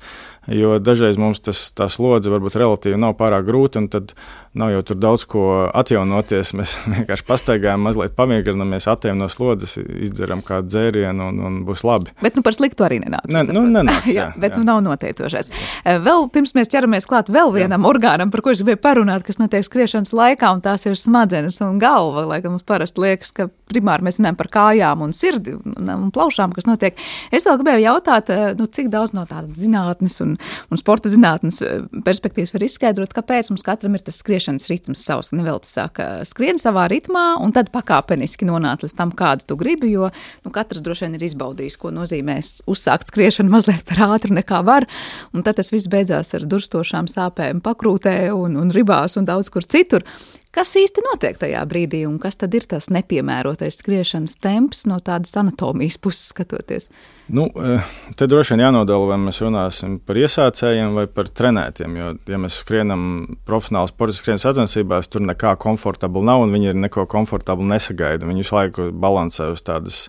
jo 0.51 0.77
dažreiz 0.81 1.17
mums 1.21 1.41
tas, 1.43 1.67
tā 1.75 1.89
slodze 1.91 2.31
varbūt 2.31 2.57
relatīvi 2.59 2.99
nav 2.99 3.15
pārāk 3.19 3.45
grūta, 3.47 3.81
un 3.83 3.89
tad 3.91 4.13
nav 4.57 4.71
jau 4.73 4.81
tur 4.89 4.97
daudz 4.99 5.25
ko 5.29 5.43
atjaunoties. 5.77 6.53
Mēs 6.59 6.75
vienkārši 6.87 7.25
pastaigājam, 7.27 7.83
mazliet 7.85 8.15
pamierinamies, 8.17 8.87
atejam 8.89 9.21
no 9.21 9.29
slodzes, 9.31 9.77
izdzeram 9.77 10.41
kādu 10.45 10.71
dzērienu 10.73 11.29
un, 11.31 11.41
un 11.45 11.59
būs 11.67 11.85
labi. 11.87 12.13
Bet 12.23 12.37
nu 12.37 12.43
par 12.45 12.57
sliktu 12.57 12.85
arī 12.87 12.99
nenāks. 13.03 13.31
Ne, 13.33 13.45
nu, 13.53 13.65
nenāks 13.69 14.09
jā, 14.09 14.29
jā, 14.29 14.29
bet 14.39 14.55
jā. 14.55 14.61
Nu, 14.61 14.67
nav 14.71 14.81
noteicošais. 14.87 15.51
Eh, 15.83 15.99
vēl 16.03 16.27
pirms 16.33 16.55
mēs 16.57 16.71
ķeramies 16.73 17.07
klāt 17.09 17.31
vēl 17.33 17.53
vienam 17.55 17.85
jā. 17.85 17.93
orgānam, 17.93 18.33
par 18.33 18.43
ko 18.45 18.53
es 18.53 18.63
gribēju 18.63 18.81
parunāt, 18.83 19.25
kas 19.27 19.39
notiek 19.41 19.65
skriešanas 19.67 20.13
laikā, 20.15 20.51
un 20.55 20.63
tās 20.65 20.87
ir 20.89 20.97
smadzenes 20.99 21.61
un 21.65 21.79
galva. 21.81 22.25
Lai 22.29 22.41
mums 22.45 22.65
parasti 22.67 23.05
liekas, 23.05 23.33
ka 23.35 23.49
primāri 23.69 24.07
mēs 24.07 24.17
runājam 24.19 24.39
par 24.39 24.49
kājām 24.53 25.05
un 25.05 25.13
sirdi 25.13 25.53
un, 25.59 25.89
un 25.93 26.09
plaušām, 26.15 26.55
kas 26.55 26.65
notiek. 26.65 26.97
Es 27.31 27.45
vēl 27.45 27.59
gribēju 27.61 27.85
jautāt, 27.85 28.33
eh, 28.33 28.45
nu, 28.57 28.65
cik 28.65 28.89
daudz 28.93 29.13
no 29.13 29.27
tādas 29.29 29.61
zinātnes 29.61 30.17
un, 30.25 30.38
un 30.69 30.81
sporta 30.81 31.11
zinātnes 31.11 31.61
eh, 31.65 31.83
perspektīvas 32.05 32.53
var 32.55 32.65
izskaidrot, 32.65 33.13
kāpēc 33.15 33.51
mums 33.51 33.65
katram 33.65 33.97
ir 33.97 34.03
tas 34.05 34.19
skriešanas 34.21 34.69
ritms 34.71 35.03
savs. 35.05 35.33
Nevelti 35.35 35.71
saka, 35.71 36.09
skrien 36.27 36.59
savā 36.61 36.87
ritmā 36.91 37.25
un 37.43 37.53
tad 37.55 37.71
pakāpeniski 37.73 38.47
nonākt 38.49 38.85
līdz 38.85 38.95
tam, 38.97 39.13
kādu 39.15 39.47
tu 39.49 39.59
gribi, 39.59 39.93
jo 39.93 40.09
nu, 40.45 40.53
katrs 40.55 40.83
droši 40.85 41.07
vien 41.07 41.19
ir 41.19 41.27
izbaudījis, 41.29 41.79
ko 41.79 41.93
nozīmē 41.95 42.39
uzsākt 42.69 43.11
skriešanu 43.11 43.53
mazliet 43.55 43.85
par 43.89 44.03
ātru 44.09 44.35
nekā 44.37 44.63
var, 44.67 44.87
un 45.33 45.45
tad 45.45 45.59
tas 45.59 45.73
viss 45.73 45.91
beidzās 45.91 46.33
ar 46.37 46.47
durstošām 46.49 47.09
sāpēm 47.11 47.63
pakrūtē 47.65 48.17
un, 48.35 48.57
un 48.59 48.75
ribās 48.75 49.17
un 49.19 49.27
daudz 49.29 49.51
kur 49.53 49.65
citur. 49.67 50.05
Kas 50.49 50.71
īsti 50.79 51.03
notiek 51.05 51.37
tajā 51.37 51.59
brīdī, 51.69 52.01
un 52.09 52.15
kas 52.21 52.39
tad 52.41 52.55
ir 52.57 52.65
tas 52.69 52.87
nepiemērotais 52.89 53.75
skriešanas 53.83 54.39
temps 54.41 54.87
no 54.89 54.97
tādas 54.97 55.35
anatomijas 55.37 55.99
puses 56.01 56.31
skatoties? 56.31 56.89
Nu, 57.29 57.45
eh, 57.53 57.85
te 58.17 58.25
droši 58.25 58.55
vien 58.55 58.63
jānodala, 58.65 59.11
vai 59.11 59.19
mēs 59.21 59.43
runāsim 59.45 59.99
par 60.01 60.17
iesācējiem 60.17 60.95
vai 60.97 61.05
par 61.05 61.29
trenētiem. 61.29 61.97
Jo, 62.01 62.09
ja 62.33 62.41
mēs 62.41 62.57
skrienam 62.63 63.37
profesionāli 63.45 63.93
sporta 63.93 64.17
skrienas 64.17 64.47
sacensībās, 64.47 65.11
tur 65.13 65.21
nekā 65.21 65.53
komfortabla 65.61 66.25
nav, 66.31 66.47
un 66.47 66.57
viņi 66.57 66.71
ir 66.71 66.81
neko 66.87 67.05
komfortablu 67.05 67.69
nesagaida. 67.69 68.25
Viņi 68.25 68.41
visu 68.41 68.57
laiku 68.57 68.89
balansē 68.89 69.51
uz 69.53 69.61
tādas 69.61 70.07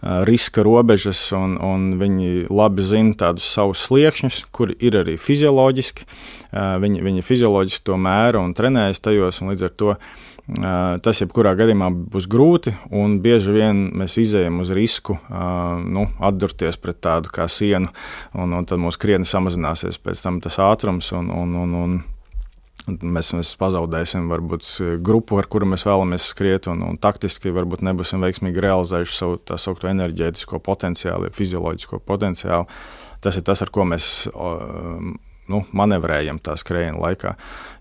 riska 0.00 0.64
robežas, 0.64 1.20
un, 1.36 1.58
un 1.60 1.90
viņi 2.00 2.46
labi 2.48 2.86
zina 2.86 3.16
tādus 3.20 3.48
savus 3.52 3.82
sliekšņus, 3.88 4.44
kuri 4.54 4.78
ir 4.80 4.96
arī 5.02 5.18
fizioloģiski. 5.20 6.08
Viņi, 6.82 7.04
viņi 7.04 7.22
fizioloģiski 7.26 7.86
to 7.86 8.00
mēra 8.00 8.40
un 8.42 8.56
trenējas 8.56 9.04
tajos, 9.04 9.42
un 9.42 9.52
līdz 9.52 9.68
ar 9.68 9.76
to 9.76 9.94
Tas, 11.04 11.20
jebkurā 11.20 11.52
gadījumā, 11.54 11.90
būs 12.10 12.26
grūti, 12.30 12.72
un 12.96 13.18
bieži 13.22 13.52
vien 13.54 13.84
mēs 13.94 14.16
izējām 14.18 14.58
uz 14.64 14.72
risku 14.74 15.14
nu, 15.30 16.06
atdurties 16.26 16.80
pret 16.80 16.98
tādu 17.04 17.30
kā 17.30 17.46
sienu, 17.46 17.92
un, 18.34 18.56
un 18.58 18.66
tad 18.66 18.82
mūsu 18.82 18.98
krietni 19.02 19.28
samazināsies 19.28 20.00
pēc 20.02 20.24
tam 20.24 20.40
tas 20.42 20.58
ātrums. 20.62 21.12
Un, 21.14 21.30
un, 21.30 21.54
un, 21.60 21.76
un, 21.84 21.94
Mēs, 23.00 23.32
mēs 23.36 23.52
pazaudēsim 23.60 24.28
varbūt 24.30 24.66
grupu, 25.04 25.38
ar 25.40 25.48
kuru 25.50 25.68
mēs 25.72 25.86
vēlamies 25.88 26.30
skriet, 26.32 26.68
un, 26.72 26.82
un 26.86 26.98
taktiski 27.00 27.52
varbūt 27.54 27.84
nebūsim 27.86 28.22
veiksmīgi 28.24 28.64
realizējuši 28.66 29.16
savu 29.16 29.40
tā 29.50 29.58
saucamo 29.60 29.92
enerģētisko 29.94 30.60
potenciālu, 30.66 31.30
fizioloģisko 31.36 32.02
potenciālu. 32.08 32.68
Tas 33.20 33.36
ir 33.36 33.44
tas, 33.46 33.60
ar 33.62 33.72
ko 33.72 33.84
mēs 33.88 34.10
nu, 35.50 35.64
manevrējam 35.76 36.40
tā 36.42 36.56
skrējiena 36.60 37.00
laikā. 37.00 37.34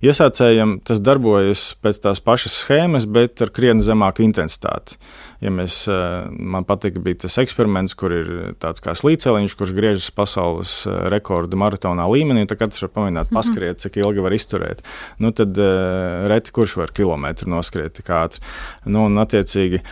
Iesācējiem 0.05 0.77
tas 0.87 1.01
darbojas 1.03 1.73
pēc 1.83 2.01
tās 2.05 2.21
pašas 2.23 2.61
schēmas, 2.63 3.07
bet 3.09 3.41
ar 3.43 3.51
krietni 3.55 3.83
zemāku 3.85 4.23
intensitāti. 4.25 4.95
Ja 5.43 5.51
mēs, 5.55 5.81
eh, 5.87 6.27
man 6.31 6.65
patika, 6.67 6.99
bija 7.03 7.21
tas 7.25 7.37
eksperiments, 7.39 7.95
kur 7.95 8.11
ir 8.11 8.29
tāds 8.59 8.83
kā 8.83 8.95
slīceliņš, 8.95 9.55
kurš 9.59 9.75
griežas 9.75 10.09
pasaules 10.15 10.73
eh, 10.87 10.97
rekorda 11.13 11.59
maratonā 11.59 12.07
līmenī, 12.11 12.47
tad 12.47 12.59
katrs 12.63 12.83
var 12.87 12.93
pamēģināt 12.97 13.31
mhm. 13.31 13.39
paskriet, 13.39 13.79
cik 13.83 14.01
ilgi 14.03 14.25
var 14.25 14.35
izturēt. 14.35 14.83
Nu, 15.19 15.31
tad 15.35 15.55
eh, 15.55 16.27
reti 16.31 16.55
kurš 16.55 16.77
var 16.81 16.95
kilometru 16.95 17.51
noskriet 17.51 17.99
tik 17.99 18.11
ātri. 18.11 18.43
Nu, 18.87 19.07
un, 19.07 19.19
attiecīgi, 19.19 19.83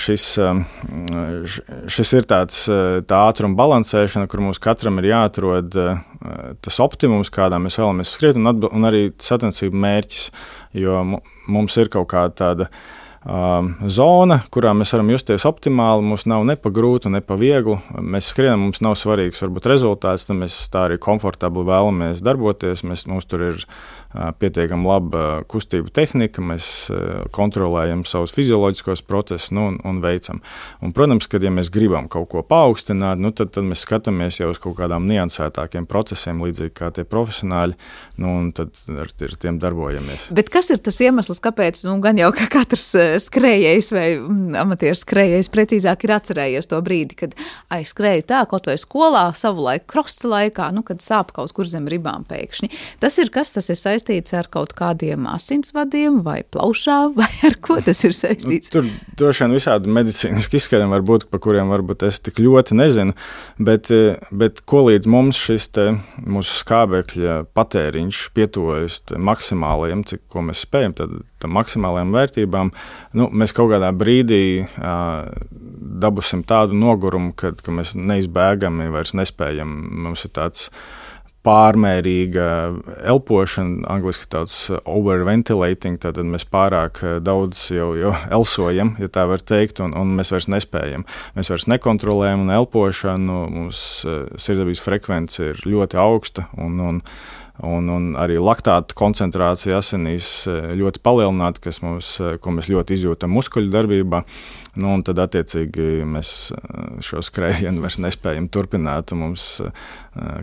šis, 0.00 0.26
šis 1.92 2.12
ir 2.16 2.28
tāds 2.28 2.62
tā 3.08 3.18
ātruma 3.28 3.58
balansēšana, 3.58 4.28
kur 4.30 4.40
mums 4.44 4.60
katram 4.62 5.00
ir 5.02 5.10
jāatrod 5.10 5.74
tas 6.64 6.78
optimums, 6.84 7.32
kādā 7.34 7.60
mēs 7.60 7.76
vēlamies 7.80 8.14
skriet, 8.16 8.38
un, 8.40 8.48
un 8.48 8.88
arī 8.88 9.10
sacensību 9.22 9.84
mērķis. 9.84 10.30
Jo 10.78 11.02
mums 11.04 11.76
ir 11.80 11.92
kaut 11.92 12.08
kāda 12.12 12.34
tāda 12.40 12.70
zona, 13.90 14.38
kurā 14.54 14.72
mēs 14.76 14.92
varam 14.94 15.10
justies 15.12 15.44
optimāli. 15.48 16.06
Mums 16.06 16.24
nav 16.30 16.44
ne 16.48 16.56
pa 16.56 16.70
grūtu, 16.72 17.10
ne 17.12 17.20
pa 17.20 17.36
vieglu. 17.36 17.76
Mēs 17.98 18.30
skrienam, 18.32 18.68
mums 18.68 18.80
nav 18.84 18.94
svarīgs 18.96 19.42
varbūt 19.42 19.68
rezultāts, 19.68 20.28
tad 20.28 20.38
mēs 20.38 20.56
tā 20.72 20.86
arī 20.88 20.98
komfortabli 21.02 21.66
vēlamies 21.68 22.22
darboties. 22.24 22.84
Mēs, 22.88 23.04
mums 23.10 23.28
tur 23.28 23.50
ir 23.50 23.60
pietiekami 24.14 24.88
laba 24.88 25.24
kustību 25.48 25.92
tehnika, 25.92 26.40
mēs 26.40 26.88
kontrolējam 27.34 28.06
savus 28.08 28.32
fizioloģiskos 28.36 29.02
procesus 29.04 29.52
nu, 29.52 29.66
un, 29.68 29.76
un 29.84 30.00
veicam. 30.00 30.40
Un, 30.84 30.94
protams, 30.96 31.28
ka, 31.28 31.40
ja 31.42 31.52
mēs 31.52 31.68
gribam 31.72 32.08
kaut 32.08 32.30
ko 32.32 32.42
paaugstināt, 32.46 33.20
nu, 33.20 33.34
tad, 33.36 33.52
tad 33.52 33.66
mēs 33.68 33.84
skatāmies 33.84 34.40
jau 34.40 34.48
uz 34.52 34.60
kaut 34.62 34.78
kādām 34.78 35.04
niansētākiem 35.10 35.84
procesiem, 35.90 36.40
līdzīgi 36.44 36.72
kā 36.80 36.88
tie 36.96 37.04
profesionāļi, 37.08 37.76
nu, 38.22 38.32
un 38.40 38.48
tad 38.56 38.72
ar, 38.88 39.12
ar 39.12 39.36
tiem 39.44 39.60
darbojamies. 39.60 40.30
Bet 40.36 40.48
kas 40.54 40.72
ir 40.72 40.80
tas 40.84 41.00
iemesls, 41.04 41.42
kāpēc 41.44 41.82
nu, 41.84 41.98
gan 42.04 42.20
jau 42.20 42.32
ka 42.36 42.48
katrs 42.52 42.88
skrējējs 43.28 43.92
vai 43.92 44.06
mm, 44.16 44.56
amatieris 44.64 45.04
skrējējs 45.04 45.52
precīzāk 45.52 46.08
ir 46.08 46.14
atcerējies 46.16 46.72
to 46.72 46.80
brīdi, 46.84 47.20
kad 47.26 47.36
aizskrēju 47.76 48.24
tā 48.32 48.40
kaut 48.48 48.70
vai 48.70 48.78
skolā, 48.80 49.26
savu 49.36 49.68
laiku, 49.68 49.88
krasta 49.92 50.32
laikā, 50.32 50.72
nu, 50.72 50.84
kad 50.86 51.04
sāp 51.04 51.36
kaut 51.36 51.52
kur 51.56 51.68
zem 51.68 51.88
ribām 51.90 52.24
pēkšņi. 52.28 52.72
Tas 53.04 53.20
ir 53.20 53.32
kas, 53.34 53.52
tas 53.52 53.68
ir 53.68 53.76
saistīts 53.76 53.97
saistīts 53.98 54.34
ar 54.36 54.48
kaut 54.50 54.74
kādiem 54.78 55.26
asinsvadiem 55.28 56.22
vai 56.22 56.42
plaušām, 56.46 57.14
vai 57.20 57.30
ar 57.46 57.58
ko 57.60 57.80
tas 57.84 58.04
ir 58.06 58.14
saistīts? 58.14 58.70
Nu, 58.74 58.84
tur 58.86 58.90
droši 59.18 59.44
vien 59.44 59.56
visādi 59.56 59.92
medicīniski 59.92 60.58
izskaidrojumi 60.58 60.94
var 60.94 61.06
būt, 61.08 61.28
par 61.32 61.42
kuriem 61.42 61.72
varbūt 61.72 62.06
es 62.08 62.20
tik 62.22 62.38
ļoti 62.42 62.78
nezinu, 62.78 63.16
bet, 63.58 63.90
eh, 63.90 64.18
bet 64.30 64.62
ko 64.68 64.86
līdz 64.88 65.10
mums 65.10 65.38
šis 65.38 65.68
te, 65.74 65.88
mūsu 66.22 66.60
skābekļa 66.62 67.40
patēriņš 67.56 68.22
pietuvojas 68.36 69.02
maksimālajiem, 69.18 70.04
cik 70.08 70.38
mēs 70.38 70.62
spējam, 70.66 70.94
tad 70.98 71.18
tam 71.42 71.54
maksimālajām 71.54 72.14
vērtībām, 72.14 72.72
nu, 73.18 73.28
mēs 73.30 73.54
kaut 73.54 73.70
kādā 73.72 73.90
brīdī 73.94 74.64
uh, 74.64 75.28
dabūsim 76.02 76.42
tādu 76.46 76.78
nogurumu, 76.78 77.34
kad, 77.38 77.60
ka 77.62 77.74
mēs 77.74 77.94
neizbēgami 77.98 78.88
vairs 78.94 79.14
nespējam. 79.18 79.70
Mums 80.08 80.26
ir 80.26 80.34
tāds 80.34 80.66
uh, 80.66 81.07
pārmērīga 81.46 82.46
elpošana, 83.08 83.86
angļuiski 83.94 84.26
tāds 84.32 84.56
overventilating, 84.82 85.98
tad 86.02 86.18
mēs 86.26 86.46
pārāk 86.50 87.02
eh, 87.04 87.16
daudz 87.24 87.68
jau, 87.74 87.92
jau 87.98 88.12
elsojam, 88.38 88.96
ja 89.02 89.10
tā 89.12 89.26
var 89.30 89.42
teikt, 89.44 89.82
un, 89.84 89.94
un 89.98 90.16
mēs 90.18 90.32
vairs 90.34 90.50
nespējam. 90.50 91.06
Mēs 91.38 91.52
vairs 91.52 91.68
nekontrolējam 91.70 92.46
un 92.46 92.54
elpošanu, 92.58 93.40
mums 93.54 93.82
eh, 94.04 94.24
sirdsapziņas 94.36 94.84
frekvence 94.84 95.52
ir 95.52 95.62
ļoti 95.68 96.00
augsta. 96.02 96.48
Un, 96.58 96.80
un, 96.82 97.02
Un, 97.66 97.88
un 97.90 98.12
arī 98.14 98.36
laktāta 98.38 98.94
koncentrācija 98.98 99.80
asinīs 99.80 100.28
eh, 100.46 100.70
ļoti 100.78 101.02
palielināta, 101.02 101.62
kas 101.64 101.80
mums, 101.82 102.12
ko 102.42 102.54
mēs 102.54 102.70
ļoti 102.70 102.94
izjūtam 102.94 103.32
muskuļu 103.34 103.72
darbībā. 103.74 104.22
Nu, 104.78 104.92
tad, 105.02 105.18
attiecīgi, 105.24 106.04
mēs 106.06 106.52
šo 107.02 107.22
skrējienu 107.26 107.82
vairs 107.82 107.96
nespējam 107.98 108.46
turpināt. 108.54 109.10
Mums, 109.18 109.48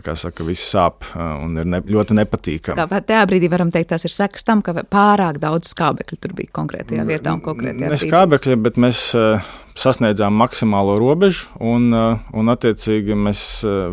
kā 0.04 0.12
saka, 0.18 0.44
viss 0.44 0.74
sāp 0.74 1.08
un 1.16 1.56
ir 1.56 1.70
ne, 1.72 1.80
ļoti 1.80 2.18
nepatīkami. 2.18 2.76
Kā 2.76 3.00
tajā 3.00 3.22
brīdī 3.30 3.48
varam 3.48 3.72
teikt, 3.72 3.94
tas 3.94 4.04
ir 4.04 4.12
sekas 4.12 4.44
tam, 4.44 4.60
ka 4.66 4.76
pārāk 4.92 5.40
daudz 5.40 5.72
skābekļa 5.72 6.20
tur 6.20 6.36
bija 6.36 6.52
konkrētajā 6.58 7.06
vietā 7.08 7.32
un 7.32 7.40
konkrētajā. 7.46 7.94
Ne 7.94 8.00
skābekļa, 8.02 8.60
bet 8.66 8.82
mēs 8.82 9.06
sasniedzām 9.76 10.34
maksimālo 10.40 10.96
robežu, 11.00 11.50
un, 11.60 11.90
un 11.92 12.52
attiecīgi 12.52 13.16
mēs 13.18 13.40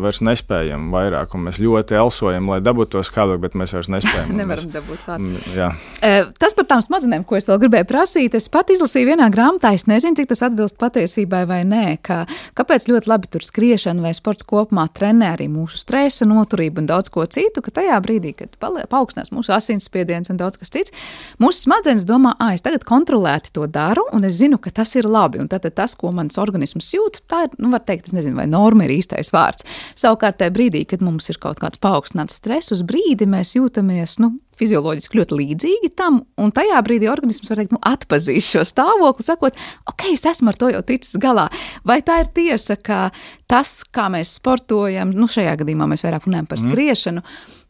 vairs 0.02 0.22
nespējam 0.24 0.88
vairāk. 0.94 1.36
Mēs 1.36 1.60
ļoti 1.62 1.98
elsojam, 2.00 2.48
lai 2.52 2.60
dabūtu 2.64 2.96
to 2.96 3.04
skābekli, 3.06 3.42
bet 3.44 3.58
mēs 3.60 3.74
vairs 3.76 3.90
nespējam. 3.92 4.32
Nevaram 4.40 4.64
mēs, 4.64 4.72
dabūt 4.72 5.04
klāt. 5.04 6.32
Tas 6.40 6.53
par 6.64 6.72
tām 6.72 6.82
smadzenēm, 6.84 7.24
ko 7.28 7.36
es 7.36 7.46
vēl 7.48 7.58
gribēju 7.60 7.86
prasīt, 7.88 8.34
es 8.36 8.48
pat 8.52 8.70
izlasīju 8.72 9.10
vienā 9.12 9.28
grāmatā, 9.32 9.74
es 9.76 9.84
nezinu, 9.90 10.16
cik 10.16 10.30
tas 10.30 10.42
atbilst 10.46 10.78
patiesībai 10.80 11.42
vai 11.48 11.60
nē. 11.68 11.84
Ka, 12.04 12.22
kāpēc 12.56 12.86
ļoti 12.88 13.10
labi 13.10 13.28
tur 13.32 13.44
skriešana 13.44 14.04
vai 14.04 14.14
sports 14.16 14.46
kopumā 14.48 14.86
trenē 14.96 15.34
arī 15.34 15.48
mūsu 15.52 15.78
stresa 15.80 16.26
noturību 16.28 16.80
un 16.80 16.88
daudz 16.88 17.12
ko 17.12 17.26
citu, 17.28 17.60
ka 17.64 17.74
tajā 17.80 17.98
brīdī, 18.04 18.32
kad 18.38 18.56
paaugstinās 18.60 19.32
mūsu 19.34 19.52
asinsspiediens 19.56 20.32
un 20.32 20.40
daudz 20.40 20.60
kas 20.60 20.72
cits, 20.72 20.94
mūsu 21.42 21.66
smadzenes 21.66 22.06
domā, 22.08 22.34
ah, 22.40 22.54
es 22.56 22.64
tagad 22.64 22.86
kontrolēti 22.88 23.52
to 23.54 23.68
daru, 23.68 24.06
un 24.16 24.24
es 24.24 24.38
zinu, 24.40 24.60
ka 24.62 24.72
tas 24.72 24.94
ir 24.96 25.08
labi. 25.10 25.42
Un 25.42 25.50
tad 25.52 25.66
tas, 25.74 25.96
ko 25.98 26.12
mans 26.14 26.40
organisms 26.40 26.92
jūt, 26.94 27.22
tā 27.30 27.44
ir, 27.48 27.58
nu, 27.60 27.72
var 27.74 27.84
teikt, 27.84 28.08
es 28.08 28.16
nezinu, 28.16 28.38
vai 28.40 28.48
norma 28.48 28.88
ir 28.88 28.96
īstais 28.96 29.32
vārds. 29.34 29.66
Savukārt, 29.98 30.40
tajā 30.40 30.54
brīdī, 30.54 30.84
kad 30.88 31.04
mums 31.04 31.28
ir 31.32 31.40
kaut 31.42 31.60
kāds 31.60 31.80
paaugstināts 31.82 32.40
stress, 32.40 32.72
uz 32.74 32.84
brīdi 32.86 33.28
mēs 33.28 33.56
jūtamies, 33.58 34.18
nu, 34.22 34.34
fizioloģiski 34.58 35.18
ļoti 35.20 35.38
līdzīgi 35.40 35.90
tam, 35.98 36.22
un 36.40 36.52
tajā 36.54 36.80
brīdī 36.86 37.08
organisms 37.10 37.50
var 37.50 37.60
teikt, 37.60 37.74
nu, 37.74 37.80
atpazīst 37.84 38.54
šo 38.54 38.64
stāvokli, 38.68 39.26
sakot, 39.26 39.58
ok, 39.90 40.06
es 40.12 40.24
esmu 40.30 40.52
ar 40.52 40.58
to 40.60 40.70
jau 40.72 40.82
ticis 40.86 41.18
galā. 41.22 41.48
Vai 41.86 42.00
tā 42.06 42.20
ir 42.22 42.30
tiesa, 42.36 42.76
ka 42.80 43.08
tas, 43.50 43.76
kā 43.94 44.06
mēs 44.12 44.36
sportojam, 44.38 45.12
nu, 45.14 45.28
šajā 45.30 45.56
gadījumā 45.62 45.88
mēs 45.90 46.04
vairāk 46.06 46.28
runājam 46.28 46.48
par 46.50 46.60
mhm. 46.60 46.70
skriešanu, 46.70 47.24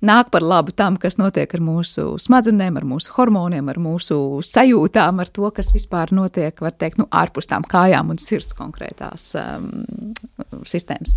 nāk 0.05 0.31
par 0.35 0.45
labu 0.45 0.75
tam, 0.77 0.99
kas 1.01 1.19
notiek 1.21 1.51
ar 1.57 1.65
mūsu 1.65 2.07
smadzenēm, 2.21 2.79
ar 2.81 2.89
mūsu 2.89 3.15
hormoniem, 3.17 3.71
ar 3.73 3.81
mūsu 3.83 4.19
sajūtām, 4.45 5.23
ar 5.25 5.33
to, 5.35 5.49
kas 5.55 5.73
vispār 5.75 6.13
notiek, 6.17 6.61
var 6.65 6.77
teikt, 6.77 7.01
nu, 7.01 7.09
ārpus 7.11 7.51
tām 7.51 7.67
kājām 7.69 8.13
un 8.15 8.21
sirds 8.23 8.57
konkrētās 8.59 9.33
um, 9.41 10.15
sistēmas? 10.69 11.17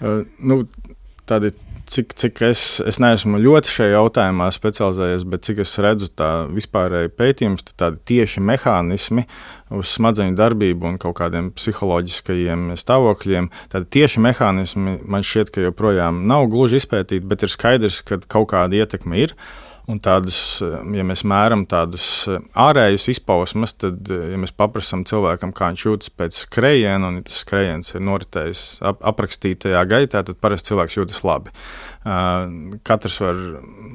Uh, 0.00 0.22
nu, 0.40 0.62
tādi 1.28 1.52
cik, 1.90 2.14
cik 2.18 2.42
es, 2.46 2.62
es 2.86 3.00
neesmu 3.02 3.40
ļoti 3.42 3.72
šajā 3.74 3.94
jautājumā 3.96 4.48
specializējies, 4.54 5.24
bet 5.30 5.46
cik 5.46 5.62
es 5.64 5.72
redzu 5.82 6.10
tā 6.16 6.30
vispārēji 6.50 7.12
pētījums, 7.18 7.64
tad 7.68 7.76
tādi 7.82 8.02
tieši 8.12 8.42
mehānismi 8.46 9.26
uz 9.74 9.94
smadzeņu 9.96 10.36
darbību 10.38 10.90
un 10.90 11.00
kaut 11.02 11.18
kādiem 11.20 11.50
psiholoģiskajiem 11.56 12.70
stāvokļiem, 12.80 13.50
tad 13.72 13.88
tieši 13.94 14.22
mehānismi 14.26 15.00
man 15.10 15.26
šķiet, 15.26 15.54
ka 15.54 15.66
joprojām 15.66 16.24
nav 16.30 16.46
gluži 16.52 16.80
izpētīti, 16.80 17.26
bet 17.30 17.46
ir 17.46 17.52
skaidrs, 17.52 18.02
ka 18.06 18.22
kaut 18.30 18.52
kāda 18.54 18.82
ietekme 18.82 19.26
ir. 19.26 19.36
Un 19.90 19.98
tādus, 20.02 20.38
ja 20.62 21.04
mēs 21.06 21.24
mēram 21.26 21.64
tādus 21.68 22.04
ārējus 22.28 23.08
izpausmes, 23.14 23.72
tad, 23.80 24.06
ja 24.06 24.38
mēs 24.38 24.52
paprasām 24.54 25.02
cilvēkam, 25.08 25.54
kā 25.56 25.72
viņš 25.72 25.84
jūtas 25.86 26.12
pēc 26.14 26.42
skrējiena, 26.44 27.08
un 27.08 27.18
ja 27.18 27.26
tas 27.26 27.40
skrējiens 27.42 27.94
ir 27.96 28.04
noritējis 28.06 28.64
ap, 28.86 29.00
aprakstītajā 29.10 29.82
gaitā, 29.90 30.22
tad 30.26 30.38
parasti 30.38 30.70
cilvēks 30.70 30.98
jūtas 31.00 31.24
labi. 31.26 31.54
Katrs 32.00 33.18
var, 33.20 33.40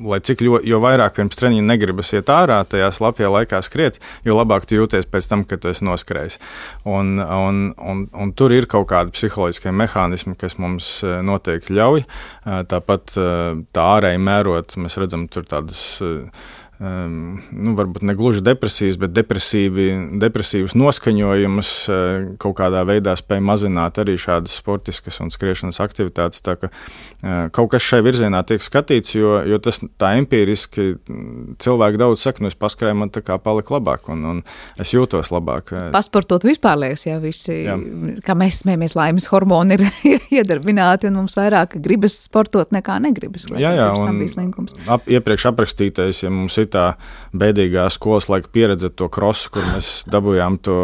lai 0.05 0.19
cik 0.25 0.43
ļoti, 0.45 0.69
jo 0.69 0.77
vairāk 0.83 1.15
pirms 1.17 1.39
treniņa 1.39 1.69
negribas 1.69 2.11
iet 2.13 2.29
ārā, 2.29 2.59
tajā 2.69 2.91
slapjā 2.93 3.31
laikā 3.33 3.61
skriet, 3.65 3.97
jo 4.27 4.35
labāk 4.37 4.67
tu 4.69 4.77
jūties 4.77 5.07
pēc 5.09 5.29
tam, 5.31 5.45
kad 5.47 5.63
tu 5.63 5.71
esi 5.71 5.87
noskrējis. 5.87 6.37
Un, 6.85 7.15
un, 7.23 7.63
un, 7.81 8.03
un 8.13 8.35
tur 8.37 8.53
ir 8.53 8.67
kaut 8.69 8.89
kādi 8.91 9.15
psiholoģiskie 9.15 9.73
mehānismi, 9.73 10.35
kas 10.37 10.59
mums 10.61 10.91
noteikti 11.01 11.73
ļauj. 11.79 12.05
Tāpat 12.73 13.15
tā 13.15 13.87
ārēji 13.95 14.21
mērot, 14.21 14.77
mēs 14.81 14.99
redzam 15.01 15.25
tur 15.31 15.49
tādas 15.49 15.84
是 15.85 16.27
um, 16.79 17.39
nu, 17.51 17.73
varbūt 17.77 18.03
ne 18.05 18.15
gluži 18.17 18.43
depresijas, 18.45 18.97
bet 18.99 19.13
depresīvas 19.15 20.75
noskaņojumus 20.77 21.71
uh, 21.89 21.97
kaut 22.41 22.57
kādā 22.59 22.83
veidā 22.87 23.15
spēj 23.19 23.41
mazināt 23.45 23.99
arī 24.01 24.17
šādas 24.19 24.57
sportiskas 24.59 25.21
un 25.23 25.31
skriešanas 25.33 25.79
aktivitātes. 25.83 26.43
Tā 26.45 26.57
ka 26.59 26.69
uh, 26.71 27.47
kaut 27.55 27.71
kas 27.73 27.85
šai 27.85 28.01
virzienā 28.05 28.41
tiek 28.47 28.63
skatīts, 28.63 29.15
jo, 29.15 29.37
jo 29.47 29.59
tas 29.63 29.79
tā 30.01 30.15
empiriski 30.19 30.93
mm, 30.97 31.55
cilvēki 31.63 32.01
daudz 32.01 32.25
saka, 32.25 32.43
nu 32.43 32.51
es 32.51 32.59
paskrēju, 32.59 32.99
man 33.03 33.13
tā 33.13 33.23
kā 33.25 33.39
palika 33.41 33.77
labāk 33.77 34.11
un, 34.13 34.25
un 34.33 34.43
es 34.81 34.93
jūtos 34.95 35.31
labāk. 35.33 35.73
Pasportot 35.95 36.45
vispār 36.47 36.79
liekas, 36.83 37.07
ja 37.07 37.19
visi, 37.23 37.61
jā. 37.65 37.77
kā 38.25 38.35
mēs 38.37 38.61
smējamies, 38.65 38.97
laimes 38.99 39.29
hormoni 39.31 39.79
ir 39.79 39.87
iedarbināti 40.41 41.09
un 41.09 41.21
mums 41.21 41.37
vairāk 41.39 41.79
gribas 41.83 42.19
sportot 42.27 42.75
nekā 42.75 42.99
negribas. 43.03 43.47
Jā, 43.55 43.71
jā, 43.77 43.89
un 43.95 44.21
ap, 44.91 45.07
iepriekš 45.09 45.49
aprakstītais, 45.51 46.23
ja 46.25 46.31
mums 46.33 46.57
ir 46.59 46.64
tā 46.71 46.85
bēdīgā 47.35 47.85
skolas 47.93 48.29
laika 48.31 48.51
pieredze, 48.53 48.89
to 48.89 49.07
krosu, 49.11 49.51
kur 49.55 49.65
mēs 49.73 49.89
dabūjām 50.11 50.57
to 50.65 50.77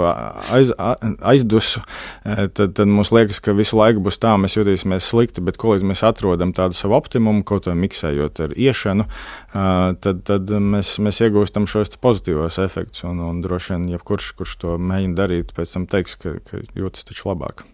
aiz, 0.54 0.72
aizdusu, 0.78 1.84
tad, 2.24 2.74
tad 2.78 2.90
mums 2.90 3.14
liekas, 3.14 3.42
ka 3.44 3.56
visu 3.58 3.80
laiku 3.80 4.04
būs 4.06 4.20
tā, 4.22 4.34
mēs 4.42 4.58
jutīsimies 4.60 5.10
slikti, 5.14 5.44
bet 5.46 5.60
ko 5.62 5.76
līdz 5.76 5.88
mēs 5.92 6.04
atrodam 6.08 6.54
tādu 6.58 6.78
savu 6.78 6.98
optimumu, 7.00 7.46
kaut 7.48 7.70
vai 7.70 7.78
miksējot 7.84 8.44
ar 8.48 8.56
iešanu, 8.58 9.08
tad, 9.54 10.24
tad 10.28 10.52
mēs, 10.52 10.96
mēs 11.04 11.22
iegūstam 11.26 11.68
šos 11.70 11.96
pozitīvos 12.02 12.60
efektus. 12.64 13.06
Un, 13.08 13.22
un 13.26 13.42
droši 13.44 13.76
vien, 13.76 13.90
jebkurš, 13.96 14.34
kurš 14.40 14.58
to 14.62 14.78
mēģina 14.82 15.18
darīt, 15.18 15.56
pēc 15.58 15.78
tam 15.78 15.88
teiks, 15.92 16.18
ka, 16.22 16.38
ka 16.48 16.64
jūtas 16.78 17.08
taču 17.08 17.32
labāk. 17.32 17.66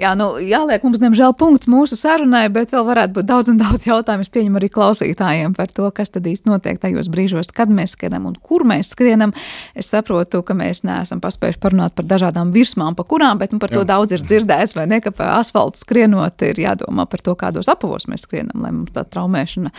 Jā, 0.00 0.12
nu, 0.18 0.32
jāliek 0.42 0.82
mums, 0.84 1.00
diemžēl, 1.02 1.34
punkts 1.38 1.68
mūsu 1.70 1.96
sarunai, 1.98 2.46
bet 2.52 2.72
vēl 2.74 2.84
varētu 2.88 3.14
būt 3.18 3.28
daudz 3.28 3.50
un 3.52 3.60
daudz 3.60 3.86
jautājumu. 3.86 4.26
Es 4.26 4.32
pieņemu 4.34 4.58
arī 4.60 4.70
klausītājiem 4.74 5.54
par 5.56 5.70
to, 5.74 5.86
kas 5.94 6.10
tad 6.14 6.26
īsti 6.28 6.50
notiek 6.50 6.80
tajos 6.82 7.10
brīžos, 7.12 7.52
kad 7.54 7.72
mēs 7.72 7.94
skrienam 7.94 8.26
un 8.30 8.38
kur 8.42 8.66
mēs 8.68 8.90
skrienam. 8.94 9.34
Es 9.78 9.92
saprotu, 9.94 10.42
ka 10.46 10.56
mēs 10.58 10.82
neesam 10.86 11.22
paspējuši 11.24 11.60
parunāt 11.62 11.94
par 11.98 12.08
dažādām 12.10 12.50
virsmām, 12.54 12.98
pa 12.98 13.06
kurām, 13.08 13.38
bet 13.42 13.54
nu, 13.54 13.60
par 13.62 13.72
to 13.72 13.84
Jā. 13.84 13.90
daudz 13.94 14.16
ir 14.16 14.24
dzirdēts, 14.26 14.76
vai 14.78 14.88
ne, 14.90 15.00
ka 15.04 15.14
pa 15.14 15.36
asfaltu 15.38 15.82
skrienot 15.84 16.42
ir 16.48 16.64
jādomā 16.66 17.06
par 17.10 17.22
to, 17.24 17.36
kādos 17.38 17.70
apavos 17.72 18.08
mēs 18.10 18.26
skrienam, 18.26 18.64
lai 18.64 18.74
mums 18.74 18.94
tā 18.96 19.06
traumēšana 19.06 19.70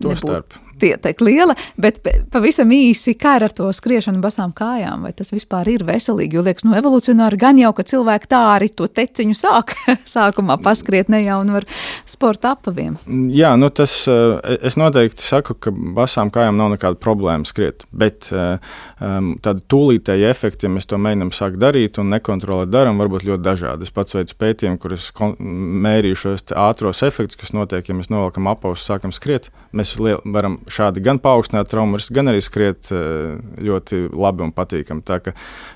nebūtu 0.00 0.69
tiek 0.80 1.24
liela, 1.24 1.56
bet 1.80 2.00
pavisam 2.32 2.70
īsi, 2.74 3.14
kā 3.20 3.36
ir 3.38 3.46
ar 3.48 3.54
to 3.56 3.68
skriešanu 3.74 4.22
basām 4.24 4.54
kājām, 4.56 5.06
vai 5.06 5.12
tas 5.16 5.32
vispār 5.34 5.68
ir 5.72 5.84
veselīgi? 5.88 6.38
Jo 6.38 6.44
liekas, 6.46 6.66
no 6.66 6.74
nu, 6.74 6.78
evolūcionāri 6.80 7.40
gan 7.40 7.60
jau, 7.60 7.72
ka 7.76 7.86
cilvēki 7.86 8.30
tā 8.30 8.42
arī 8.56 8.70
to 8.74 8.88
teciņu 8.88 9.36
sāk 9.38 9.74
sākumā 10.14 10.58
paskriet 10.62 11.10
ne 11.12 11.22
jau 11.24 11.40
no 11.46 11.60
sporta 12.08 12.54
apaviem. 12.56 12.96
Jā, 13.34 13.52
nu 13.60 13.70
tas, 13.74 13.94
eh, 14.10 14.56
es 14.66 14.78
noteikti 14.80 15.24
saku, 15.24 15.56
ka 15.60 15.72
basām 15.72 16.32
kājām 16.32 16.58
nav 16.58 16.72
nekāda 16.74 16.98
problēma 17.00 17.48
skriet, 17.48 17.84
bet 17.92 18.30
um, 18.32 19.34
tādi 19.42 19.64
tūlītēji 19.70 20.28
efekti, 20.30 20.66
ja 20.66 20.72
mēs 20.72 20.88
to 20.90 20.98
mēģinām 21.00 21.32
sākt 21.34 21.60
darīt 21.60 22.00
un 22.00 22.12
nekontrolēt 22.14 22.72
darām, 22.72 23.00
var 23.00 23.10
būt 23.12 23.26
ļoti 23.28 23.44
dažādi. 23.44 23.86
Es 23.86 23.94
pats 23.94 24.16
veicu 24.16 24.36
pētījumu, 24.40 24.80
kur 24.80 24.94
es 24.96 25.10
mērīju 25.16 26.20
šos 26.24 26.46
ātros 26.56 27.02
efektus, 27.06 27.38
kas 27.40 27.54
notiek, 27.56 27.88
ja 27.88 27.96
mēs 27.96 28.10
novelkam 28.12 28.50
apavus, 28.50 28.84
sākam 28.86 29.14
skriet. 29.14 29.50
Mēs 29.76 29.94
varam 29.98 30.60
šādi 30.72 31.02
gan 31.04 31.20
paaugstināt 31.22 31.70
traumu 31.70 31.98
risku, 31.98 32.14
gan 32.16 32.30
arī 32.32 32.40
skriet 32.44 32.90
eh, 32.94 33.36
ļoti 33.64 34.02
labi 34.14 34.44
un 34.46 34.52
patīkami. 34.56 35.04
Tā 35.06 35.20
ka, 35.24 35.34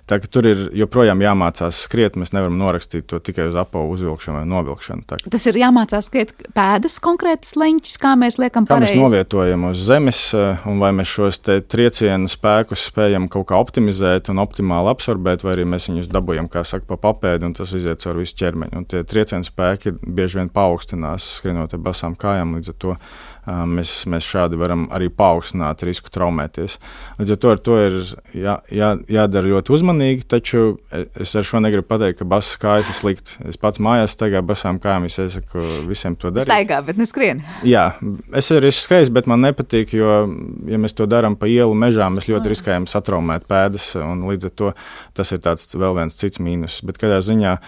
tā 0.09 0.19
ka 0.23 0.31
tur 0.31 0.49
ir 0.49 0.65
joprojām 0.77 1.23
jāmācās 1.25 1.85
skriet. 1.87 2.19
Mēs 2.21 2.35
nevaram 2.37 2.57
norakstīt 2.61 3.09
to 3.11 3.21
tikai 3.25 3.49
uz 3.51 3.59
apavu 3.59 3.93
uzvilkšanu 3.95 4.41
vai 4.41 4.49
novilkšanu. 4.51 5.07
Tā, 5.11 5.19
Tas 5.35 5.47
ir 5.51 5.59
jāmācās 5.61 6.09
skriet 6.11 6.33
pēdas 6.57 6.99
konkrētas 7.05 7.55
leņķis, 7.61 7.99
kā 8.03 8.15
mēs 8.21 8.39
liekam 8.43 8.69
kā 8.69 8.77
pareizi. 8.77 8.97
Mēs 8.99 9.09
novietojam 9.09 9.69
uz 9.71 9.85
zemes, 9.89 10.23
eh, 10.39 10.65
un 10.71 10.83
vai 10.83 10.93
mēs 10.97 11.11
šos 11.11 11.41
triecienu 11.45 12.31
spēkus 12.31 12.89
spējam 12.91 13.29
kaut 13.33 13.49
kā 13.51 13.59
optimizēt 13.61 14.31
un 14.33 14.43
optimāli 14.43 14.93
absorbēt, 14.93 15.45
vai 15.45 15.57
arī 15.57 15.69
mēs 15.75 15.91
viņus 15.91 16.11
dabūjam, 16.13 16.49
kā 16.53 16.65
saka, 16.67 16.87
pa 16.95 17.01
papēdi, 17.11 17.49
un 17.49 17.57
tas 17.57 17.75
iziet 17.77 18.03
caur 18.05 18.21
visu 18.21 18.37
ķermeņu. 18.41 18.77
Un 18.79 18.89
tie 18.89 19.03
triecienu 19.07 19.47
spēki 19.47 19.95
bieži 20.01 20.41
vien 20.41 20.51
paaugstinās 20.55 21.27
skrienot 21.41 21.75
ar 21.75 21.83
basām 21.85 22.17
kājām 22.19 22.57
līdz 22.57 22.73
ar 22.73 22.79
to 22.83 22.97
mēs, 23.47 23.93
mēs 24.11 24.27
šādi 24.27 24.59
varam 24.61 24.87
arī 24.95 25.11
paaugstināt 25.13 25.85
risku 25.87 26.13
traumēties. 26.15 26.79
Līdz 27.19 27.35
ar 27.35 27.41
to, 27.41 27.53
ar 27.53 27.63
to 27.69 27.79
ir 27.81 27.97
jā, 28.37 28.57
jā, 28.73 28.91
jādara 29.17 29.51
ļoti 29.53 29.75
uzmanīgi, 29.77 30.27
taču 30.31 30.65
es 30.93 31.35
ar 31.37 31.47
šo 31.47 31.61
negribu 31.65 31.87
pateikt, 31.91 32.21
ka 32.23 32.29
basas 32.29 32.59
kājas 32.61 32.91
ir 32.93 32.99
slikti. 32.99 33.37
Es 33.51 33.61
pats 33.61 33.83
mājās 33.85 34.17
staigāju 34.17 34.47
basām 34.49 34.81
kājām, 34.83 35.09
es 35.09 35.19
iesaku 35.21 35.65
visiem 35.89 36.17
to 36.21 36.33
darīt. 36.33 36.49
Staigā, 36.49 36.81
bet 36.87 37.01
neskrien. 37.01 37.45
Jā, 37.67 37.87
es 38.37 38.51
arī 38.55 38.73
esmu 38.73 38.87
skrējis, 38.87 39.13
bet 39.15 39.29
man 39.31 39.45
nepatīk, 39.45 39.95
jo, 39.99 40.25
ja 40.71 40.81
mēs 40.81 40.97
to 40.97 41.09
darām 41.11 41.39
pa 41.41 41.51
ielu 41.51 41.77
mežā, 41.79 42.09
mēs 42.13 42.31
ļoti 42.31 42.45
mm. 42.45 42.53
riskējam 42.55 42.89
satraumēt 42.91 43.49
pēdas, 43.51 43.93
un 44.01 44.25
līdz 44.31 44.51
ar 44.51 44.57
to 44.63 44.73
tas 45.17 45.33
ir 45.35 45.45
tāds 45.45 45.71
vēl 45.75 45.97
viens 46.01 46.19
cits 46.19 46.43
mīnus. 46.43 46.81
Bet 46.87 47.01
kādā 47.03 47.21
ziņā 47.25 47.59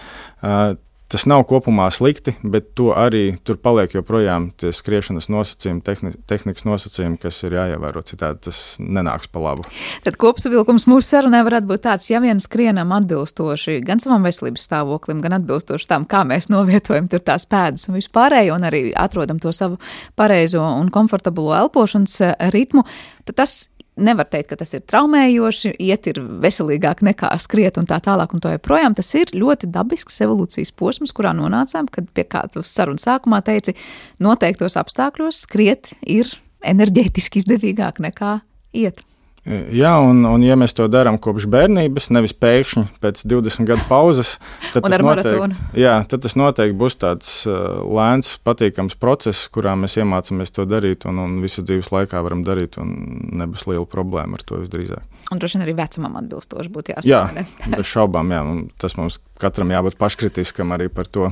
Tas 1.07 1.23
nav 1.29 1.45
kopumā 1.47 1.85
slikti, 1.93 2.33
bet 2.43 2.73
to 2.75 2.89
arī 2.91 3.37
tur 3.47 3.55
paliek 3.63 3.93
joprojām 3.95 4.49
tie 4.59 4.73
skriešanas 4.75 5.29
nosacījumi, 5.31 5.79
tehni, 5.85 6.11
tehnikas 6.27 6.65
nosacījumi, 6.67 7.19
kas 7.21 7.39
ir 7.47 7.55
jāievēro. 7.55 8.03
Citādi 8.07 8.49
tas 8.49 8.59
nenāks 8.83 9.31
pa 9.31 9.39
labu. 9.45 9.63
Tad 10.03 10.19
kopsavilkums 10.19 10.87
mūsu 10.91 11.07
sarunai 11.07 11.45
varētu 11.47 11.69
būt 11.69 11.85
tāds, 11.85 12.09
ja 12.11 12.19
vien 12.23 12.41
skrienam 12.43 12.91
atbilstoši 12.97 13.77
gan 13.87 14.03
savam 14.03 14.27
veselības 14.27 14.67
stāvoklim, 14.67 15.23
gan 15.23 15.37
atbilstoši 15.39 15.87
tam, 15.87 16.09
kā 16.11 16.25
mēs 16.27 16.51
novietojam 16.51 17.07
tur 17.11 17.23
tās 17.23 17.47
pēdas 17.47 17.87
un 17.87 17.95
vispārējo, 18.01 18.59
un 18.59 18.67
arī 18.67 18.83
atrodam 18.91 19.39
to 19.39 19.55
savu 19.55 19.79
pareizo 20.19 20.65
un 20.67 20.91
komfortablo 20.91 21.55
elpošanas 21.55 22.19
ritmu, 22.51 22.83
tad 23.23 23.39
tas 23.45 23.57
nevar 23.97 24.27
teikt, 24.29 24.51
ka 24.51 24.59
tas 24.61 24.73
ir 24.77 24.83
traumējoši, 24.89 25.73
iet 25.83 26.07
ir 26.11 26.21
veselīgāk 26.43 27.03
nekā 27.05 27.31
skriet 27.43 27.79
un 27.81 27.89
tā 27.89 27.99
tālāk 28.03 28.33
un 28.35 28.43
tā 28.43 28.53
joprojām. 28.55 28.95
Tas 28.97 29.09
ir 29.19 29.33
ļoti 29.35 29.69
dabisks 29.73 30.21
evolūcijas 30.25 30.73
posms, 30.77 31.13
kurā 31.15 31.33
nonācām, 31.37 31.89
kad 31.91 32.09
pie 32.15 32.27
kāda 32.29 32.63
saruna 32.65 33.01
sākumā 33.01 33.41
teici, 33.45 33.75
noteiktos 34.23 34.77
apstākļos 34.79 35.43
skriet 35.47 35.91
ir 36.01 36.31
enerģētiski 36.65 37.43
izdevīgāk 37.43 38.01
nekā 38.03 38.39
iet. 38.77 39.03
Jā, 39.47 39.93
un, 40.03 40.25
un 40.27 40.43
ja 40.43 40.57
mēs 40.59 40.73
to 40.75 40.89
darām 40.91 41.15
kopš 41.23 41.45
bērnības, 41.51 42.09
nevis 42.11 42.33
pēkšņi 42.35 42.83
pēc 43.03 43.21
20 43.31 43.69
gadu 43.69 43.85
pauzes, 43.87 44.33
tad, 44.73 44.83
tas 44.83 44.99
noteikti, 44.99 45.67
jā, 45.79 45.93
tad 46.11 46.25
tas 46.25 46.35
noteikti 46.35 46.75
būs 46.77 46.99
tāds 46.99 47.31
uh, 47.47 47.79
lēns, 47.87 48.33
patīkams 48.43 48.97
process, 48.99 49.47
kurā 49.53 49.77
mēs 49.79 49.95
iemācāmies 50.01 50.51
to 50.51 50.67
darīt 50.67 51.07
un, 51.07 51.21
un 51.23 51.37
visu 51.43 51.63
dzīves 51.63 51.93
laikā 51.95 52.23
varam 52.25 52.43
darīt, 52.47 52.75
un 52.81 52.91
nebūs 53.39 53.69
liela 53.71 53.87
problēma 53.87 54.35
ar 54.35 54.43
to 54.43 54.59
visdrīzāk. 54.59 55.16
Un 55.27 55.41
droši 55.41 55.57
vien 55.57 55.65
arī 55.65 55.73
vecumam 55.75 56.13
atbilstoši 56.21 56.71
būtu 56.71 56.93
jāsaka. 56.93 57.09
Jā, 57.11 57.45
bez 57.75 57.89
šaubām, 57.89 58.31
jā, 58.31 58.43
tas 58.79 58.95
mums 58.95 59.19
katram 59.37 59.71
jābūt 59.73 59.97
paškritiskam 59.99 60.71
arī 60.73 60.87
par 60.93 61.09
to. 61.11 61.27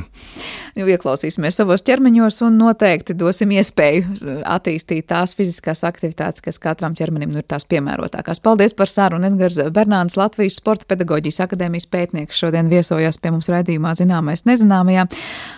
Nu, 0.75 0.83
ieklausīsimies 0.91 1.55
savos 1.57 1.83
ķermeņos 1.87 2.41
un 2.45 2.57
noteikti 2.59 3.15
dosim 3.17 3.53
iespēju 3.55 4.43
attīstīt 4.45 5.07
tās 5.09 5.35
fiziskās 5.37 5.85
aktivitātes, 5.87 6.43
kas 6.43 6.59
katram 6.61 6.97
ķermenim 6.97 7.31
nu 7.31 7.39
ir 7.39 7.47
tās 7.47 7.65
piemērotākās. 7.71 8.41
Paldies 8.43 8.75
par 8.77 8.91
sarunu. 8.91 9.29
Edgars 9.31 9.57
Bernāns, 9.73 10.17
Latvijas 10.19 10.59
Sporta 10.59 10.85
pedagoģijas 10.91 11.41
akadēmijas 11.47 11.87
pētnieks, 11.89 12.37
šodien 12.43 12.69
viesojās 12.69 13.17
pie 13.21 13.31
mums 13.33 13.49
raidījumā 13.49 13.95
Zināmais 13.97 14.45
nezināmajā. 14.45 15.07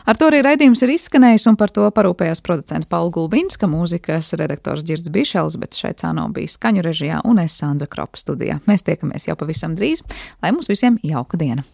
Ar 0.08 0.22
to 0.22 0.30
arī 0.30 0.44
raidījums 0.46 0.86
ir 0.86 0.94
izskanējis 0.94 1.50
un 1.52 1.58
par 1.60 1.74
to 1.74 1.90
parūpējās 1.98 2.44
producenta 2.46 2.88
Paula 2.94 3.12
Gulbinska, 3.18 3.68
mūzikas 3.72 4.32
redaktors 4.40 4.86
Girds 4.88 5.10
Bišels, 5.12 5.58
bet 5.60 5.76
šeit 5.76 6.00
cāno 6.06 6.30
bija 6.32 6.54
skaņu 6.54 6.86
režijā 6.86 7.20
un 7.28 7.42
es 7.44 7.58
Sandra 7.60 7.90
Krops 7.92 8.26
studijā. 8.28 8.59
Mēs 8.69 8.86
tiekamies 8.88 9.30
jau 9.30 9.39
pavisam 9.39 9.75
drīz, 9.78 10.05
lai 10.43 10.53
mums 10.55 10.71
visiem 10.71 11.01
jauka 11.07 11.39
diena! 11.41 11.67